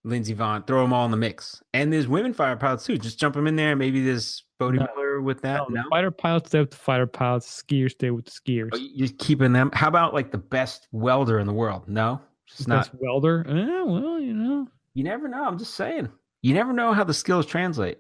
[0.04, 0.66] Lindsey Vonn.
[0.66, 1.62] Throw them all in the mix.
[1.74, 2.98] And there's women fighter pilots too.
[2.98, 3.76] Just jump them in there.
[3.76, 4.88] Maybe there's Bode No.
[4.96, 5.70] Miller with that?
[5.70, 7.64] No, No, fighter pilots stay with the fighter pilots.
[7.64, 8.70] Skiers stay with the skiers.
[8.74, 9.70] Oh, you're keeping them.
[9.74, 11.88] How about like the best welder in the world?
[11.88, 12.90] No, it's not.
[13.00, 13.46] Welder.
[13.48, 14.68] Eh, well, you know.
[14.94, 15.44] You never know.
[15.44, 16.10] I'm just saying.
[16.42, 17.98] You never know how the skills translate.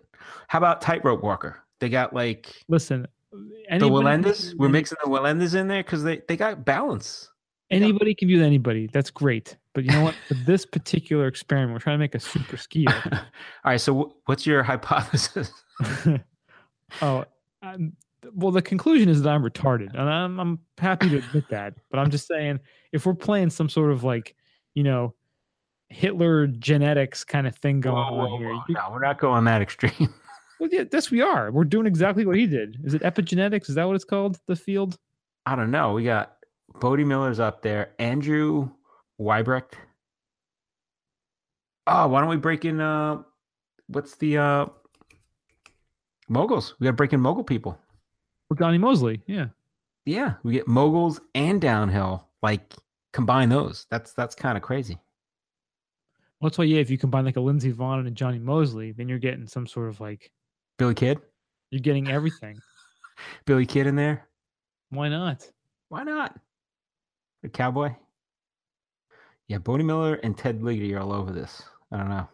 [0.48, 1.58] How about tightrope walker?
[1.80, 4.54] They got like Listen, the can Wallendas.
[4.56, 7.30] We're mixing the Wallendas in there because they, they got balance.
[7.72, 8.88] Anybody can be with anybody.
[8.94, 9.58] That's great.
[9.74, 10.16] But you know what?
[10.28, 13.12] For this particular experiment, we're trying to make a super skier.
[13.14, 13.22] All
[13.66, 13.82] right.
[13.82, 15.52] So wh- what's your hypothesis?
[17.02, 17.26] oh,
[17.62, 17.94] um,
[18.34, 21.76] well, the conclusion is that I'm retarded, and I'm I'm happy to admit that.
[21.90, 22.60] But I'm just saying,
[22.92, 24.36] if we're playing some sort of like,
[24.74, 25.14] you know,
[25.90, 28.62] Hitler genetics kind of thing going Whoa, on whoa, here, whoa.
[28.68, 30.14] you- No, we're not going that extreme.
[30.60, 31.52] well, yeah, yes, we are.
[31.52, 32.80] We're doing exactly what he did.
[32.84, 33.70] Is it epigenetics?
[33.70, 34.40] Is that what it's called?
[34.48, 34.98] The field?
[35.46, 35.94] I don't know.
[35.94, 36.38] We got
[36.80, 37.92] Bode Miller's up there.
[38.00, 38.70] Andrew
[39.22, 39.74] Weibrecht.
[41.88, 42.82] Oh, why don't we break in?
[42.82, 43.22] Uh,
[43.88, 44.66] what's the uh,
[46.28, 46.76] moguls?
[46.80, 47.78] We got to break in mogul people.
[48.50, 49.22] Or Donnie Moseley?
[49.28, 49.48] Yeah.
[50.06, 52.28] Yeah, we get moguls and downhill.
[52.44, 52.76] Like
[53.12, 53.88] combine those.
[53.90, 55.00] That's that's kind of crazy.
[56.40, 58.92] Well, that's why, yeah, if you combine like a Lindsey Vonn and a Jonny Moseley,
[58.92, 60.32] then you're getting some sort of like
[60.78, 61.20] Billy Kidd,
[61.72, 62.60] you're getting everything.
[63.46, 64.28] Billy Kidd in there.
[64.90, 65.50] Why not?
[65.90, 66.38] Why not?
[67.42, 67.96] The cowboy.
[69.48, 71.64] Yeah, Bode Miller and Ted Ligety are all over this.
[71.92, 72.28] I don't know.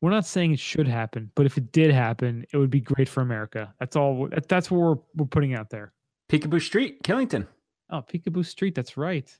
[0.00, 3.08] We're not saying it should happen, but if it did happen, it would be great
[3.08, 3.74] for America.
[3.80, 4.28] That's all.
[4.48, 5.92] That's what we're we're putting out there.
[6.30, 7.46] Picabo Street, Killington.
[7.90, 8.74] Oh, Picabo Street.
[8.74, 9.30] That's right.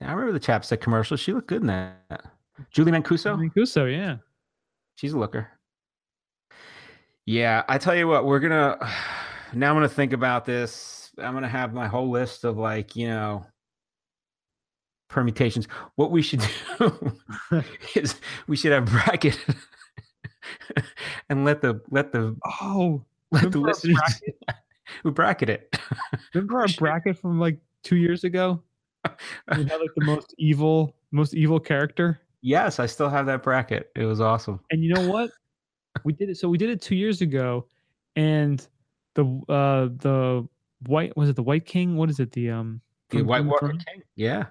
[0.00, 1.16] Yeah, I remember the chapstick commercial.
[1.16, 2.24] She looked good in that.
[2.70, 3.36] Julie Mancuso.
[3.36, 4.16] Mancuso, yeah.
[4.96, 5.48] She's a looker.
[7.26, 8.78] Yeah, I tell you what, we're gonna
[9.52, 11.10] now I'm gonna think about this.
[11.18, 13.46] I'm gonna have my whole list of like, you know,
[15.12, 15.68] permutations.
[15.96, 16.42] What we should
[16.78, 17.12] do
[17.94, 18.16] is
[18.48, 19.38] we should have bracket
[21.28, 24.40] and let the let the Oh, let the listeners bracket?
[25.04, 25.78] we bracket it.
[26.34, 28.62] remember our bracket from like two years ago?
[29.56, 32.20] We had like the most evil, most evil character.
[32.40, 33.90] yes, I still have that bracket.
[33.96, 34.60] It was awesome.
[34.70, 35.30] And you know what?
[36.04, 36.36] We did it.
[36.36, 37.66] So we did it two years ago,
[38.16, 38.66] and
[39.14, 40.46] the uh the
[40.86, 41.96] white was it the White King?
[41.96, 42.32] What is it?
[42.32, 42.80] The um
[43.10, 43.84] The White Game of Walker Thrones?
[43.84, 44.02] King.
[44.16, 44.46] Yeah.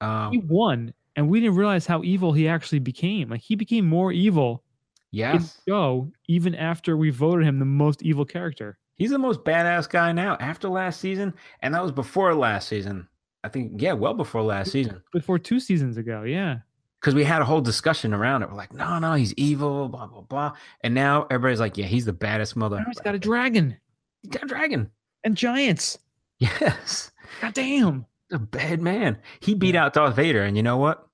[0.00, 3.30] He Um, won, and we didn't realize how evil he actually became.
[3.30, 4.62] Like he became more evil
[5.10, 5.60] yes.
[5.66, 8.78] show even after we voted him the most evil character.
[8.96, 13.08] He's the most badass guy now after last season, and that was before last season.
[13.44, 16.58] I think, yeah, well before last season, Before two seasons ago, yeah.
[17.00, 18.48] because we had a whole discussion around it.
[18.50, 20.52] We're like, no, no, he's evil, blah blah blah,
[20.82, 22.82] and now everybody's like, yeah, he's the baddest mother.
[22.86, 23.76] He's got a dragon
[24.22, 24.90] He's got a dragon.
[25.24, 25.98] and giants.
[26.38, 28.04] Yes, God damn.
[28.32, 29.18] A bad man.
[29.40, 31.06] He beat out Darth Vader, and you know what?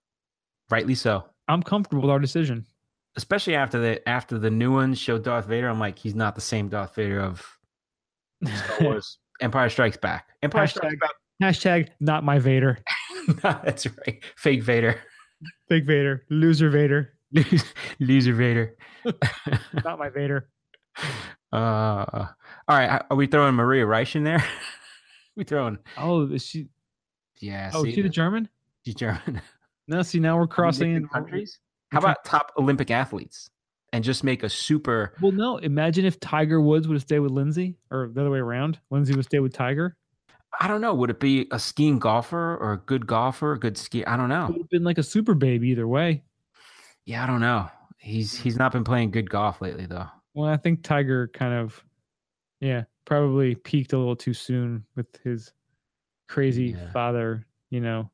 [0.70, 1.24] Rightly so.
[1.48, 2.66] I'm comfortable with our decision.
[3.16, 6.40] Especially after the after the new ones showed Darth Vader, I'm like, he's not the
[6.40, 7.44] same Darth Vader of
[8.47, 9.18] Star Wars.
[9.43, 10.28] Empire Strikes Back.
[10.43, 11.10] Empire Strikes Hashtag- Back.
[11.43, 12.78] Hashtag not my Vader.
[13.43, 14.22] That's right.
[14.36, 15.01] Fake Vader.
[15.68, 16.24] Fake Vader.
[16.30, 17.12] Loser Vader.
[18.01, 18.76] Loser Vader.
[19.84, 20.48] Not my Vader.
[21.52, 22.26] Uh,
[22.68, 23.02] all right.
[23.10, 24.43] Are we throwing Maria Riesch in there?
[25.36, 25.78] we throwing?
[25.98, 26.68] Oh, is she
[27.43, 27.70] Yeah.
[27.74, 28.48] oh, is she the German?
[28.86, 29.43] she's German.
[29.89, 31.59] No, see now we're crossing in countries.
[31.90, 33.51] How about top Olympic athletes
[33.93, 35.14] and just make a super?
[35.20, 35.59] Well, no.
[35.59, 38.78] Imagine if Tiger Woods would have stayed with Lindsey, or the other way around.
[38.90, 39.97] Lindsey would stay with Tiger.
[40.60, 40.94] I don't know.
[40.94, 44.05] Would it be a skiing golfer or a good golfer, a good ski?
[44.06, 44.47] I don't It know.
[44.48, 46.23] would have been like a super baby either way.
[47.05, 47.69] Yeah, I don't know.
[47.98, 50.06] He's he's not been playing good golf lately though.
[50.35, 51.82] Well, I think Tiger kind of,
[52.60, 55.52] yeah, probably peaked a little too soon with his
[56.28, 56.90] crazy Yeah.
[56.92, 58.10] father, you know,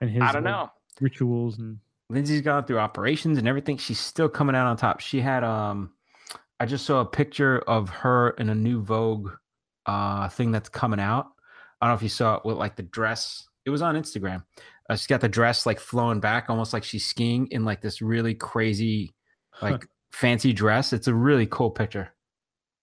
[0.00, 0.70] and his I don't like, know.
[1.00, 1.78] rituals and
[2.10, 3.78] Lindsey's gone through operations and everything.
[3.78, 5.00] She's still coming out on top.
[5.00, 5.92] She had um
[6.60, 9.30] I just saw a picture of her in a new Vogue
[9.86, 11.26] uh thing that's coming out.
[11.80, 13.48] I don't know if you saw it with like the dress.
[13.64, 14.44] It was on Instagram.
[14.90, 18.02] Uh, she's got the dress like flowing back, almost like she's skiing in like this
[18.02, 19.14] really crazy,
[19.60, 20.92] like fancy dress.
[20.92, 22.12] It's a really cool picture.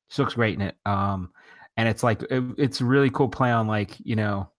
[0.09, 0.75] She looks great in it.
[0.85, 1.31] Um,
[1.77, 4.49] and it's like it, it's a really cool play on like you know,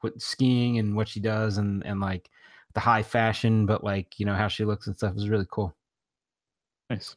[0.00, 2.30] what skiing and what she does and and like
[2.74, 5.74] the high fashion, but like you know how she looks and stuff is really cool.
[6.90, 7.16] nice.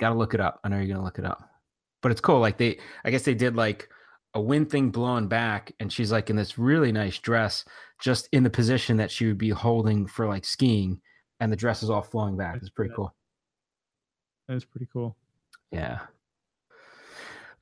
[0.00, 0.60] Got to look it up.
[0.62, 1.42] I know you're gonna look it up,
[2.02, 2.38] but it's cool.
[2.40, 3.88] Like they, I guess they did like
[4.34, 7.64] a wind thing blowing back, and she's like in this really nice dress,
[8.00, 11.00] just in the position that she would be holding for like skiing,
[11.40, 12.54] and the dress is all flowing back.
[12.54, 13.14] That's It's pretty cool.
[14.46, 15.16] That was pretty cool.
[15.70, 15.98] Yeah.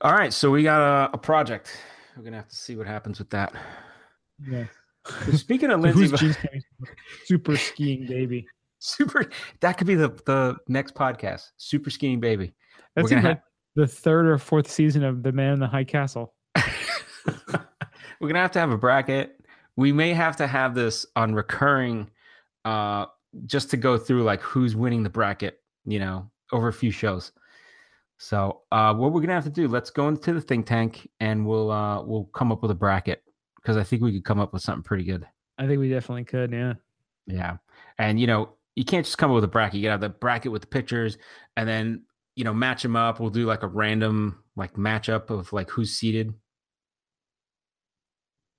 [0.01, 1.75] All right, so we got a, a project.
[2.15, 3.53] We're gonna have to see what happens with that.
[4.45, 4.65] Yeah.
[5.33, 6.87] Speaking of Lindsey, who's Vo- Jinx coming from?
[7.25, 8.45] super skiing baby?
[8.79, 9.29] super,
[9.61, 11.51] that could be the the next podcast.
[11.57, 12.53] Super skiing baby.
[12.95, 13.41] That's like
[13.75, 16.33] the third or fourth season of The Man in the High Castle.
[16.55, 19.39] We're gonna have to have a bracket.
[19.75, 22.09] We may have to have this on recurring,
[22.65, 23.05] uh,
[23.45, 25.59] just to go through like who's winning the bracket.
[25.85, 27.31] You know, over a few shows.
[28.19, 29.67] So, uh, what we're gonna have to do?
[29.67, 33.21] Let's go into the think tank and we'll uh, we'll come up with a bracket
[33.67, 35.27] because I think we could come up with something pretty good.
[35.57, 36.53] I think we definitely could.
[36.53, 36.75] Yeah.
[37.25, 37.57] Yeah,
[37.99, 39.75] and you know, you can't just come up with a bracket.
[39.75, 41.17] You gotta have the bracket with the pictures,
[41.57, 42.03] and then
[42.37, 43.19] you know, match them up.
[43.19, 46.33] We'll do like a random like matchup of like who's seated.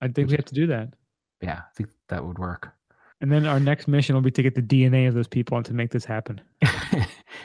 [0.03, 0.93] I think we have to do that.
[1.41, 2.75] Yeah, I think that would work.
[3.23, 5.65] And then our next mission will be to get the DNA of those people and
[5.65, 6.43] to make this happen.
[6.63, 6.71] All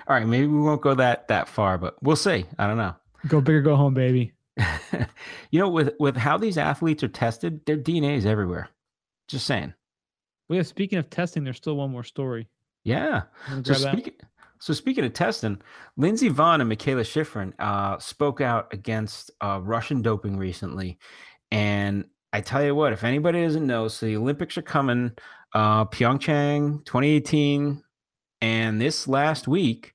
[0.09, 2.45] right, maybe we won't go that that far, but we'll see.
[2.59, 2.95] I don't know.
[3.29, 4.33] Go big or go home, baby.
[5.51, 8.69] you know, with with how these athletes are tested, their DNA is everywhere.
[9.27, 9.73] Just saying.
[10.47, 12.47] Well, yeah, speaking of testing, there's still one more story.
[12.83, 13.23] Yeah.
[13.63, 14.13] So speaking,
[14.59, 15.61] so speaking of testing,
[15.97, 20.97] Lindsey Vonn and Mikaela Shiffrin uh, spoke out against uh, Russian doping recently,
[21.51, 25.11] and I tell you what, if anybody doesn't know, so the Olympics are coming,
[25.53, 27.83] uh, Pyeongchang 2018,
[28.41, 29.93] and this last week,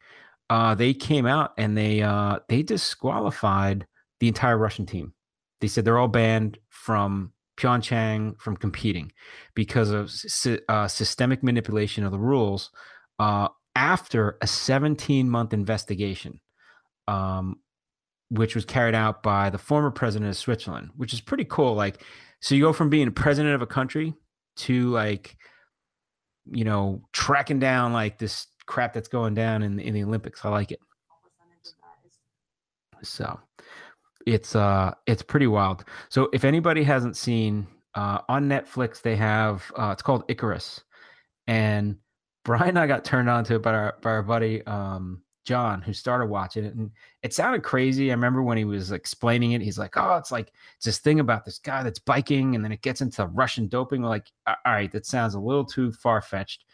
[0.49, 3.87] uh, they came out and they uh, they disqualified
[4.21, 5.13] the entire Russian team.
[5.61, 9.13] They said they're all banned from Pyeongchang from competing
[9.55, 10.13] because of
[10.69, 12.71] uh, systemic manipulation of the rules
[13.19, 16.41] uh, after a 17 month investigation,
[17.09, 17.57] um,
[18.31, 21.75] which was carried out by the former president of Switzerland, which is pretty cool.
[21.75, 22.03] Like,
[22.41, 24.15] so you go from being president of a country
[24.59, 25.37] to like,
[26.51, 30.45] you know, tracking down like this crap that's going down in, in the Olympics.
[30.45, 30.81] I like it.
[33.03, 33.39] So
[34.29, 35.85] it's uh it's pretty wild.
[36.09, 40.83] So if anybody hasn't seen uh on Netflix they have uh it's called Icarus.
[41.47, 41.97] And
[42.45, 45.81] Brian and I got turned on to it by our by our buddy um John
[45.81, 46.91] who started watching it and
[47.23, 48.11] it sounded crazy.
[48.11, 51.21] I remember when he was explaining it, he's like, Oh, it's like it's this thing
[51.21, 54.03] about this guy that's biking and then it gets into Russian doping.
[54.03, 56.65] We're like, all right, that sounds a little too far fetched.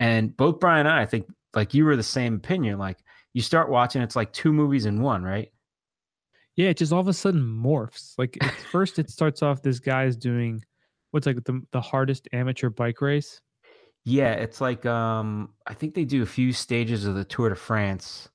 [0.00, 2.78] And both Brian and I, I think like you were the same opinion.
[2.78, 2.98] Like
[3.34, 5.50] you start watching, it's like two movies in one, right?
[6.56, 8.14] Yeah, it just all of a sudden morphs.
[8.18, 8.38] Like
[8.70, 10.62] first, it starts off this guy's doing
[11.10, 13.40] what's like the the hardest amateur bike race.
[14.04, 17.56] Yeah, it's like um I think they do a few stages of the Tour de
[17.56, 18.28] France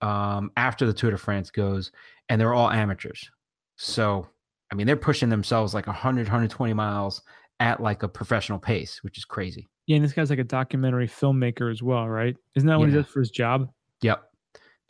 [0.00, 1.90] um after the Tour de France goes
[2.28, 3.30] and they're all amateurs.
[3.76, 4.26] So,
[4.70, 7.22] I mean, they're pushing themselves like 100 120 miles
[7.60, 9.66] at like a professional pace, which is crazy.
[9.86, 12.36] Yeah, and this guy's like a documentary filmmaker as well, right?
[12.54, 13.70] Isn't that what he does for his job?
[14.02, 14.22] Yep.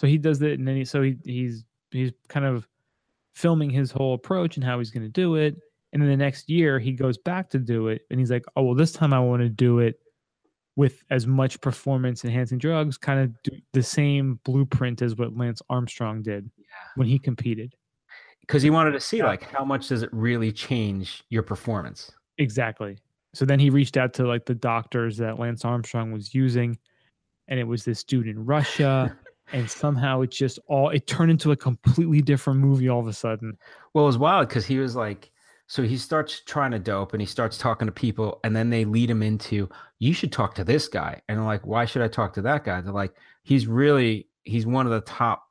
[0.01, 2.67] So he does that, and then he so he he's he's kind of
[3.35, 5.57] filming his whole approach and how he's going to do it.
[5.93, 8.63] And then the next year he goes back to do it, and he's like, "Oh
[8.63, 10.01] well, this time I want to do it
[10.77, 15.63] with as much performance enhancing drugs, kind of do the same blueprint as what Lance
[15.71, 16.51] Armstrong did
[16.97, 17.75] when he competed."
[18.49, 22.13] Cuz he wanted to see like how much does it really change your performance.
[22.39, 22.99] Exactly.
[23.35, 26.79] So then he reached out to like the doctors that Lance Armstrong was using,
[27.47, 29.17] and it was this dude in Russia.
[29.53, 33.13] and somehow it just all it turned into a completely different movie all of a
[33.13, 33.57] sudden.
[33.95, 35.31] Well, it was wild because he was like,
[35.67, 38.85] so he starts trying to dope and he starts talking to people, and then they
[38.85, 39.69] lead him into,
[39.99, 41.21] you should talk to this guy.
[41.29, 42.81] And I'm like, why should I talk to that guy?
[42.81, 45.48] They're like, he's really, he's one of the top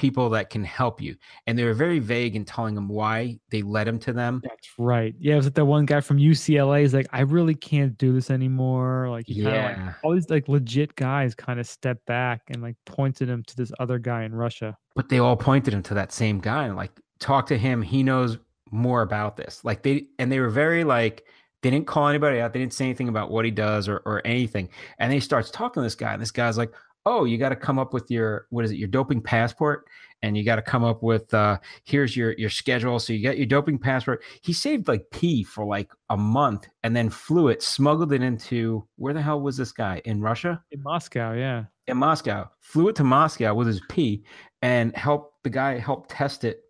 [0.00, 1.14] people that can help you.
[1.46, 4.40] And they were very vague in telling him why they led him to them.
[4.42, 5.14] That's right.
[5.18, 6.80] Yeah, it was like that one guy from UCLA.
[6.80, 9.10] He's like, I really can't do this anymore.
[9.10, 9.92] Like, he kinda, like Yeah.
[10.02, 13.70] all these like legit guys kind of stepped back and like pointed him to this
[13.78, 14.74] other guy in Russia.
[14.96, 17.82] But they all pointed him to that same guy and like, talk to him.
[17.82, 18.38] He knows
[18.70, 19.62] more about this.
[19.64, 21.26] Like they, and they were very like,
[21.62, 22.54] they didn't call anybody out.
[22.54, 24.70] They didn't say anything about what he does or, or anything.
[24.98, 26.72] And then he starts talking to this guy, and this guy's like,
[27.06, 28.76] "Oh, you got to come up with your what is it?
[28.78, 29.86] Your doping passport,
[30.22, 32.98] and you got to come up with uh, here's your your schedule.
[32.98, 36.94] So you got your doping passport." He saved like pee for like a month, and
[36.94, 40.62] then flew it, smuggled it into where the hell was this guy in Russia?
[40.70, 41.64] In Moscow, yeah.
[41.86, 44.24] In Moscow, flew it to Moscow with his pee,
[44.62, 46.60] and helped the guy help test it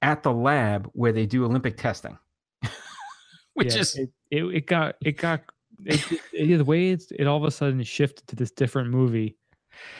[0.00, 2.16] at the lab where they do Olympic testing.
[3.54, 5.42] Which Yeah, is it, it, it got it got
[5.84, 8.90] it, it, it- the way it's it all of a sudden shifted to this different
[8.90, 9.36] movie,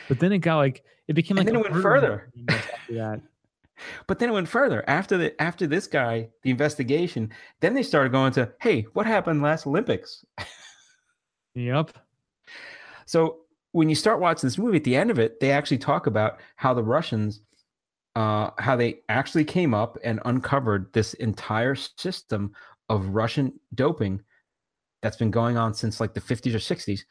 [0.07, 2.31] but then it got like it became And like then it went further.
[2.89, 3.21] that.
[4.07, 4.87] But then it went further.
[4.87, 9.41] After the after this guy, the investigation, then they started going to, hey, what happened
[9.41, 10.23] last Olympics?
[11.55, 11.91] Yep.
[13.05, 13.39] So
[13.71, 16.39] when you start watching this movie, at the end of it, they actually talk about
[16.55, 17.41] how the Russians,
[18.15, 22.53] uh, how they actually came up and uncovered this entire system
[22.89, 24.21] of Russian doping
[25.01, 27.01] that's been going on since like the 50s or 60s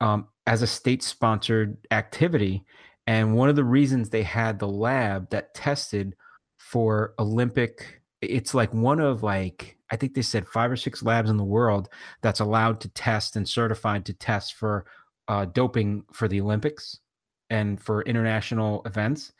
[0.00, 2.64] um, as a state-sponsored activity,
[3.10, 6.14] And one of the reasons they had the lab that tested
[6.58, 11.28] for Olympic, it's like one of like, I think they said five or six labs
[11.28, 11.88] in the world
[12.22, 14.86] that's allowed to test and certified to test for
[15.26, 17.00] uh, doping for the Olympics
[17.48, 19.32] and for international events.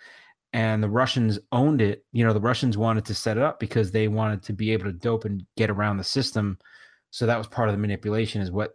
[0.53, 2.05] And the Russians owned it.
[2.11, 4.87] You know, the Russians wanted to set it up because they wanted to be able
[4.87, 6.59] to dope and get around the system.
[7.11, 8.73] So that was part of the manipulation, is what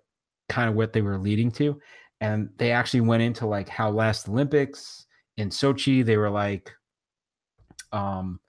[0.49, 1.79] kind of what they were leading to.
[2.21, 5.05] And they actually went into like how last Olympics
[5.37, 6.71] in Sochi, they were like,
[7.91, 8.39] um,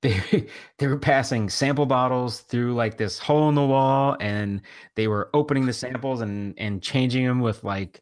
[0.02, 0.46] they
[0.78, 4.62] they were passing sample bottles through like this hole in the wall and
[4.96, 8.00] they were opening the samples and and changing them with like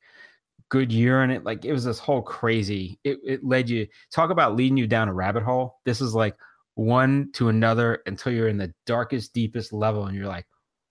[0.68, 4.54] good urine it like it was this whole crazy it, it led you talk about
[4.54, 6.36] leading you down a rabbit hole this is like
[6.74, 10.46] one to another until you're in the darkest deepest level and you're like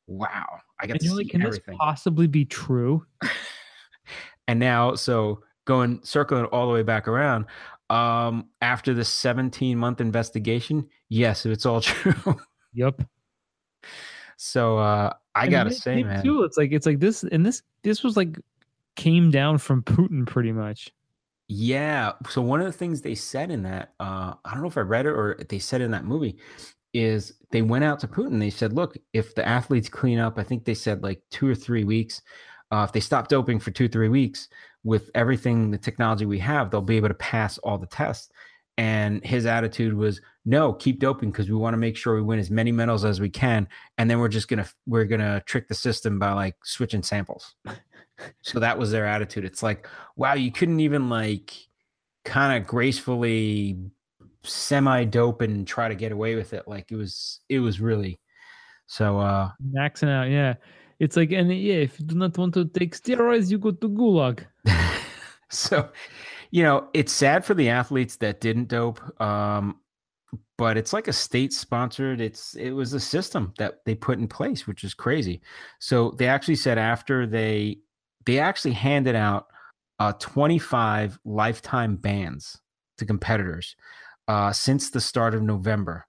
[0.08, 0.46] wow
[0.80, 3.06] i got And to see like, can everything this possibly be true?
[4.48, 7.46] and now so going circling all the way back around
[7.90, 12.14] um after the 17 month investigation yes it's all true
[12.74, 13.02] Yep.
[14.38, 17.62] so uh i And gotta say man too, it's like it's like this, and this
[17.84, 18.40] this was like
[18.96, 20.92] came down from Putin pretty much.
[21.48, 22.14] Yeah.
[22.30, 24.82] So one of the things they said in that, uh, I don't know if I
[24.82, 26.38] read it or they said in that movie,
[26.94, 28.40] is they went out to Putin.
[28.40, 31.56] They said, look, if the athletes clean up, I think they said like two or
[31.56, 32.22] three weeks,
[32.72, 34.50] uh, if they stop doping for two, three weeks
[34.84, 38.30] with everything, the technology we have, they'll be able to pass all the tests.
[38.78, 42.40] And his attitude was, no, keep doping because we want to make sure we win
[42.40, 43.68] as many medals as we can.
[43.98, 47.02] And then we're just going to, we're going to trick the system by like switching
[47.02, 47.56] samples.
[48.42, 49.46] so that was their attitude.
[49.46, 51.54] It's like, wow, you couldn't even like
[52.24, 53.78] kind of gracefully
[54.48, 56.68] semi dope and try to get away with it.
[56.68, 58.20] Like it was, it was really
[58.86, 59.20] so.
[59.20, 60.56] uh Maxing out, yeah.
[61.00, 63.90] It's like, and yeah, if you do not want to take steroids, you go to
[63.90, 64.46] Gulag.
[65.50, 65.90] so,
[66.50, 69.00] you know, it's sad for the athletes that didn't dope.
[69.22, 69.80] Um,
[70.58, 74.28] but it's like a state sponsored it's it was a system that they put in
[74.28, 75.42] place which is crazy
[75.80, 77.78] so they actually said after they
[78.26, 79.48] they actually handed out
[80.00, 82.60] uh 25 lifetime bans
[82.98, 83.76] to competitors
[84.28, 86.06] uh since the start of november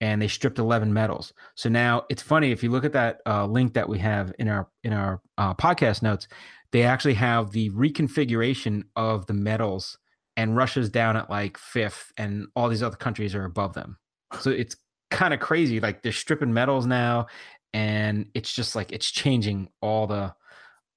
[0.00, 3.46] and they stripped 11 medals so now it's funny if you look at that uh,
[3.46, 6.26] link that we have in our in our uh, podcast notes
[6.72, 9.98] they actually have the reconfiguration of the medals
[10.40, 13.98] and Russia's down at like fifth, and all these other countries are above them.
[14.40, 14.74] So it's
[15.10, 15.80] kind of crazy.
[15.80, 17.26] Like they're stripping medals now,
[17.74, 20.34] and it's just like it's changing all the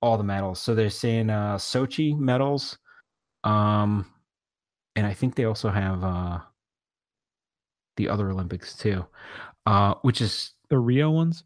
[0.02, 0.62] all the medals.
[0.62, 2.78] So they're saying uh Sochi medals,
[3.44, 4.06] um,
[4.96, 6.40] and I think they also have uh
[7.98, 9.06] the other Olympics too,
[9.66, 11.44] uh, which is The Rio ones,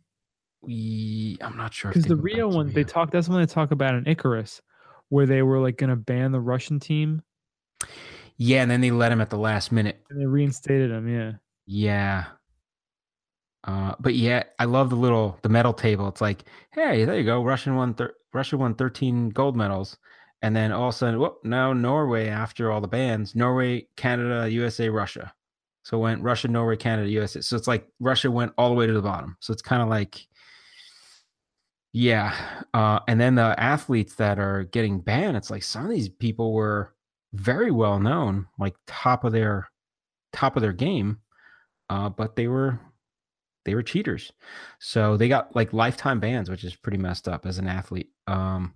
[0.61, 3.11] we I'm not sure because the Rio one they talk.
[3.11, 4.61] That's when they talk about an Icarus,
[5.10, 7.22] where they were like going to ban the Russian team,
[8.38, 10.03] yeah, and then they let him at the last minute.
[10.10, 11.07] and they reinstated him.
[11.07, 11.32] Yeah,
[11.65, 12.26] Yeah.
[13.64, 16.07] Uh, but yeah, I love the little the medal table.
[16.07, 17.44] It's like, hey, there you go.
[17.44, 19.98] Russian won thir- Russia won 13 gold medals,
[20.41, 24.49] and then all of a sudden, whoop, now Norway after all the bans, Norway, Canada,
[24.49, 25.34] USA, Russia.
[25.88, 27.39] So went Russia, Norway, Canada, USA.
[27.39, 29.38] So it's like Russia went all the way to the bottom.
[29.39, 30.27] So it's kind of like,
[31.93, 32.35] yeah.
[32.73, 36.51] Uh, and then the athletes that are getting banned, it's like some of these people
[36.51, 36.93] were
[37.31, 39.69] very well known, like top of their
[40.34, 41.19] top of their game,
[41.89, 42.81] uh, but they were
[43.64, 44.34] they were cheaters.
[44.80, 48.09] So they got like lifetime bans, which is pretty messed up as an athlete.
[48.27, 48.73] Um,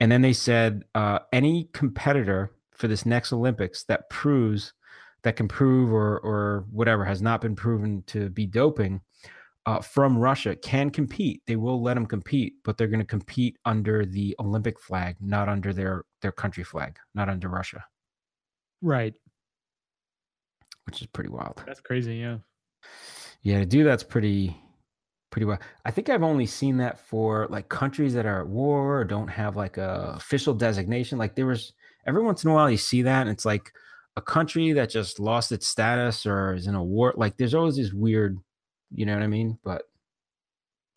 [0.00, 4.72] and then they said uh, any competitor for this next Olympics that proves
[5.22, 9.00] that can prove or or whatever has not been proven to be doping
[9.66, 11.42] uh, from Russia can compete.
[11.46, 15.48] They will let them compete, but they're going to compete under the Olympic flag, not
[15.48, 17.84] under their their country flag, not under Russia,
[18.80, 19.14] right.
[20.86, 21.62] which is pretty wild.
[21.66, 22.16] That's crazy.
[22.16, 22.38] Yeah.
[23.42, 24.56] Yeah, to do that's pretty
[25.30, 25.58] pretty well.
[25.84, 29.28] I think I've only seen that for like countries that are at war or don't
[29.28, 31.18] have like a official designation.
[31.18, 31.72] Like there was
[32.06, 33.72] every once in a while you see that and it's like
[34.16, 37.14] a country that just lost its status or is in a war.
[37.16, 38.38] Like there's always this weird,
[38.90, 39.58] you know what I mean?
[39.64, 39.82] But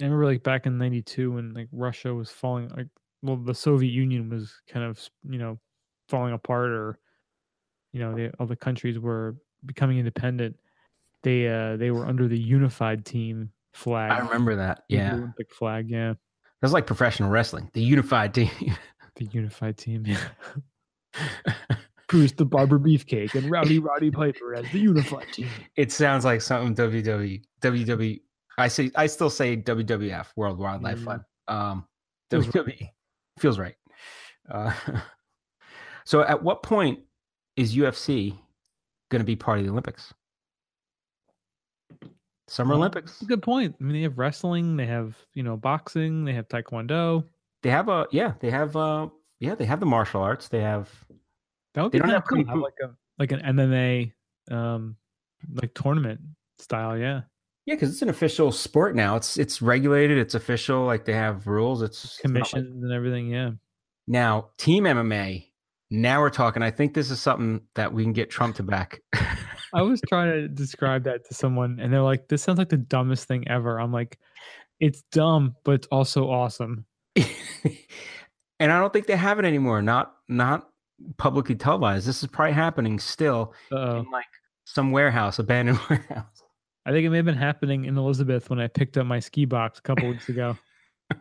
[0.02, 2.88] I remember like back in '92 when like Russia was falling, like
[3.22, 5.60] well, the Soviet Union was kind of you know
[6.10, 7.00] falling apart, or
[7.94, 10.58] you know, they, all the countries were becoming independent.
[11.24, 14.12] They uh they were under the unified team flag.
[14.12, 14.84] I remember that.
[14.90, 15.14] Yeah.
[15.14, 15.90] Olympic flag.
[15.90, 16.14] Yeah,
[16.62, 18.50] That's like professional wrestling, the unified team.
[19.16, 20.06] the unified team.
[20.06, 20.20] Yeah.
[22.07, 25.48] Bruce the Barber Beefcake and Rowdy Roddy Piper as the unified team.
[25.76, 28.22] it sounds like something WWE WWE.
[28.57, 31.03] I say I still say WWF World Wildlife Mhm.
[31.06, 31.22] Fund.
[31.48, 31.86] Um,
[32.32, 32.56] Feels right.
[32.65, 32.90] WWE
[33.40, 33.76] feels right.
[34.49, 34.73] Uh,
[36.06, 36.99] So at what point
[37.56, 38.38] is UFC
[39.10, 40.14] going to be part of the Olympics?
[42.48, 43.14] Summer Well, Olympics.
[43.14, 43.76] That's a good point.
[43.80, 47.23] I mean, they have wrestling, they have you know boxing, they have taekwondo.
[47.64, 48.34] They have a yeah.
[48.40, 49.10] They have uh
[49.40, 49.56] yeah.
[49.56, 50.48] They have the martial arts.
[50.48, 50.90] They have
[51.76, 52.56] That would They be don't kind have of cool.
[52.56, 54.12] Have like a like an MMA
[54.52, 54.96] um
[55.54, 56.22] like tournament
[56.58, 56.98] style.
[56.98, 57.22] Yeah,
[57.66, 59.16] yeah because it's an official sport now.
[59.16, 60.18] It's it's regulated.
[60.18, 60.86] It's official.
[60.86, 61.82] Like they have rules.
[61.82, 63.28] It's it's not like- commissions and everything.
[63.28, 63.52] Yeah.
[64.08, 65.52] now team MMA.
[65.92, 66.64] Now we're talking.
[66.64, 69.02] I think this is something that we can get Trump to back.
[69.74, 72.78] I was trying to describe that to someone, and they're like, "This sounds like the
[72.78, 74.18] dumbest thing ever." I'm like,
[74.80, 76.86] "It's dumb, but it's also awesome."
[78.60, 79.82] and I don't think they have it anymore.
[79.84, 80.70] Not not
[81.18, 82.08] publicly televised.
[82.08, 84.26] This is probably happening still Uh, in like
[84.66, 86.42] some warehouse, abandoned warehouse.
[86.86, 89.46] I think it may have been happening in Elizabeth when I picked up my ski
[89.46, 90.56] box a couple weeks ago.
[91.12, 91.18] I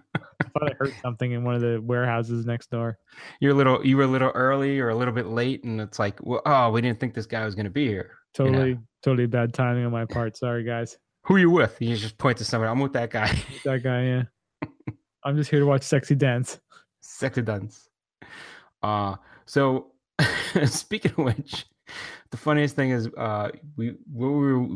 [0.52, 2.98] thought I heard something in one of the warehouses next door.
[3.40, 5.98] You're a little, you were a little early or a little bit late, and it's
[5.98, 8.10] like, well, oh, we didn't think this guy was going to be here.
[8.38, 8.50] You know?
[8.52, 10.36] Totally, totally bad timing on my part.
[10.36, 10.98] Sorry, guys.
[11.24, 11.80] Who are you with?
[11.80, 12.70] You just point to somebody.
[12.70, 13.34] I'm with that guy.
[13.64, 14.22] That guy, yeah.
[15.24, 16.60] I'm just here to watch sexy dance.
[17.00, 17.88] Sexy dance.
[18.82, 19.92] Uh so
[20.64, 21.66] speaking of which,
[22.30, 24.66] the funniest thing is uh we we were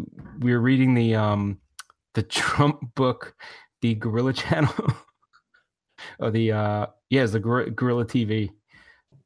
[0.40, 1.58] we were reading the um
[2.14, 3.34] the Trump book,
[3.82, 4.74] the Gorilla Channel.
[6.20, 8.50] or the uh yeah, it's the Gor- Gorilla TV.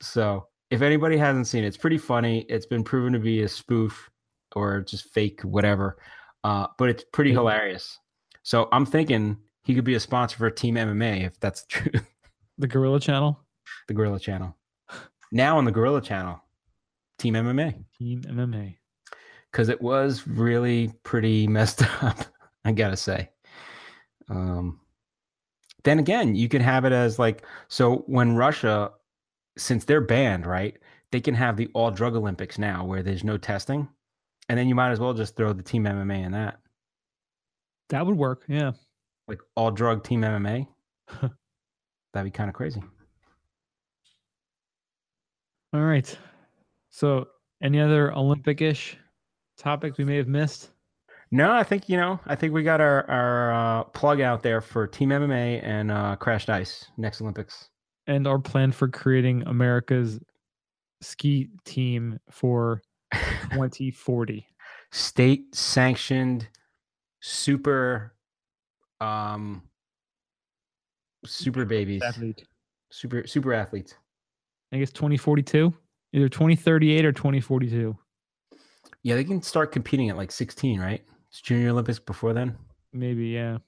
[0.01, 2.41] So if anybody hasn't seen it, it's pretty funny.
[2.49, 4.11] It's been proven to be a spoof
[4.57, 5.99] or just fake, whatever.
[6.45, 7.39] Uh, but it's pretty Fake.
[7.39, 7.99] hilarious.
[8.43, 11.93] So I'm thinking he could be a sponsor for Team MMA if that's true.
[12.59, 13.39] The Gorilla Channel,
[13.89, 14.57] the Gorilla Channel.
[15.33, 16.41] Now on the Gorilla Channel,
[17.19, 18.77] Team MMA, Team MMA.
[19.51, 22.19] because it was really pretty messed up.
[22.65, 23.31] I gotta say.
[24.29, 24.79] Um,
[25.85, 28.93] then again, you can have it as like so when Russia,
[29.59, 30.77] since they're banned, right?
[31.11, 33.89] They can have the all drug Olympics now where there's no testing,
[34.49, 36.59] and then you might as well just throw the Team MMA in that,
[37.89, 38.45] That would work.
[38.49, 38.73] Yeah.
[39.29, 40.69] like all drug Team MMA.
[42.13, 42.83] That'd be kind of crazy.
[45.73, 46.19] All right.
[46.91, 47.29] So,
[47.63, 48.99] any other Olympic-ish
[49.57, 50.71] topics we may have missed?
[51.31, 52.21] No, I think you know.
[52.27, 56.17] I think we got our our uh, plug out there for Team MMA and uh,
[56.17, 57.71] Crashed Ice next Olympics.
[58.07, 60.21] And our plan for creating America's
[61.01, 62.83] ski team for
[63.53, 64.47] 2040.
[64.91, 66.47] State sanctioned,
[67.21, 68.15] super,
[69.01, 69.63] um,
[71.25, 72.45] super babies, Athlete.
[72.91, 73.95] super super athletes.
[74.73, 75.73] I guess 2042,
[76.13, 77.97] either 2038 or 2042.
[79.03, 81.03] Yeah, they can start competing at like 16, right?
[81.29, 82.57] It's Junior Olympics before then.
[82.93, 83.59] Maybe, yeah.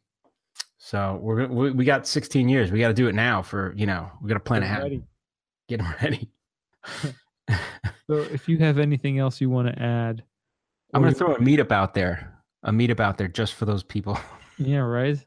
[0.79, 2.71] So we're we, we got 16 years.
[2.71, 5.03] We got to do it now for you know we got to plan ahead, ready.
[5.69, 6.31] get 'em ready.
[8.07, 10.23] So, if you have anything else you want to add,
[10.93, 14.19] I'm gonna throw a meetup out there, a meetup out there just for those people.
[14.59, 15.19] Yeah, right.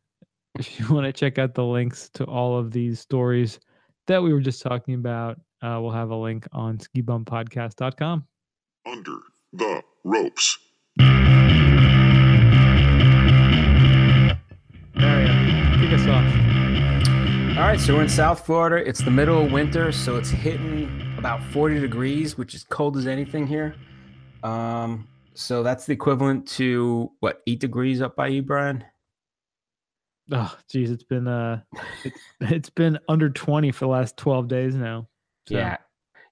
[0.59, 3.59] If you want to check out the links to all of these stories
[4.05, 8.25] that we were just talking about, uh, we'll have a link on skibumpodcast.com.
[8.85, 9.19] Under
[9.53, 10.57] the ropes.
[14.95, 15.33] Mario,
[15.79, 16.47] kick us off.
[17.57, 18.87] All right, so we're in South Florida.
[18.87, 23.07] It's the middle of winter, so it's hitting about 40 degrees, which is cold as
[23.07, 23.75] anything here.
[24.43, 28.83] Um, so that's the equivalent to what eight degrees up by you, Brian?
[30.31, 31.61] Oh, geez, it's been uh,
[32.03, 35.07] it's, it's been under 20 for the last 12 days now.
[35.47, 35.77] So, Yeah,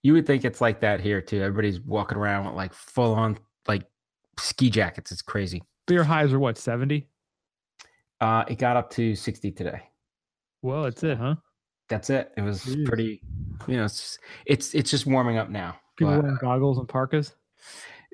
[0.04, 1.42] you would think it's like that here too.
[1.42, 3.38] Everybody's walking around with like full on
[3.68, 3.84] like
[4.40, 5.12] ski jackets.
[5.12, 5.64] It's crazy.
[5.90, 7.08] Your highs are what, 70?
[8.22, 9.82] Uh, it got up to 60 today.
[10.62, 11.36] Well, that's it, huh?
[11.90, 12.32] That's it.
[12.38, 12.86] It was Jeez.
[12.86, 13.22] pretty.
[13.68, 15.76] You know, it's it's it's just warming up now.
[15.98, 17.36] People but- wearing goggles and parkas.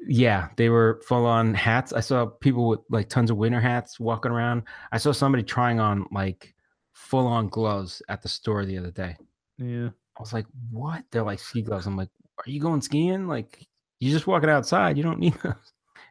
[0.07, 1.93] Yeah, they were full on hats.
[1.93, 4.63] I saw people with like tons of winter hats walking around.
[4.91, 6.55] I saw somebody trying on like
[6.93, 9.15] full on gloves at the store the other day.
[9.59, 9.89] Yeah.
[10.17, 11.87] I was like, "What?" They're like ski gloves.
[11.87, 13.27] I'm like, "Are you going skiing?
[13.27, 13.67] Like,
[13.99, 14.97] you're just walking outside.
[14.97, 15.53] You don't need those."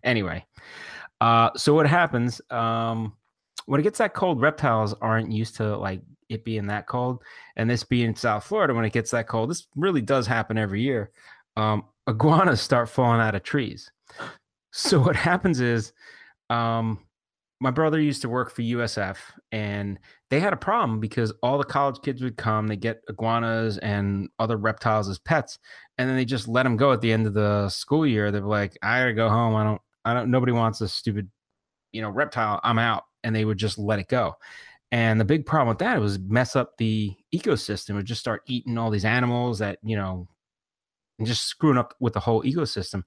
[0.02, 0.42] Anyway,
[1.20, 3.12] uh, so what happens um,
[3.66, 4.40] when it gets that cold?
[4.40, 6.00] Reptiles aren't used to like
[6.30, 7.22] it being that cold,
[7.56, 10.80] and this being South Florida, when it gets that cold, this really does happen every
[10.80, 11.10] year.
[11.56, 13.92] Um, iguanas start falling out of trees.
[14.72, 15.92] So what happens is,
[16.48, 17.00] um,
[17.60, 19.18] my brother used to work for USF,
[19.52, 19.98] and
[20.30, 24.30] they had a problem because all the college kids would come, they get iguanas and
[24.38, 25.58] other reptiles as pets,
[25.98, 28.30] and then they just let them go at the end of the school year.
[28.30, 29.54] They're like, "I gotta go home.
[29.54, 30.30] I don't, I don't.
[30.30, 31.30] Nobody wants this stupid,
[31.92, 32.60] you know, reptile.
[32.64, 34.36] I'm out." And they would just let it go.
[34.92, 37.90] And the big problem with that was mess up the ecosystem.
[37.90, 40.28] It would just start eating all these animals that you know
[41.18, 43.04] and just screwing up with the whole ecosystem.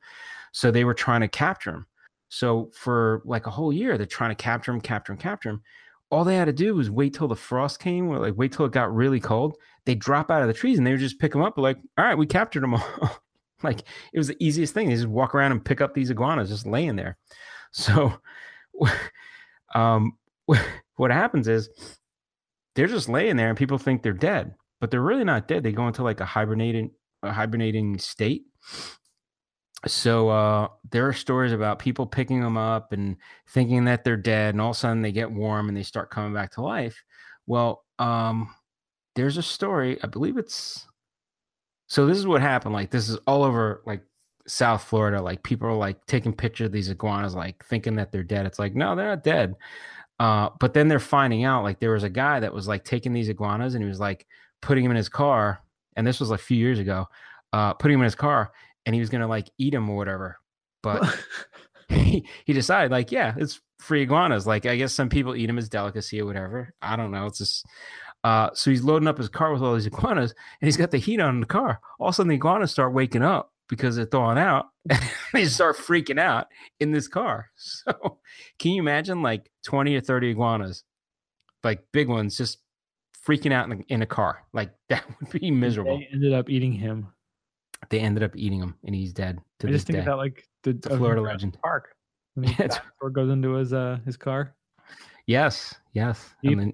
[0.53, 1.87] So they were trying to capture him.
[2.33, 5.61] So for like a whole year, they're trying to capture them, capture them, capture them.
[6.09, 8.65] All they had to do was wait till the frost came, or like wait till
[8.65, 9.55] it got really cold.
[9.85, 11.59] They drop out of the trees and they would just pick them up.
[11.59, 13.21] Like, all right, we captured them all.
[13.63, 13.83] like
[14.13, 14.89] it was the easiest thing.
[14.89, 17.17] They just walk around and pick up these iguanas just laying there.
[17.75, 18.13] So,
[19.75, 20.13] um,
[20.45, 21.69] what happens is
[22.75, 25.63] they're just laying there and people think they're dead, but they're really not dead.
[25.63, 26.91] They go into like a hibernating,
[27.23, 28.43] a hibernating state.
[29.87, 33.17] So uh, there are stories about people picking them up and
[33.49, 36.09] thinking that they're dead, and all of a sudden they get warm and they start
[36.09, 37.03] coming back to life.
[37.47, 38.53] Well, um,
[39.15, 39.99] there's a story.
[40.01, 40.87] I believe it's
[41.87, 42.05] so.
[42.05, 42.73] This is what happened.
[42.73, 44.03] Like this is all over like
[44.47, 45.21] South Florida.
[45.21, 48.45] Like people are like taking pictures of these iguanas, like thinking that they're dead.
[48.45, 49.55] It's like no, they're not dead.
[50.19, 53.11] Uh, but then they're finding out like there was a guy that was like taking
[53.11, 54.25] these iguanas and he was like
[54.61, 55.59] putting them in his car.
[55.97, 57.07] And this was like a few years ago,
[57.51, 58.51] uh, putting them in his car
[58.85, 60.37] and he was gonna like eat him or whatever.
[60.81, 61.03] But
[61.89, 64.47] he, he decided like, yeah, it's free iguanas.
[64.47, 66.73] Like I guess some people eat them as delicacy or whatever.
[66.81, 67.25] I don't know.
[67.27, 67.65] It's just
[68.23, 70.97] uh, so he's loading up his car with all these iguanas and he's got the
[70.97, 71.79] heat on in the car.
[71.99, 74.67] All of a sudden the iguanas start waking up because they're thawing out.
[75.33, 76.47] they start freaking out
[76.79, 77.49] in this car.
[77.57, 78.19] So
[78.59, 80.83] can you imagine like 20 or 30 iguanas,
[81.63, 82.59] like big ones, just
[83.27, 84.43] freaking out in, in a car?
[84.53, 85.97] Like that would be miserable.
[85.97, 87.07] They ended up eating him.
[87.89, 90.03] They ended up eating him and he's dead to I this just think day.
[90.03, 91.57] about like the, The Florida legend.
[91.61, 91.89] Park.
[92.35, 94.55] When Yeah, or goes into his uh his car.
[95.27, 96.31] Yes, yes.
[96.41, 96.53] Yep.
[96.57, 96.73] And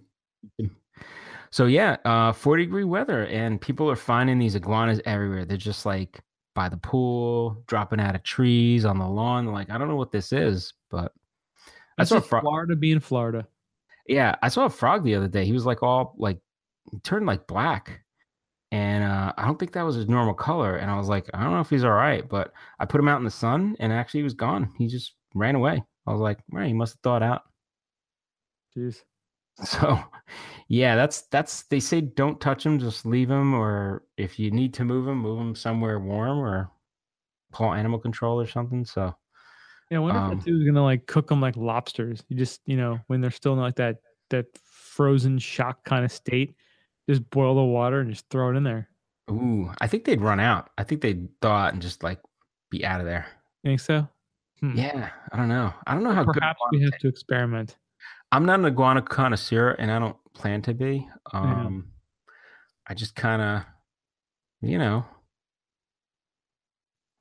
[0.58, 0.72] then,
[1.52, 5.44] so yeah, uh, 40 degree weather, and people are finding these iguanas everywhere.
[5.44, 6.22] They're just like
[6.56, 9.48] by the pool, dropping out of trees on the lawn.
[9.48, 11.12] Like, I don't know what this is, but
[11.68, 12.44] I That's saw frog.
[12.44, 13.46] Florida being Florida.
[14.08, 15.44] Yeah, I saw a frog the other day.
[15.46, 16.40] He was like all like
[17.04, 18.02] turned like black.
[18.72, 20.76] And uh, I don't think that was his normal color.
[20.78, 23.08] And I was like, I don't know if he's all right, but I put him
[23.08, 24.72] out in the sun and actually he was gone.
[24.78, 25.84] He just ran away.
[26.06, 27.44] I was like, right, he must have thawed out.
[28.76, 29.04] Jeez.
[29.66, 30.00] So,
[30.70, 34.74] yeah, that's that's they say don't touch them, just leave them, or if you need
[34.76, 36.72] to move them, move them somewhere warm or
[37.54, 38.86] call animal control or something.
[38.86, 39.16] So,
[39.90, 42.24] Yeah, I wonder Um, if that dude's gonna like cook them like lobsters.
[42.30, 43.98] You just you know when they're still in like that
[44.30, 46.56] that frozen shock kind of state,
[47.10, 48.88] just boil the water and just throw it in there.
[49.32, 50.70] ooh, I think they'd run out.
[50.78, 52.20] I think they'd thaw out and just like
[52.70, 53.26] be out of there.
[53.64, 54.08] You think so?
[54.60, 54.78] Hmm.
[54.78, 55.74] Yeah, I don't know.
[55.88, 56.40] I don't know how good.
[56.40, 57.78] Perhaps we have to experiment.
[58.32, 61.08] I'm not an iguana connoisseur, and I don't plan to be.
[61.34, 61.92] Um,
[62.88, 63.64] I just kind of,
[64.62, 65.04] you know,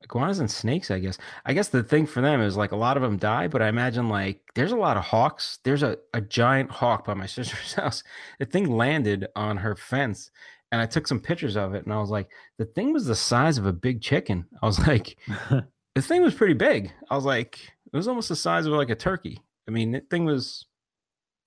[0.03, 0.91] iguanas and snakes.
[0.91, 1.19] I guess.
[1.45, 3.69] I guess the thing for them is like a lot of them die, but I
[3.69, 5.59] imagine like there's a lot of hawks.
[5.65, 8.03] There's a a giant hawk by my sister's house.
[8.39, 10.31] The thing landed on her fence,
[10.73, 13.15] and I took some pictures of it, and I was like, the thing was the
[13.17, 14.47] size of a big chicken.
[14.63, 15.17] I was like,
[15.51, 16.93] the thing was pretty big.
[17.11, 17.59] I was like,
[17.93, 19.41] it was almost the size of like a turkey.
[19.67, 20.67] I mean, that thing was,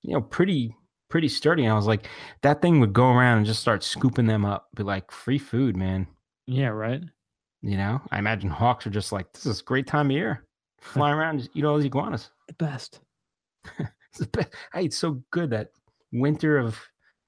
[0.02, 0.76] you know, pretty
[1.10, 1.64] pretty sturdy.
[1.64, 2.08] And I was like,
[2.42, 5.76] that thing would go around and just start scooping them up, be like, free food,
[5.76, 6.08] man.
[6.48, 7.02] yeah, right.
[7.62, 10.46] You know, I imagine hawks are just like, this is a great time of year,
[10.82, 12.30] fly around, just eat all these iguanas.
[12.48, 13.00] The best.
[13.80, 14.50] It's the best.
[14.74, 15.70] I ate so good that
[16.12, 16.74] winter of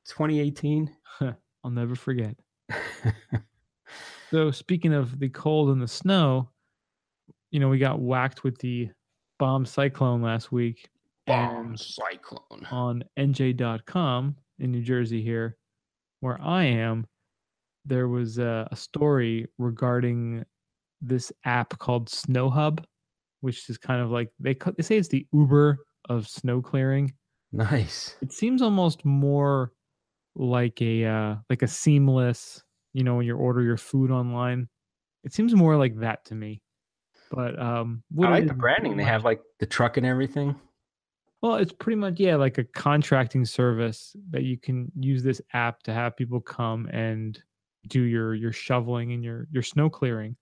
[0.09, 0.93] 2018.
[1.21, 2.35] I'll never forget.
[4.33, 6.49] So speaking of the cold and the snow,
[7.51, 8.89] you know, we got whacked with the
[9.37, 10.89] bomb cyclone last week.
[11.27, 12.65] Bomb cyclone.
[12.71, 15.55] on NJ.com in New Jersey here,
[16.21, 17.05] where I am,
[17.85, 20.43] there was a, a story regarding
[21.01, 22.85] this app called Snow Hub,
[23.41, 25.79] which is kind of like they they say it's the Uber
[26.09, 27.13] of snow clearing.
[27.51, 28.15] Nice.
[28.21, 29.71] It seems almost more
[30.35, 34.67] like a uh, like a seamless, you know, when you order your food online.
[35.23, 36.61] It seems more like that to me.
[37.31, 38.97] But um, what I like the branding.
[38.97, 40.55] They have like the truck and everything.
[41.41, 45.83] Well, it's pretty much yeah, like a contracting service that you can use this app
[45.83, 47.41] to have people come and
[47.87, 50.35] do your your shoveling and your your snow clearing.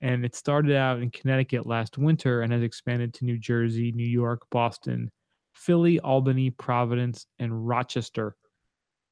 [0.00, 4.06] And it started out in Connecticut last winter and has expanded to New Jersey, New
[4.06, 5.10] York, Boston,
[5.54, 8.34] Philly, Albany, Providence, and Rochester.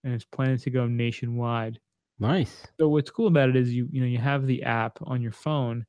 [0.02, 1.78] And it's planning to go nationwide.
[2.18, 2.66] Nice.
[2.78, 5.32] So what's cool about it is you you know you have the app on your
[5.32, 5.86] phone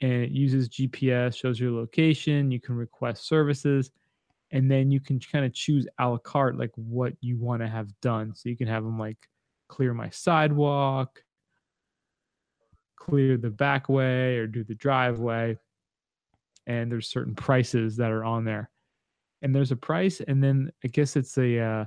[0.00, 3.90] and it uses GPS, shows your location, you can request services,
[4.50, 7.68] and then you can kind of choose a la carte like what you want to
[7.68, 8.34] have done.
[8.34, 9.18] So you can have them like
[9.68, 11.22] clear my sidewalk,
[12.96, 15.58] clear the back way, or do the driveway.
[16.66, 18.70] And there's certain prices that are on there.
[19.42, 21.84] And there's a price, and then I guess it's a uh,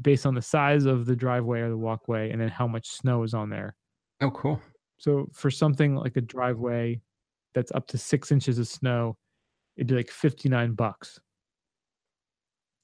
[0.00, 3.22] based on the size of the driveway or the walkway, and then how much snow
[3.22, 3.76] is on there.
[4.20, 4.60] Oh, cool.
[4.98, 7.00] So for something like a driveway
[7.54, 9.16] that's up to six inches of snow,
[9.76, 11.20] it'd be like 59 bucks.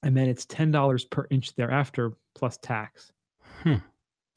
[0.03, 3.11] And then it's $10 per inch thereafter plus tax.
[3.63, 3.75] Hmm.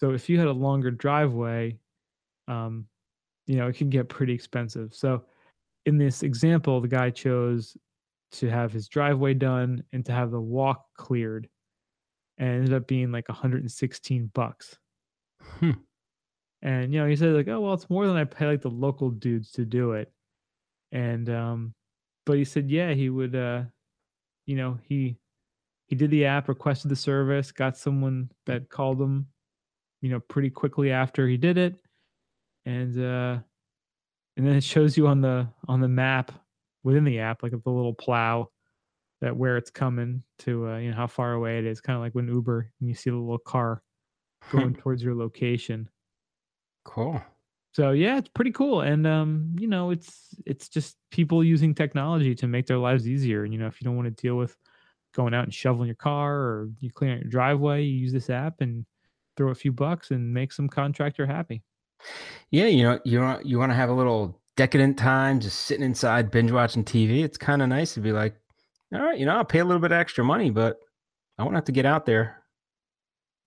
[0.00, 1.78] So if you had a longer driveway,
[2.48, 2.86] um,
[3.46, 4.94] you know, it can get pretty expensive.
[4.94, 5.24] So
[5.86, 7.76] in this example, the guy chose
[8.32, 11.48] to have his driveway done and to have the walk cleared.
[12.38, 14.78] And it ended up being like 116 bucks.
[15.42, 15.72] Hmm.
[16.62, 18.70] And you know, he said like, "Oh well, it's more than I pay like the
[18.70, 20.12] local dudes to do it."
[20.92, 21.74] And um,
[22.26, 23.34] but he said, yeah, he would.
[23.36, 23.64] uh
[24.46, 25.18] You know, he
[25.88, 29.28] he did the app, requested the service, got someone that called him,
[30.00, 31.76] you know, pretty quickly after he did it,
[32.64, 33.38] and uh
[34.36, 36.32] and then it shows you on the on the map
[36.84, 38.48] within the app, like the little plow
[39.20, 41.80] that where it's coming to, uh, you know, how far away it is.
[41.80, 43.82] Kind of like when Uber and you see the little car
[44.50, 45.88] going towards your location.
[46.84, 47.20] Cool.
[47.72, 52.34] So yeah, it's pretty cool, and um, you know, it's it's just people using technology
[52.36, 53.44] to make their lives easier.
[53.44, 54.56] And you know, if you don't want to deal with
[55.14, 58.30] going out and shoveling your car or you clean out your driveway, you use this
[58.30, 58.86] app and
[59.36, 61.62] throw a few bucks and make some contractor happy.
[62.50, 65.84] Yeah, you know, you want you want to have a little decadent time just sitting
[65.84, 67.22] inside binge watching TV.
[67.22, 68.36] It's kind of nice to be like,
[68.94, 70.78] all right, you know, I'll pay a little bit extra money, but
[71.38, 72.42] I won't have to get out there.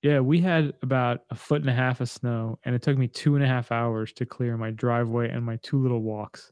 [0.01, 3.07] Yeah, we had about a foot and a half of snow, and it took me
[3.07, 6.51] two and a half hours to clear my driveway and my two little walks.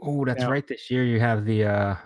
[0.00, 0.50] Oh, that's Yeah.
[0.50, 0.66] right.
[0.66, 1.96] This year you have the uh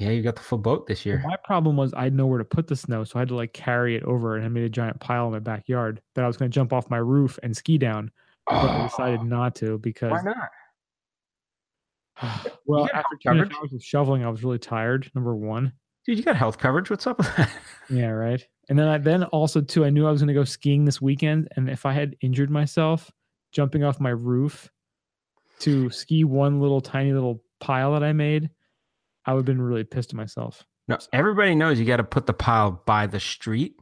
[0.00, 1.22] yeah, you got the full boat this year.
[1.26, 3.52] My problem was I had nowhere to put the snow, so I had to like
[3.52, 6.38] carry it over, and I made a giant pile in my backyard that I was
[6.38, 8.10] going to jump off my roof and ski down,
[8.46, 10.48] but I decided Oh, not to because why not?
[12.66, 13.58] well, after health two and a half coverage.
[13.60, 15.10] hours of shoveling, I was really tired.
[15.14, 15.72] Number one,
[16.06, 16.88] Dude, you got health coverage.
[16.88, 17.50] What's up with that?
[17.90, 18.42] yeah, right.
[18.70, 21.02] And then I then also too, I knew I was going to go skiing this
[21.02, 23.10] weekend, and if I had injured myself
[23.52, 24.70] jumping off my roof
[25.58, 28.48] to ski one little tiny little pile that I made,
[29.30, 30.64] I would have been really pissed at myself.
[30.88, 33.76] No, everybody knows you got to put the pile by the street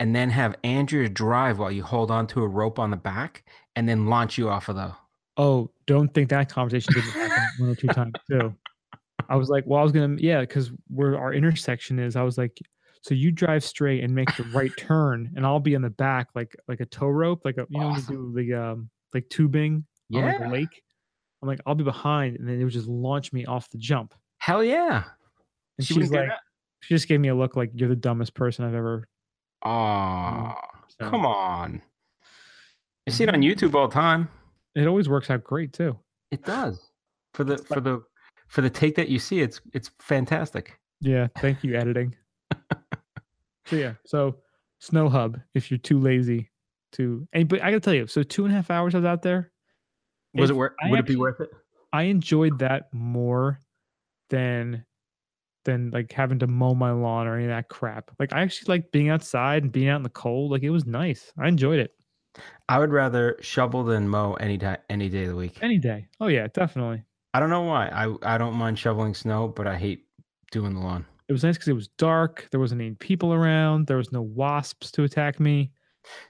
[0.00, 3.44] and then have Andrea drive while you hold on to a rope on the back
[3.76, 4.94] and then launch you off of the.
[5.36, 8.54] Oh, don't think that conversation didn't happen one or two times too.
[9.28, 12.38] I was like, well, I was gonna, yeah, because where our intersection is, I was
[12.38, 12.58] like,
[13.02, 16.28] so you drive straight and make the right turn, and I'll be in the back
[16.34, 19.84] like like a tow rope, like a you know you do the um like tubing
[20.14, 20.82] on like a lake.
[21.42, 24.14] I'm like, I'll be behind, and then it would just launch me off the jump.
[24.44, 25.04] Hell yeah.
[25.78, 26.38] And She she's wouldn't like,
[26.80, 29.08] she just gave me a look like you're the dumbest person I've ever.
[29.64, 30.52] Oh,
[31.00, 31.08] so.
[31.08, 31.80] come on.
[33.08, 33.54] I see it on Mhm.
[33.54, 34.28] YouTube all the time.
[34.74, 35.98] It always works out great too.
[36.30, 36.90] It does.
[37.32, 38.02] For the for the
[38.48, 40.78] for the take that you see, it's it's fantastic.
[41.00, 42.14] Yeah, thank you, editing.
[43.66, 44.36] so yeah, so
[44.80, 46.50] Snow Hub, if you're too lazy
[46.92, 49.06] to, and but I gotta tell you, so two and a half hours I was
[49.06, 49.52] out there.
[50.34, 51.48] Was it worth would it be worth it?
[51.94, 53.58] I enjoyed that more
[54.34, 54.84] than
[55.64, 58.10] than like having to mow my lawn or any of that crap.
[58.18, 60.50] Like I actually like being outside and being out in the cold.
[60.50, 61.32] Like it was nice.
[61.38, 61.92] I enjoyed it
[62.68, 65.58] I would rather shovel than mow any day any day of the week.
[65.62, 66.08] any day.
[66.20, 67.02] Oh yeah, definitely.
[67.32, 67.88] I don't know why.
[67.88, 70.06] I I don't mind shoveling snow, but I hate
[70.50, 71.06] doing the lawn.
[71.28, 72.48] It was nice because it was dark.
[72.50, 73.86] There wasn't any people around.
[73.86, 75.70] There was no wasps to attack me.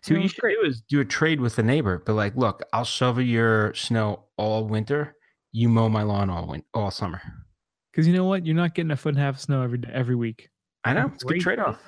[0.03, 2.01] See, No, what you should do is do a trade with the neighbor.
[2.07, 5.17] But like, look, I'll shovel your snow all winter.
[5.51, 7.21] You mow my lawn all win- all summer.
[7.95, 8.45] Because you know what?
[8.45, 10.49] You're not getting a foot and a half of snow every day, every week.
[10.83, 11.79] I know it's a good trade off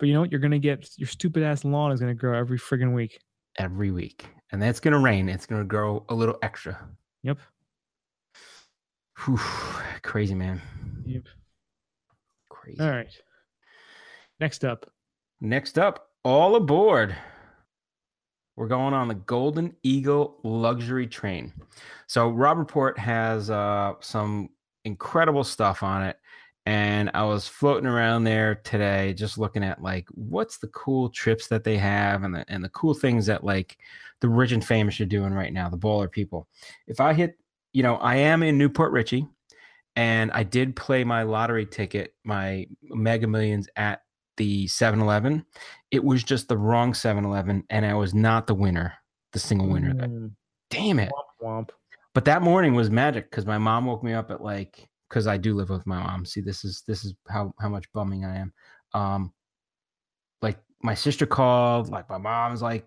[0.00, 0.32] But you know what?
[0.32, 3.20] You're gonna get your stupid ass lawn is gonna grow every friggin' week.
[3.58, 5.28] every week, and then it's gonna rain.
[5.28, 6.76] It's gonna grow a little extra.
[7.22, 7.38] Yep.
[9.24, 9.38] Whew,
[10.02, 10.60] crazy man.
[11.06, 11.24] Yep.
[12.48, 12.80] Crazy.
[12.80, 13.08] All right.
[14.40, 14.90] Next up,
[15.40, 17.14] Next up, all aboard.
[18.56, 21.52] We're going on the Golden Eagle luxury train.
[22.08, 24.50] So Robb Report has uh, some
[24.84, 26.16] incredible stuff on it.
[26.66, 31.48] And I was floating around there today, just looking at like what's the cool trips
[31.48, 33.78] that they have and the and the cool things that like
[34.20, 36.48] the rich and famous are doing right now, the baller people.
[36.86, 37.38] If I hit,
[37.72, 39.26] you know, I am in New Port Richey,
[39.96, 44.02] and I did play my lottery ticket, my Mega Millions at
[44.36, 45.44] the 7-Eleven.
[45.90, 48.94] It was just the wrong 7-Eleven, and I was not the winner,
[49.32, 49.94] the single winner.
[49.94, 50.32] Mm,
[50.70, 51.10] Damn it!
[51.42, 51.70] womp womp.
[52.14, 55.36] But that morning was magic because my mom woke me up at like because I
[55.36, 56.24] do live with my mom.
[56.24, 58.52] See, this is this is how how much bumming I am.
[58.94, 59.32] Um,
[60.42, 62.86] like my sister called, like my mom's like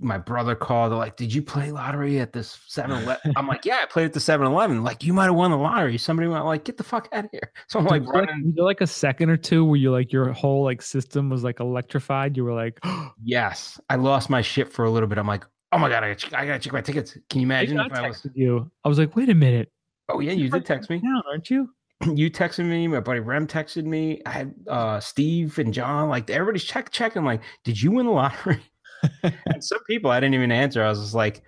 [0.00, 0.92] my brother called.
[0.92, 4.12] They're like, "Did you play lottery at this 7-Eleven?" I'm like, "Yeah, I played at
[4.12, 5.98] the 7-Eleven." Like, you might have won the lottery.
[5.98, 8.54] Somebody went like, "Get the fuck out of here!" So I'm like like, running.
[8.56, 12.36] like a second or two where you like your whole like system was like electrified?
[12.36, 12.78] You were like,
[13.22, 15.18] Yes, I lost my shit for a little bit.
[15.18, 17.16] I'm like, Oh my god, I gotta, check, I gotta check my tickets.
[17.30, 18.26] Can you imagine I if I was?
[18.34, 18.70] you.
[18.84, 19.72] I was like, wait a minute.
[20.10, 20.98] Oh yeah, you did text me.
[21.00, 21.68] Down, aren't you?
[22.14, 22.88] You texted me.
[22.88, 24.20] My buddy Rem texted me.
[24.26, 26.08] I had uh, Steve and John.
[26.08, 27.24] Like everybody's check checking.
[27.24, 28.60] Like, did you win the lottery?
[29.22, 30.82] and some people I didn't even answer.
[30.82, 31.42] I was just like,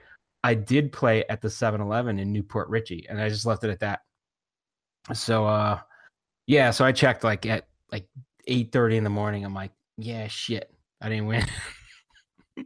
[0.44, 3.70] I did play at the 7-Eleven in New Port Richey, and I just left it
[3.70, 4.02] at that.
[5.12, 5.80] So uh
[6.46, 8.06] yeah, so I checked like at like
[8.46, 9.44] 8 30 in the morning.
[9.44, 10.70] I'm like, yeah, shit.
[11.00, 11.44] I didn't win.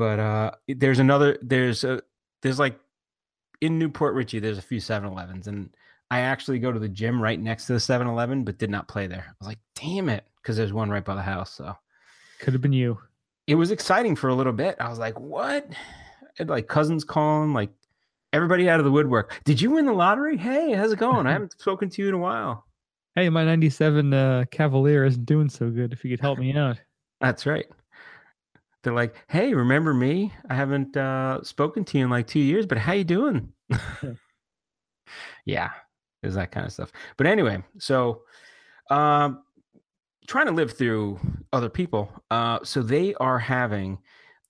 [0.00, 2.00] but uh there's another there's a
[2.40, 2.80] there's like
[3.60, 5.68] in New Port Richey, there's a few 7-Elevens, and
[6.10, 9.06] I actually go to the gym right next to the 7-Eleven, but did not play
[9.06, 9.26] there.
[9.28, 11.52] I was like, damn it, because there's one right by the house.
[11.52, 11.76] So
[12.40, 12.98] Could have been you.
[13.46, 14.76] it was exciting for a little bit.
[14.80, 15.68] I was like, what?
[16.38, 17.68] And like cousins calling, like
[18.32, 19.38] everybody out of the woodwork.
[19.44, 20.38] Did you win the lottery?
[20.38, 21.26] Hey, how's it going?
[21.26, 22.64] I haven't spoken to you in a while.
[23.14, 25.92] Hey, my 97 uh, Cavalier isn't doing so good.
[25.92, 26.78] If you could help me out.
[27.20, 27.66] That's right.
[28.82, 30.32] They're like, hey, remember me?
[30.48, 33.52] I haven't uh, spoken to you in like two years, but how you doing?
[35.44, 35.70] yeah,
[36.22, 36.90] is that kind of stuff.
[37.16, 38.22] But anyway, so
[38.90, 39.42] um,
[40.26, 41.20] trying to live through
[41.52, 42.10] other people.
[42.30, 43.98] Uh, so they are having,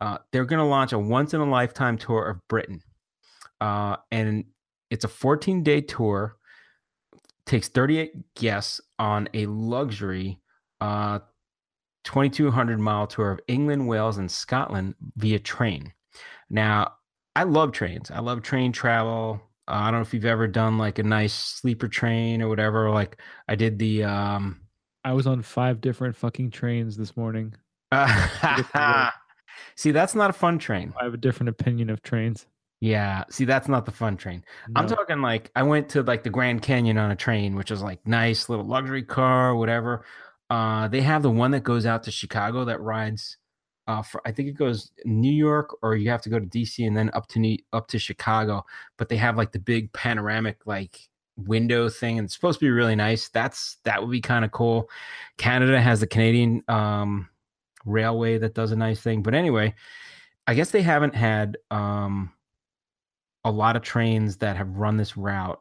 [0.01, 2.83] uh, they're going to launch a once in a lifetime tour of Britain.
[3.61, 4.45] Uh, and
[4.91, 6.37] it's a 14 day tour,
[7.47, 10.41] takes 38 guests on a luxury
[10.81, 11.21] uh,
[12.05, 15.93] 2200 mile tour of England, Wales, and Scotland via train.
[16.49, 16.95] Now,
[17.37, 18.11] I love trains.
[18.11, 19.41] I love train travel.
[19.69, 22.91] Uh, I don't know if you've ever done like a nice sleeper train or whatever.
[22.91, 24.61] Like I did the um
[25.05, 27.55] I was on five different fucking trains this morning.
[29.77, 30.93] See, that's not a fun train.
[31.01, 32.47] I have a different opinion of trains.
[32.81, 34.43] Yeah, see, that's not the fun train.
[34.75, 37.83] I'm talking like I went to like the Grand Canyon on a train, which is
[37.83, 40.07] like nice little luxury car, whatever.
[40.51, 43.37] Uh, they have the one that goes out to Chicago that rides.
[43.87, 46.87] Uh, for, I think it goes New York, or you have to go to DC
[46.87, 48.65] and then up to New, up to Chicago.
[48.99, 52.71] But they have like the big panoramic like window thing, and it's supposed to be
[52.71, 53.29] really nice.
[53.29, 54.91] That's that would be kind of cool.
[55.39, 57.29] Canada has the Canadian um,
[57.85, 59.23] railway that does a nice thing.
[59.23, 59.75] But anyway,
[60.47, 62.33] I guess they haven't had um,
[63.45, 65.61] a lot of trains that have run this route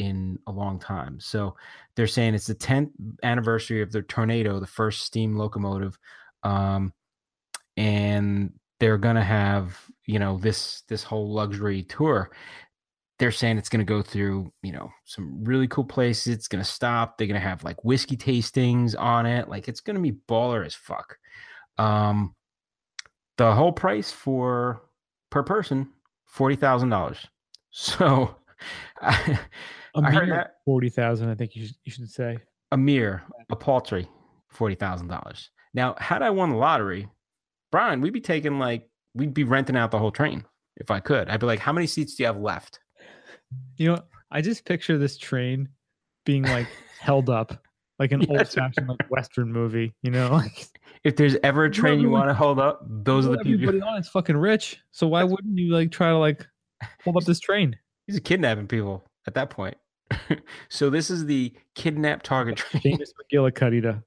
[0.00, 1.20] in a long time.
[1.20, 1.54] So
[1.94, 2.90] they're saying it's the 10th
[3.22, 5.98] anniversary of the Tornado, the first steam locomotive.
[6.42, 6.94] Um,
[7.76, 12.30] and they're going to have, you know, this this whole luxury tour.
[13.18, 16.32] They're saying it's going to go through, you know, some really cool places.
[16.32, 17.18] It's going to stop.
[17.18, 19.50] They're going to have like whiskey tastings on it.
[19.50, 21.18] Like it's going to be baller as fuck.
[21.76, 22.34] Um,
[23.36, 24.80] the whole price for
[25.28, 25.90] per person
[26.24, 27.26] forty thousand dollars.
[27.70, 28.34] So
[29.02, 29.38] I,
[29.96, 32.38] A I heard mere that 40,000, I think you should, you should say.
[32.72, 34.08] a mere, a paltry
[34.48, 35.50] forty thousand dollars.
[35.74, 37.08] Now, had I won the lottery,
[37.72, 40.44] Brian, we'd be taking like we'd be renting out the whole train
[40.76, 41.28] if I could.
[41.28, 42.78] I'd be like, how many seats do you have left?
[43.76, 43.98] You know,
[44.30, 45.68] I just picture this train
[46.24, 46.66] being like
[47.00, 47.64] held up
[47.98, 50.30] like an Yeah, old fashioned like Western movie, you know?
[50.32, 50.68] Like
[51.04, 53.68] If there's ever a train you everyone- want to hold up, those are the people.
[53.68, 54.78] everybody on it's fucking rich.
[54.92, 56.46] So why That's- wouldn't you like try to like
[57.04, 57.76] hold up this train?
[58.06, 59.76] He's kidnapping people at that point.
[60.68, 62.82] so this is the kidnap target train.
[62.82, 64.02] James McGillicuddy to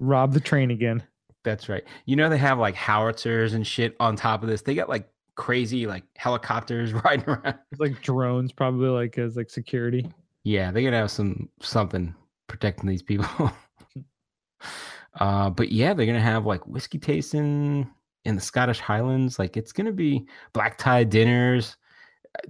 [0.00, 1.02] rob the train again.
[1.44, 1.84] That's right.
[2.06, 4.62] You know they have like howitzers and shit on top of this.
[4.62, 7.58] They got like crazy like helicopters riding around.
[7.70, 10.10] It's like drones probably like as like security.
[10.42, 12.14] Yeah, they're gonna have some something
[12.48, 13.52] protecting these people.
[15.20, 17.88] uh, but yeah, they're gonna have like whiskey tasting
[18.24, 19.38] in the Scottish Highlands.
[19.38, 21.76] Like it's gonna be black tie dinners.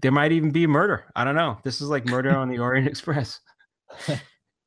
[0.01, 1.05] There might even be murder.
[1.15, 1.59] I don't know.
[1.62, 3.40] This is like murder on the Orient Express.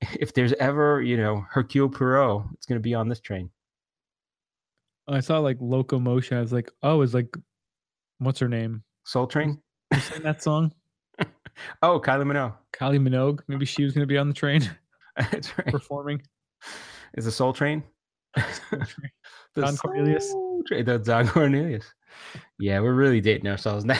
[0.01, 3.49] if there's ever, you know, Hercule Poirot, it's gonna be on this train.
[5.07, 6.37] I saw like locomotion.
[6.37, 7.35] I was like, oh, it's like
[8.19, 8.83] what's her name?
[9.05, 9.61] Soul Train.
[9.93, 10.73] Who sang that song?
[11.81, 12.53] Oh, Kylie Minogue.
[12.71, 13.39] Kylie Minogue.
[13.47, 14.69] Maybe she was gonna be on the train
[15.15, 15.71] That's right.
[15.71, 16.21] performing.
[17.15, 17.83] Is the Soul Train?
[18.35, 18.85] The
[19.55, 20.29] Don Cornelius.
[20.29, 20.85] Soul Train.
[20.85, 21.91] The Don Cornelius.
[22.59, 23.97] Yeah, we're really dating ourselves now.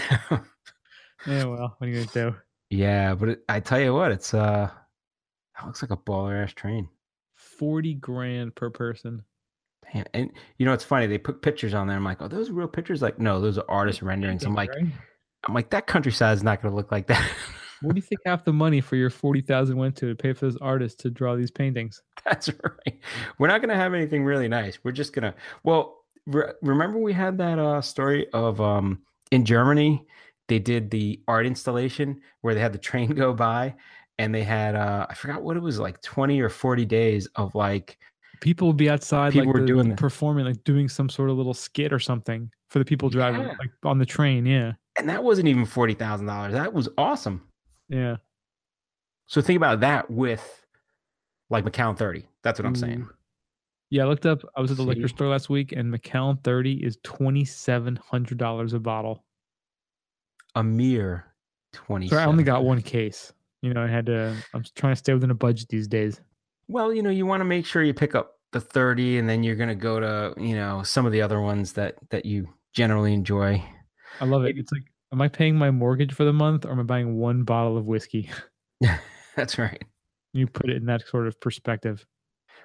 [1.26, 2.36] Yeah, well, what are you gonna do?
[2.70, 4.70] yeah, but it, I tell you what, it's uh,
[5.58, 6.90] that looks like a baller ass train.
[7.36, 9.24] Forty grand per person.
[9.94, 10.06] Damn.
[10.14, 11.08] And you know, it's funny.
[11.08, 11.96] They put pictures on there.
[11.96, 13.02] I'm like, oh, those are real pictures.
[13.02, 14.44] Like, no, those are artist renderings.
[14.44, 14.86] I'm like, Right?
[15.48, 17.26] I'm like, that countryside is not going to look like that.
[17.82, 20.34] What do you think half the money for your forty thousand went to to pay
[20.34, 22.02] for those artists to draw these paintings?
[22.26, 23.00] That's right.
[23.38, 24.80] We're not going to have anything really nice.
[24.84, 29.46] We're just going to, well, re- remember we had that uh, story of um, in
[29.46, 30.04] Germany,
[30.48, 33.76] they did the art installation where they had the train go by
[34.20, 37.54] and they had, uh, I forgot what it was like 20 or 40 days of
[37.56, 37.98] like
[38.40, 41.38] People would be outside, People like were the- doing performing, like doing some sort of
[41.38, 43.56] little skit or something for the people driving, Yeah.
[43.60, 44.46] like on the train.
[44.46, 46.54] Yeah, And that wasn't even forty thousand dollars.
[46.54, 47.42] That was awesome.
[47.90, 48.18] yeah.
[49.26, 50.66] So think about that with
[51.50, 52.26] like Macallan 30.
[52.44, 53.08] That's what I'm saying.
[53.90, 54.42] Yeah, I looked up.
[54.56, 58.38] I was at the liquor store last week, and Macallan Thirty is twenty seven hundred
[58.38, 59.24] dollars a bottle.
[60.56, 61.26] A mere
[61.74, 62.08] 20.
[62.10, 63.34] So I only got one case.
[63.62, 64.36] You know, I had to.
[64.54, 66.22] I'm trying to stay within a budget these days.
[66.68, 69.44] Well, you know, you want to make sure you pick up the 30 and then
[69.44, 72.48] you're going to go to, you know, some of the other ones that that you
[72.74, 73.64] generally enjoy.
[74.20, 74.58] I love it.
[74.58, 77.44] It's like, am I paying my mortgage for the month, or am I buying one
[77.44, 78.30] bottle of whiskey?
[79.36, 79.84] That's right.
[80.34, 82.06] you put it in that sort of perspective.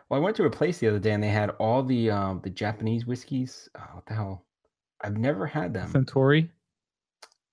[0.08, 2.40] Well, I went to a place the other day and they had all the um
[2.42, 3.68] the Japanese whiskeys.
[3.78, 4.46] Oh, what the hell?
[5.00, 5.90] I've never had them.
[5.90, 6.50] Suntory,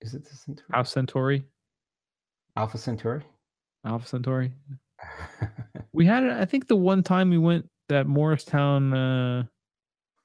[0.02, 0.68] Is it the Centauri?
[0.72, 1.46] House Centauri,
[2.56, 3.24] Alpha Centauri?
[3.86, 4.52] Alpha Centauri.
[5.94, 6.32] We had it.
[6.34, 9.44] I think the one time we went that Morristown uh,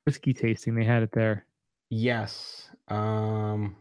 [0.05, 1.47] whiskey tasting, they had it there.
[1.91, 2.69] yes.
[2.89, 3.77] Um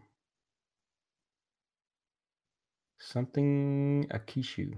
[2.99, 4.77] something Akishu.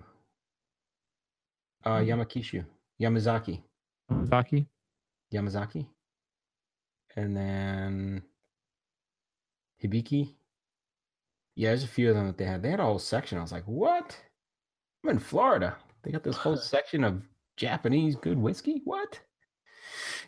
[1.84, 2.10] Uh Hmm.
[2.10, 2.66] Yamakishu.
[3.02, 3.62] Yamazaki.
[4.12, 4.68] Yamazaki.
[5.34, 5.86] Yamazaki.
[7.16, 8.24] And then
[9.84, 10.34] Hibiki.
[11.56, 12.61] Yeah, there's a few of them that they had.
[12.61, 13.38] They had a whole section.
[13.38, 14.18] I was like, what?
[15.03, 15.76] I'm in Florida.
[16.03, 17.22] They got this whole section of
[17.57, 18.82] Japanese good whiskey?
[18.84, 19.19] What?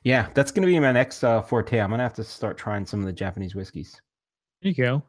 [0.03, 1.79] Yeah, that's going to be my next uh, forte.
[1.79, 4.01] I'm going to have to start trying some of the Japanese whiskeys.
[4.61, 5.03] There you go.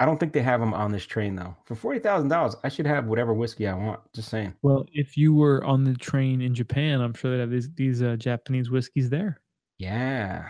[0.00, 1.56] I don't think they have them on this train, though.
[1.64, 4.00] For $40,000, I should have whatever whiskey I want.
[4.14, 4.52] Just saying.
[4.62, 8.02] Well, if you were on the train in Japan, I'm sure they have these these
[8.02, 9.40] uh, Japanese whiskeys there.
[9.78, 10.48] Yeah.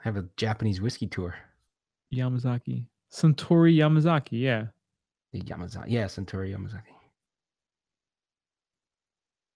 [0.00, 1.36] Have a Japanese whiskey tour.
[2.12, 4.40] Yamazaki, Suntory Yamazaki.
[4.40, 4.66] Yeah,
[5.32, 5.84] The Yamazaki.
[5.88, 6.94] Yeah, Suntory Yamazaki.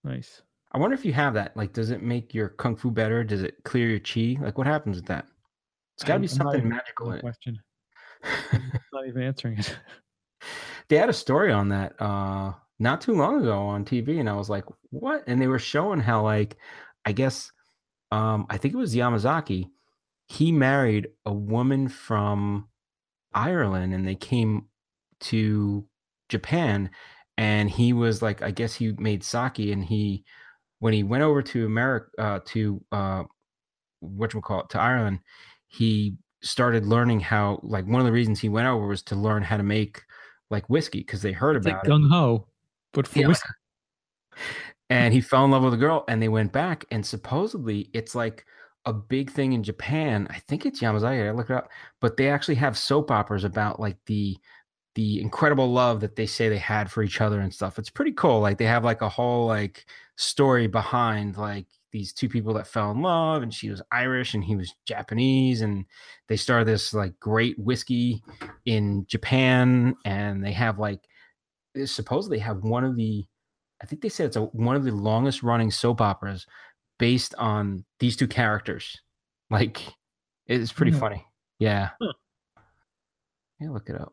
[0.04, 0.42] nice.
[0.72, 1.56] I wonder if you have that.
[1.56, 3.24] Like, does it make your kung fu better?
[3.24, 4.40] Does it clear your chi?
[4.40, 5.26] Like, what happens with that?
[5.96, 7.20] It's got to be something magical in the it.
[7.20, 7.58] Question.
[8.92, 9.76] Not even answering it.
[10.88, 14.32] they had a story on that uh not too long ago on TV, and I
[14.32, 15.22] was like, what?
[15.26, 16.56] And they were showing how, like,
[17.04, 17.52] I guess,
[18.10, 19.68] um, I think it was Yamazaki.
[20.28, 22.68] He married a woman from
[23.34, 24.66] Ireland, and they came
[25.20, 25.86] to
[26.28, 26.90] Japan,
[27.38, 30.24] and he was like, I guess he made sake, and he,
[30.80, 33.24] when he went over to America, uh, to uh,
[34.00, 35.20] what we call it, to Ireland,
[35.68, 37.60] he started learning how.
[37.62, 40.02] Like, one of the reasons he went over was to learn how to make
[40.50, 42.48] like whiskey because they heard It's like about it gung ho,
[42.92, 43.28] but for Yeah.
[43.28, 43.50] whiskey.
[44.88, 48.14] and he fell in love with a girl and they went back and supposedly it's
[48.14, 48.44] like
[48.86, 51.70] a big thing in japan i think it's yamazaki i look it up
[52.00, 54.36] but they actually have soap operas about like the
[54.94, 57.78] the incredible love that they say they had for each other and stuff.
[57.78, 59.86] It's pretty cool like they have like a whole like
[60.16, 64.44] story behind like these two people that fell in love and she was irish and
[64.44, 65.84] he was japanese and
[66.28, 68.22] they started this like great whiskey
[68.66, 71.00] in japan and they have like
[71.86, 73.24] supposedly have one of the
[73.82, 76.46] I think they said it's a, one of the longest running soap operas
[77.00, 78.96] based on these two characters.
[79.50, 79.82] Like,
[80.46, 80.98] it's pretty Yeah.
[80.98, 81.26] funny.
[81.58, 81.90] Yeah.
[82.00, 82.12] Huh.
[83.58, 84.12] Yeah, look it up.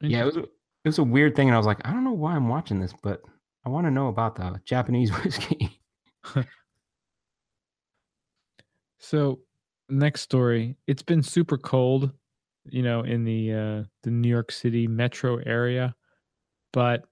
[0.00, 0.42] Yeah, it was a-
[0.82, 2.80] it was a weird thing, and I was like, I don't know why I'm watching
[2.80, 3.22] this, but
[3.64, 5.80] I want to know about the Japanese whiskey.
[8.98, 9.40] So,
[9.88, 10.76] next story.
[10.86, 12.12] It's been super cold,
[12.64, 15.94] you know, in the uh, the New York City metro area,
[16.72, 17.04] but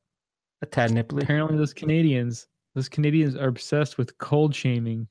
[0.61, 1.23] a tad nipply.
[1.23, 2.47] apparently those Canadians,
[2.78, 5.09] those Canadians are obsessed with cold shaming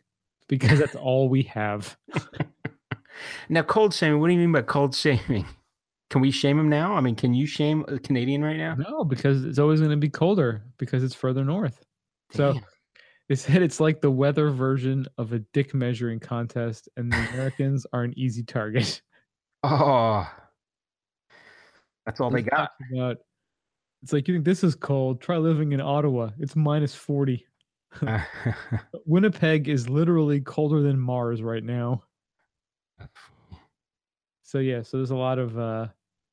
[0.48, 1.98] because that's all we have.
[3.49, 4.19] Now, cold shaming.
[4.19, 5.45] What do you mean by cold shaming?
[6.10, 6.95] Can we shame him now?
[6.95, 8.76] I mean, can you shame a Canadian right now?
[8.76, 11.84] No, because it's always going to be colder because it's further north.
[12.31, 12.57] So
[13.30, 17.85] they said it's like the weather version of a dick measuring contest, and the Americans
[17.91, 19.02] are an easy target.
[19.64, 20.30] oh,
[22.06, 22.72] that's all they got.
[22.94, 23.18] About,
[24.02, 25.19] it's like you think this is cold.
[25.19, 26.30] Try living in Ottawa.
[26.39, 27.45] It's minus forty.
[29.06, 32.03] Winnipeg is literally colder than Mars right now.
[34.44, 35.88] So yeah, so there's a lot of uh,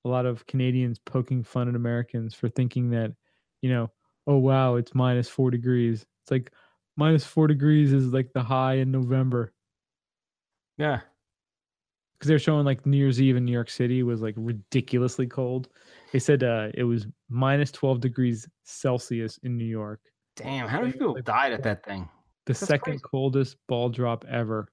[0.04, 3.12] a lot of Canadians poking fun at Americans for thinking that,
[3.60, 3.90] you know,
[4.28, 6.06] oh wow, it's minus four degrees.
[6.22, 6.52] It's like
[6.96, 9.52] minus four degrees is like the high in November
[10.76, 11.00] yeah.
[12.16, 15.68] because they're showing like New Year's Eve in New York City was like ridiculously cold.
[16.12, 20.00] They said uh, it was minus twelve degrees Celsius in New York,
[20.36, 22.08] Damn, how many people died at that thing?
[22.46, 23.02] the That's second crazy.
[23.10, 24.68] coldest ball drop ever.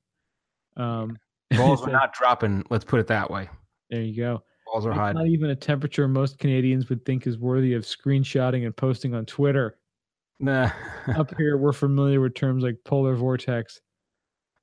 [0.75, 1.17] Um,
[1.55, 2.63] Balls are not dropping.
[2.69, 3.49] Let's put it that way.
[3.89, 4.43] there you go.
[4.65, 5.11] Balls are high.
[5.11, 9.25] not even a temperature most Canadians would think is worthy of screenshotting and posting on
[9.25, 9.77] Twitter.
[10.39, 10.69] Nah.
[11.15, 13.79] Up here, we're familiar with terms like polar vortex,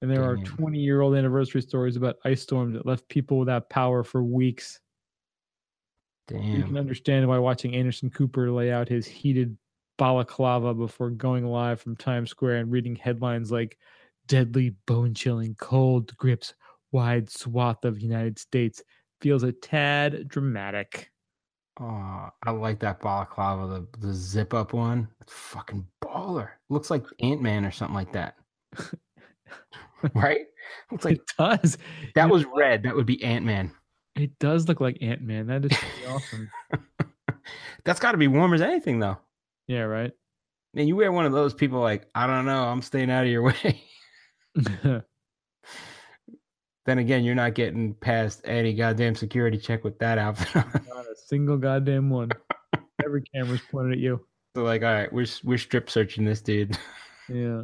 [0.02, 3.68] and there are 20 year old anniversary stories about ice storms that left people without
[3.70, 4.80] power for weeks.
[6.26, 6.42] Damn.
[6.42, 9.56] You can understand why watching Anderson Cooper lay out his heated
[9.98, 13.78] balaclava before going live from Times Square and reading headlines like
[14.26, 16.54] "Deadly, bone-chilling cold grips
[16.92, 18.82] wide swath of United States"
[19.20, 21.10] feels a tad dramatic.
[21.80, 25.08] Oh, I like that balaclava, the, the zip up one.
[25.20, 26.48] It's fucking baller.
[26.70, 28.34] Looks like Ant Man or something like that.
[30.14, 30.46] right?
[30.90, 31.78] Looks like It does.
[32.14, 32.82] that You was know red.
[32.82, 33.70] That would be Ant Man.
[34.16, 35.46] It does look like Ant Man.
[35.46, 36.50] That is pretty awesome.
[37.84, 39.18] That's got to be warm as anything, though.
[39.68, 40.12] Yeah, right.
[40.74, 43.30] And you wear one of those people like, I don't know, I'm staying out of
[43.30, 43.82] your way.
[46.86, 50.54] then again, you're not getting past any goddamn security check with that outfit.
[50.54, 52.30] Not a single goddamn one.
[53.04, 54.26] Every camera's pointed at you.
[54.56, 56.76] so like, all right, we're we're strip searching this dude.
[57.28, 57.62] Yeah.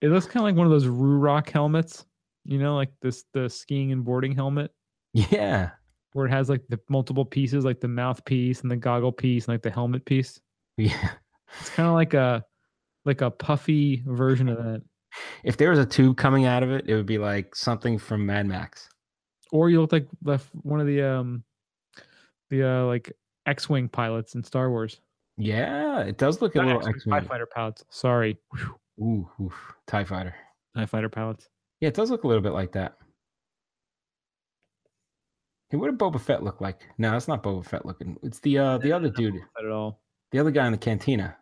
[0.00, 2.06] It looks kind of like one of those Ruroc helmets,
[2.44, 4.70] you know, like this the skiing and boarding helmet
[5.12, 5.70] yeah,
[6.12, 9.54] where it has like the multiple pieces, like the mouthpiece and the goggle piece and
[9.54, 10.40] like the helmet piece.
[10.76, 11.10] yeah.
[11.60, 12.44] It's kind of like a
[13.04, 14.82] like a puffy version of that.
[15.42, 18.26] If there was a tube coming out of it, it would be like something from
[18.26, 18.88] Mad Max.
[19.52, 20.06] Or you look like
[20.62, 21.42] one of the um
[22.50, 23.12] the uh like
[23.46, 25.00] X-wing pilots in Star Wars.
[25.36, 27.22] Yeah, it does look a little X-wing, X-Men.
[27.22, 27.84] TIE fighter pilots.
[27.90, 28.38] Sorry.
[29.00, 29.54] Ooh, oof,
[29.86, 30.34] Tie Fighter.
[30.76, 31.48] TIE fighter pilots.
[31.80, 32.96] Yeah, it does look a little bit like that.
[35.70, 36.82] Hey, what did Boba Fett look like?
[36.98, 38.18] No, it's not Boba Fett looking.
[38.22, 40.00] It's the uh the other dude, Not at all.
[40.32, 41.36] the other guy in the cantina.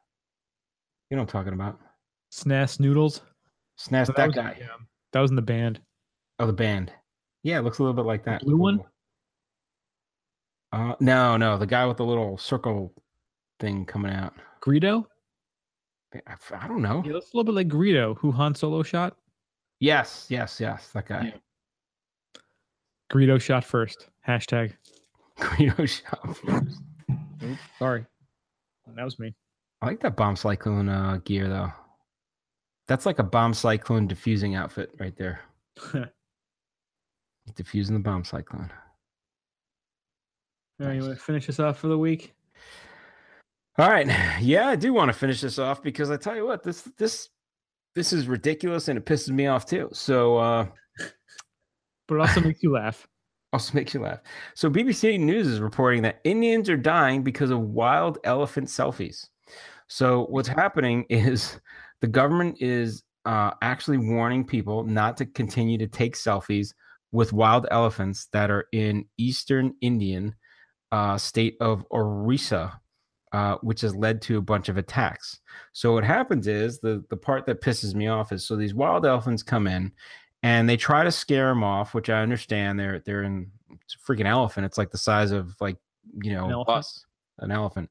[1.11, 1.79] You know what I'm talking about?
[2.33, 3.23] Snass noodles.
[3.77, 4.55] Snatch So that was guy.
[4.59, 5.81] the, um, that was in the band.
[6.39, 6.93] Oh, the band.
[7.43, 8.43] Yeah, it looks a little bit like that.
[8.43, 8.81] blue one?
[10.73, 12.93] Uh, no, no, the guy with the little circle
[13.59, 14.35] thing coming out.
[14.61, 15.07] Greedo?
[16.27, 17.01] I, I don't know.
[17.03, 19.17] He looks a little bit like Greedo, who Han Solo shot.
[19.81, 21.33] Yes, yes, yes, that guy.
[21.33, 22.41] Yeah.
[23.11, 24.09] Greedo shot first.
[24.27, 24.75] Hashtag.
[25.57, 26.37] Guido shop.
[26.49, 28.05] Oops, sorry.
[28.95, 29.35] That was me.
[29.81, 31.73] I like that bomb cyclone uh, gear though.
[32.89, 35.41] That's like a bomb cyclone diffusing outfit right there.
[37.55, 38.71] Diffusing the bomb cyclone.
[40.81, 41.09] All right, you Nice.
[41.09, 42.35] want to finish us off for the week?
[43.79, 44.07] All right.
[44.41, 47.29] Yeah, I do want to finish this off because I tell you what, this this
[47.95, 49.89] this is ridiculous and it pisses me off too.
[49.93, 50.67] So uh
[52.09, 53.07] But it also makes you laugh.
[53.53, 54.21] also makes you laugh.
[54.55, 59.27] So BBC News is reporting that Indians are dying because of wild elephant selfies.
[59.89, 61.60] So what's happening is
[62.01, 66.73] the government is uh, actually warning people not to continue to take selfies
[67.12, 70.35] with wild elephants that are in eastern Indian
[70.93, 72.81] uh, state of Orissa,
[73.32, 75.40] uh, which has led to a bunch of attacks.
[75.73, 79.05] So what happens is the the part that pisses me off is so these wild
[79.05, 79.93] elephants come in
[80.43, 82.78] and they try to scare them off, which I understand.
[82.78, 83.51] They're they're in
[83.85, 84.66] it's a freaking elephant.
[84.66, 85.77] It's like the size of like
[86.23, 86.66] you know An a elephant?
[86.66, 87.05] bus,
[87.39, 87.90] an elephant.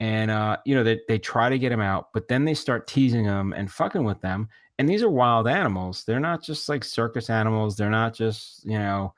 [0.00, 2.86] And uh, you know they they try to get him out, but then they start
[2.86, 4.48] teasing them and fucking with them.
[4.78, 6.04] And these are wild animals.
[6.04, 7.76] They're not just like circus animals.
[7.76, 9.12] They're not just you know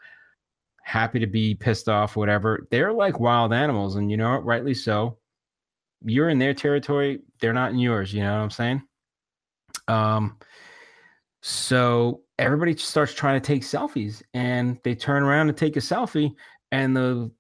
[0.91, 2.67] happy to be pissed off, whatever.
[2.71, 4.39] They're like wild animals, and you know?
[4.39, 5.19] Rightly so.
[6.05, 7.21] You're in their territory.
[7.41, 8.13] They're not in yours.
[8.13, 8.83] You know what I'm saying?
[9.87, 10.39] Um,
[11.43, 16.35] so everybody starts trying to take selfies, and they turn around to take a selfie,
[16.73, 17.31] and the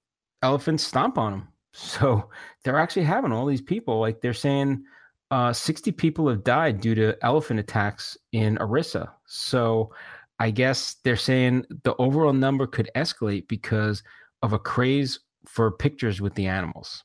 [0.43, 1.49] elephants stomp on them.
[1.73, 2.29] So
[2.65, 4.83] they're actually having all these people, like they're saying,
[5.31, 9.13] uh, 60 people have died due to elephant attacks in Orissa.
[9.27, 9.93] So
[10.41, 14.03] I guess they're saying the overall number could escalate because
[14.43, 17.05] of a craze for pictures with the animals.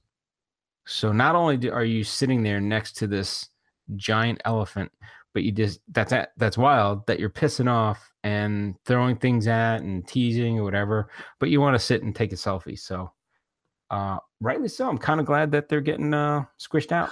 [0.85, 3.49] So not only do, are you sitting there next to this
[3.95, 4.91] giant elephant,
[5.33, 10.07] but you just that's that's wild that you're pissing off and throwing things at and
[10.07, 11.09] teasing or whatever,
[11.39, 12.79] but you want to sit and take a selfie.
[12.79, 13.11] So
[13.91, 14.89] uh rightly so.
[14.89, 17.09] I'm kind of glad that they're getting uh squished out.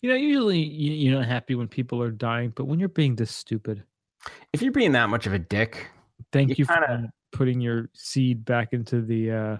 [0.00, 3.14] You know, usually you, you're not happy when people are dying, but when you're being
[3.16, 3.84] this stupid,
[4.52, 5.88] If you're being that much of a dick,
[6.32, 9.56] thank You you, for kinda- uh, putting your seed back into the uh,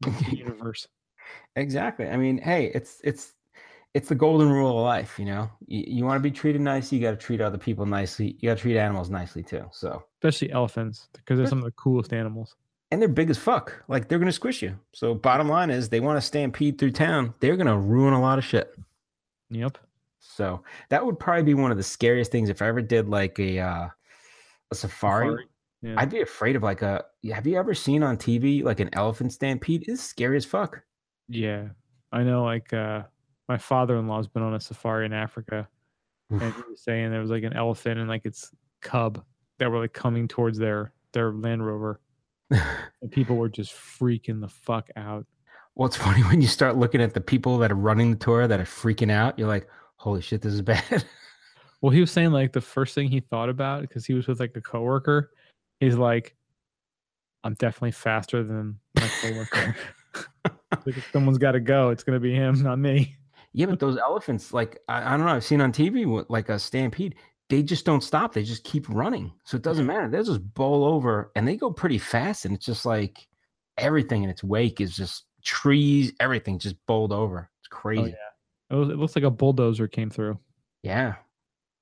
[0.00, 0.88] the universe.
[1.56, 2.08] Exactly.
[2.08, 3.34] I mean, hey, it's it's
[3.94, 5.48] it's the golden rule of life, you know.
[5.66, 8.36] You, you want to be treated nicely, you got to treat other people nicely.
[8.40, 9.66] You got to treat animals nicely too.
[9.72, 12.56] So, Especially elephants, because they're some of the coolest animals.
[12.94, 13.82] And they're big as fuck.
[13.88, 14.78] Like they're gonna squish you.
[14.92, 17.34] So, bottom line is, they want to stampede through town.
[17.40, 18.72] They're gonna ruin a lot of shit.
[19.50, 19.78] Yep.
[20.20, 23.38] So that would probably be one of the scariest things if I ever did like
[23.40, 23.88] a uh,
[24.70, 25.26] a safari.
[25.26, 25.44] Safari.
[25.82, 25.94] Yeah.
[25.98, 27.04] I'd be afraid of like a.
[27.32, 29.84] Have you ever seen on TV like an elephant stampede?
[29.88, 30.80] It's scary as fuck.
[31.28, 31.68] Yeah,
[32.12, 32.44] I know.
[32.44, 33.02] Like uh,
[33.48, 35.68] my father-in-law's been on a safari in Africa,
[36.30, 38.52] and he was saying there was like an elephant and like its
[38.82, 39.22] cub
[39.58, 42.00] that were like coming towards their their Land Rover,
[43.10, 45.26] people were just freaking the fuck out.
[45.74, 48.46] Well, it's funny when you start looking at the people that are running the tour
[48.46, 49.38] that are freaking out.
[49.38, 51.04] You're like, holy shit, this is bad.
[51.80, 54.40] Well, he was saying like the first thing he thought about because he was with
[54.40, 55.32] like a coworker,
[55.80, 56.34] he's like,
[57.42, 59.76] "I'm definitely faster than my coworker.
[60.86, 63.18] like if someone's got to go, it's gonna be him, not me."
[63.54, 66.58] yeah, but those elephants, like, I, I don't know, I've seen on TV, like a
[66.58, 67.16] stampede,
[67.54, 68.32] they just don't stop.
[68.34, 69.32] They just keep running.
[69.44, 70.08] So it doesn't matter.
[70.08, 72.44] They'll just bowl over and they go pretty fast.
[72.44, 73.28] And it's just like
[73.78, 77.48] everything in its wake is just trees, everything just bowled over.
[77.60, 78.10] It's crazy.
[78.10, 78.76] yeah.
[78.76, 80.36] It, was, it looks like a bulldozer came through.
[80.82, 81.14] Yeah.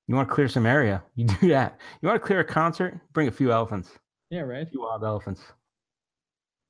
[0.07, 1.01] You want to clear some area?
[1.15, 1.79] You do that.
[2.01, 2.99] You want to clear a concert?
[3.13, 3.89] Bring a few elephants,
[4.29, 4.61] Yeah, right.
[4.67, 5.41] a few wild elephants.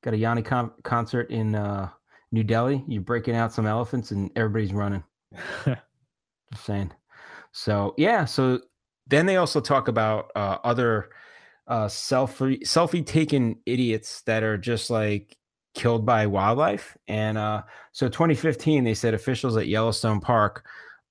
[0.02, 1.90] Got a Yanni con- concert in uh,
[2.32, 2.86] New Delhi.
[2.88, 5.04] You're breaking out some elephants and everybody's running.
[5.66, 6.92] Just saying.
[7.52, 8.24] So yeah.
[8.26, 8.60] So
[9.08, 11.10] then they also talk about uh, other
[11.68, 15.38] uh, selfie selfie taken idiots that are just like
[15.74, 16.98] killed by wildlife.
[17.08, 20.66] And uh, so 2015, they said officials at Yellowstone Park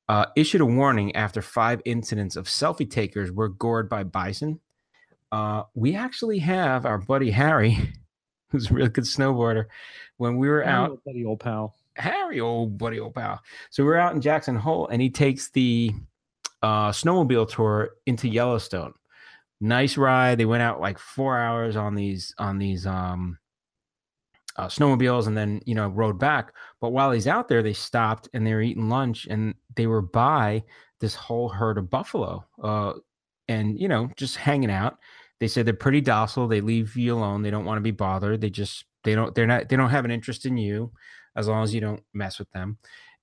[0.09, 4.61] uh, issued a warning after five incidents of selfie takers were gored by bison.
[5.31, 7.79] Uh, we actually have our buddy Harry,
[8.51, 9.67] who's a real good snowboarder.
[10.19, 11.75] When we were out, buddy, old pal.
[11.97, 13.41] Harry, old buddy, old pal.
[13.71, 15.93] So we're out in Jackson Hole, and he takes the
[16.63, 18.95] uh, snowmobile tour into Yellowstone.
[19.61, 20.39] Nice ride.
[20.39, 23.39] They went out like four hours on these on these um,
[24.57, 26.53] uh, snowmobiles, and then you know rode back.
[26.81, 30.03] But while he's out there, they stopped and they were eating lunch, and they were
[30.03, 30.65] by
[31.01, 32.95] this whole herd of buffalo, uh,
[33.49, 34.99] and you know just hanging out.
[35.41, 36.47] They said they're pretty docile.
[36.49, 37.43] They leave you alone.
[37.43, 38.41] They don't want to be bothered.
[38.41, 40.93] They just they don't they're not they don't have an interest in you
[41.37, 42.79] as long as you don't mess with them.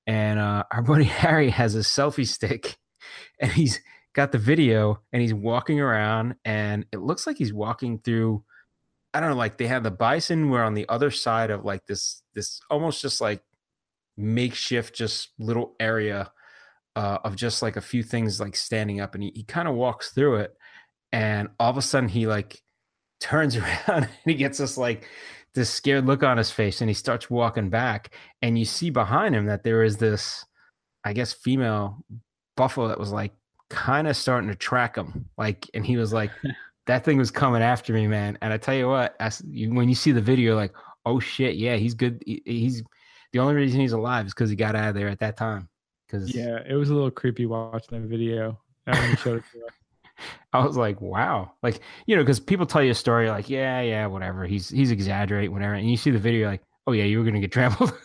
[0.08, 2.78] And uh, our buddy Harry has a selfie stick,
[3.40, 3.80] and he's
[4.14, 8.44] got the video, and he's walking around, and it looks like he's walking through.
[9.14, 10.50] I don't know, like they have the bison.
[10.50, 13.42] We're on the other side of like this, this almost just like
[14.18, 16.32] makeshift, just little area
[16.96, 19.76] uh, of just like a few things like standing up, and he, he kind of
[19.76, 20.56] walks through it,
[21.12, 22.62] and all of a sudden he like
[23.20, 25.08] turns around and he gets this like
[25.56, 29.36] this scared look on his face and he starts walking back and you see behind
[29.36, 30.46] him that there is this
[31.04, 32.04] i guess female
[32.60, 33.32] buffalo that was like
[33.70, 36.32] kind of starting to track him like and he was like
[36.88, 39.88] that thing was coming after me man and i tell you what as you, when
[39.90, 40.74] you see the video like
[41.06, 42.84] oh shit yeah he's good he- he's
[43.32, 45.70] the only reason he's alive is because he got out of there at that time
[46.08, 48.60] because Yeah, it was a little creepy watching that video.
[48.86, 49.74] when he showed it to us.
[50.54, 51.52] I was like, wow.
[51.62, 54.48] Like, you know, because people tell you a story like, yeah, yeah, whatever.
[54.48, 55.76] He's he's exaggerating, whatever.
[55.76, 57.94] And you see the video, like, oh yeah, you were gonna get trampled.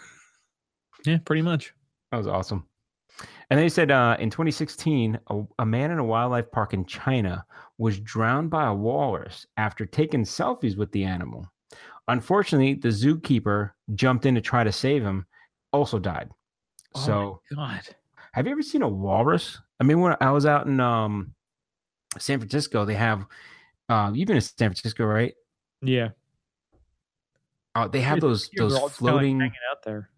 [1.06, 1.72] Yeah, pretty much.
[2.10, 2.66] that was awesome.
[3.50, 7.44] And they said uh, in 2016, a, a man in a wildlife park in China
[7.78, 11.46] was drowned by a walrus after taking selfies with the animal.
[12.08, 15.26] Unfortunately, the zookeeper jumped in to try to save him,
[15.72, 16.30] also died.
[16.96, 17.94] So, oh my God.
[18.32, 19.58] have you ever seen a walrus?
[19.80, 21.34] I mean, when I was out in um,
[22.18, 23.26] San Francisco, they have.
[23.88, 25.34] Uh, you've been to San Francisco, right?
[25.82, 26.10] Yeah.
[27.74, 29.40] Uh, they have It's those those they're all just kinda, like, floating.
[29.40, 30.10] hanging out there.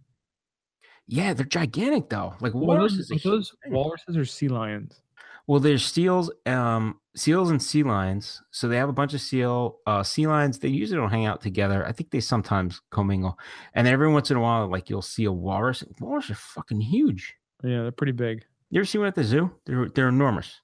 [1.09, 2.35] Yeah, they're gigantic though.
[2.41, 3.09] Like Well, walruses.
[3.09, 5.01] those, are are those walruses or sea lions?
[5.49, 8.43] Well, there's seals, um, seals and sea lions.
[8.51, 10.59] So they have a bunch of seal, uh, sea lions.
[10.59, 11.87] They usually don't hang out together.
[11.87, 13.39] I think they sometimes commingle.
[13.75, 15.85] And every once in a while, like you'll see a walrus.
[16.01, 17.35] Walrus are fucking huge.
[17.63, 18.45] Yeah, they're pretty big.
[18.71, 19.53] You ever see one at the zoo?
[19.67, 20.61] They're they're enormous.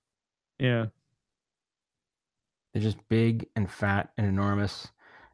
[0.59, 0.87] Yeah.
[2.75, 4.89] They're just big and fat and enormous,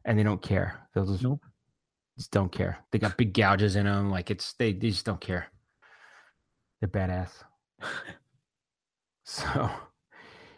[0.05, 0.87] and they don't care.
[0.93, 1.43] They'll just, Nope.
[2.19, 2.77] Just don't care.
[2.91, 4.11] They got big gouges in them.
[4.11, 5.47] Like it's they, they just don't care.
[6.79, 7.31] They're badass.
[9.23, 9.69] So,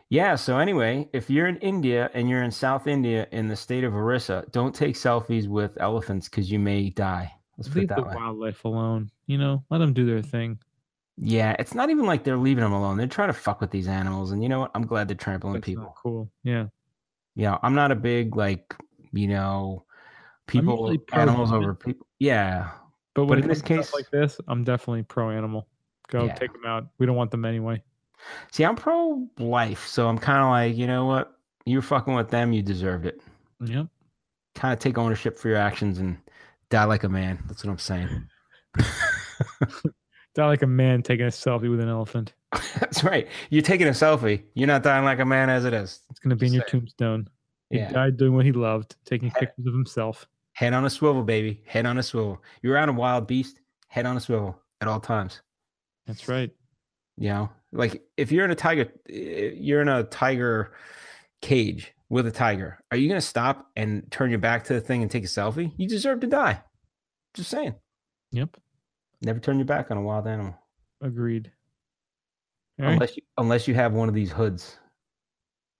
[0.09, 0.35] yeah.
[0.35, 3.93] So anyway, if you're in India and you're in South India in the state of
[3.95, 7.31] Orissa, don't take selfies with elephants because you may die.
[7.57, 8.15] Let's Leave the that way.
[8.15, 9.11] wildlife alone.
[9.27, 10.59] You know, let them do their thing.
[11.17, 12.97] Yeah, it's not even like they're leaving them alone.
[12.97, 14.71] They're trying to fuck with these animals, and you know what?
[14.73, 15.93] I'm glad they're trampling That's people.
[16.01, 16.31] cool.
[16.43, 16.67] Yeah.
[17.35, 18.73] you know, I'm not a big like,
[19.11, 19.85] you know,
[20.47, 22.05] people usually pro animals over people.
[22.19, 22.69] Yeah,
[23.13, 25.67] But when in this stuff case- like this, I'm definitely pro animal.
[26.09, 26.33] Go Yeah.
[26.35, 26.87] take them out.
[26.97, 27.81] We don't want them anyway.
[28.51, 31.35] see, I'm pro life, so I'm kind of like, you know what?
[31.65, 33.21] You're fucking with them, you deserved it.
[33.61, 33.87] Yep.
[34.55, 36.17] Kind of take ownership for your actions and
[36.69, 37.39] die like a man.
[37.47, 38.27] That's what I'm saying.
[40.35, 42.33] Die like a man taking a selfie with an elephant.
[42.79, 43.27] That's right.
[43.49, 44.43] You're taking a selfie.
[44.53, 45.99] You're not dying like a man as it is.
[46.09, 46.81] It's gonna be in your saying.
[46.83, 47.27] tombstone.
[47.71, 47.91] He Yeah.
[47.91, 50.27] died doing what he loved, taking pictures of himself.
[50.53, 51.63] Head on a swivel, baby.
[51.65, 52.43] Head on a swivel.
[52.61, 53.59] You're around a wild beast.
[53.87, 55.41] Head on a swivel at all times.
[56.05, 56.51] That's right.
[57.17, 60.73] You know, like if you're in a tiger, eh, you're in a tiger
[61.41, 62.79] cage with a tiger.
[62.91, 65.27] Are you going to stop and turn your back to the thing and take a
[65.27, 65.71] selfie?
[65.77, 66.61] You deserve to die.
[67.33, 67.75] Just saying.
[68.31, 68.57] Yep.
[69.21, 70.55] Never turn your back on a wild animal
[70.99, 71.51] Agreed.
[72.79, 72.93] All right.
[72.93, 74.77] unless you, unless you have one of these hoods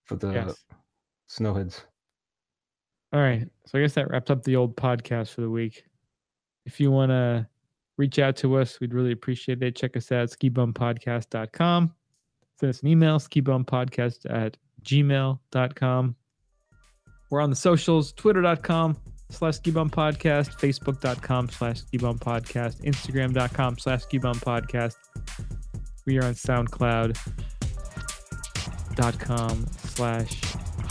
[0.04, 0.64] for the Yes.
[1.32, 1.82] Snow hoods.
[3.12, 3.48] All right.
[3.66, 5.84] So I guess that wraps up the old podcast for the week.
[6.66, 7.46] If you want to
[7.96, 9.74] reach out to us, we'd really appreciate it.
[9.76, 11.94] Check us out, skibumpodcast.com.
[12.60, 16.16] Send us an email, skibumpodcast at gmail.com.
[17.30, 18.96] We're on the socials, twitter.com
[19.30, 24.96] slash skibumpodcast, facebook.com slash skibumpodcast, instagram.com slash skibumpodcast.
[26.06, 27.16] We are on SoundCloud
[28.94, 30.40] dot com slash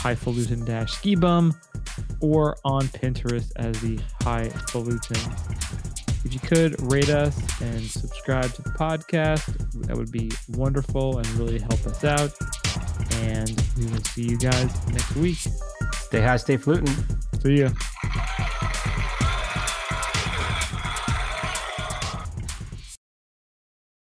[0.01, 1.53] highfalutin dash ski bum
[2.21, 5.17] or on Pinterest as the highfalutin.
[6.23, 9.45] If you could rate us and subscribe to the podcast,
[9.85, 12.31] that would be wonderful and really help us out.
[13.23, 15.39] And we will see you guys next week.
[15.93, 16.93] Stay high, stay fluting.
[17.41, 17.69] See ya.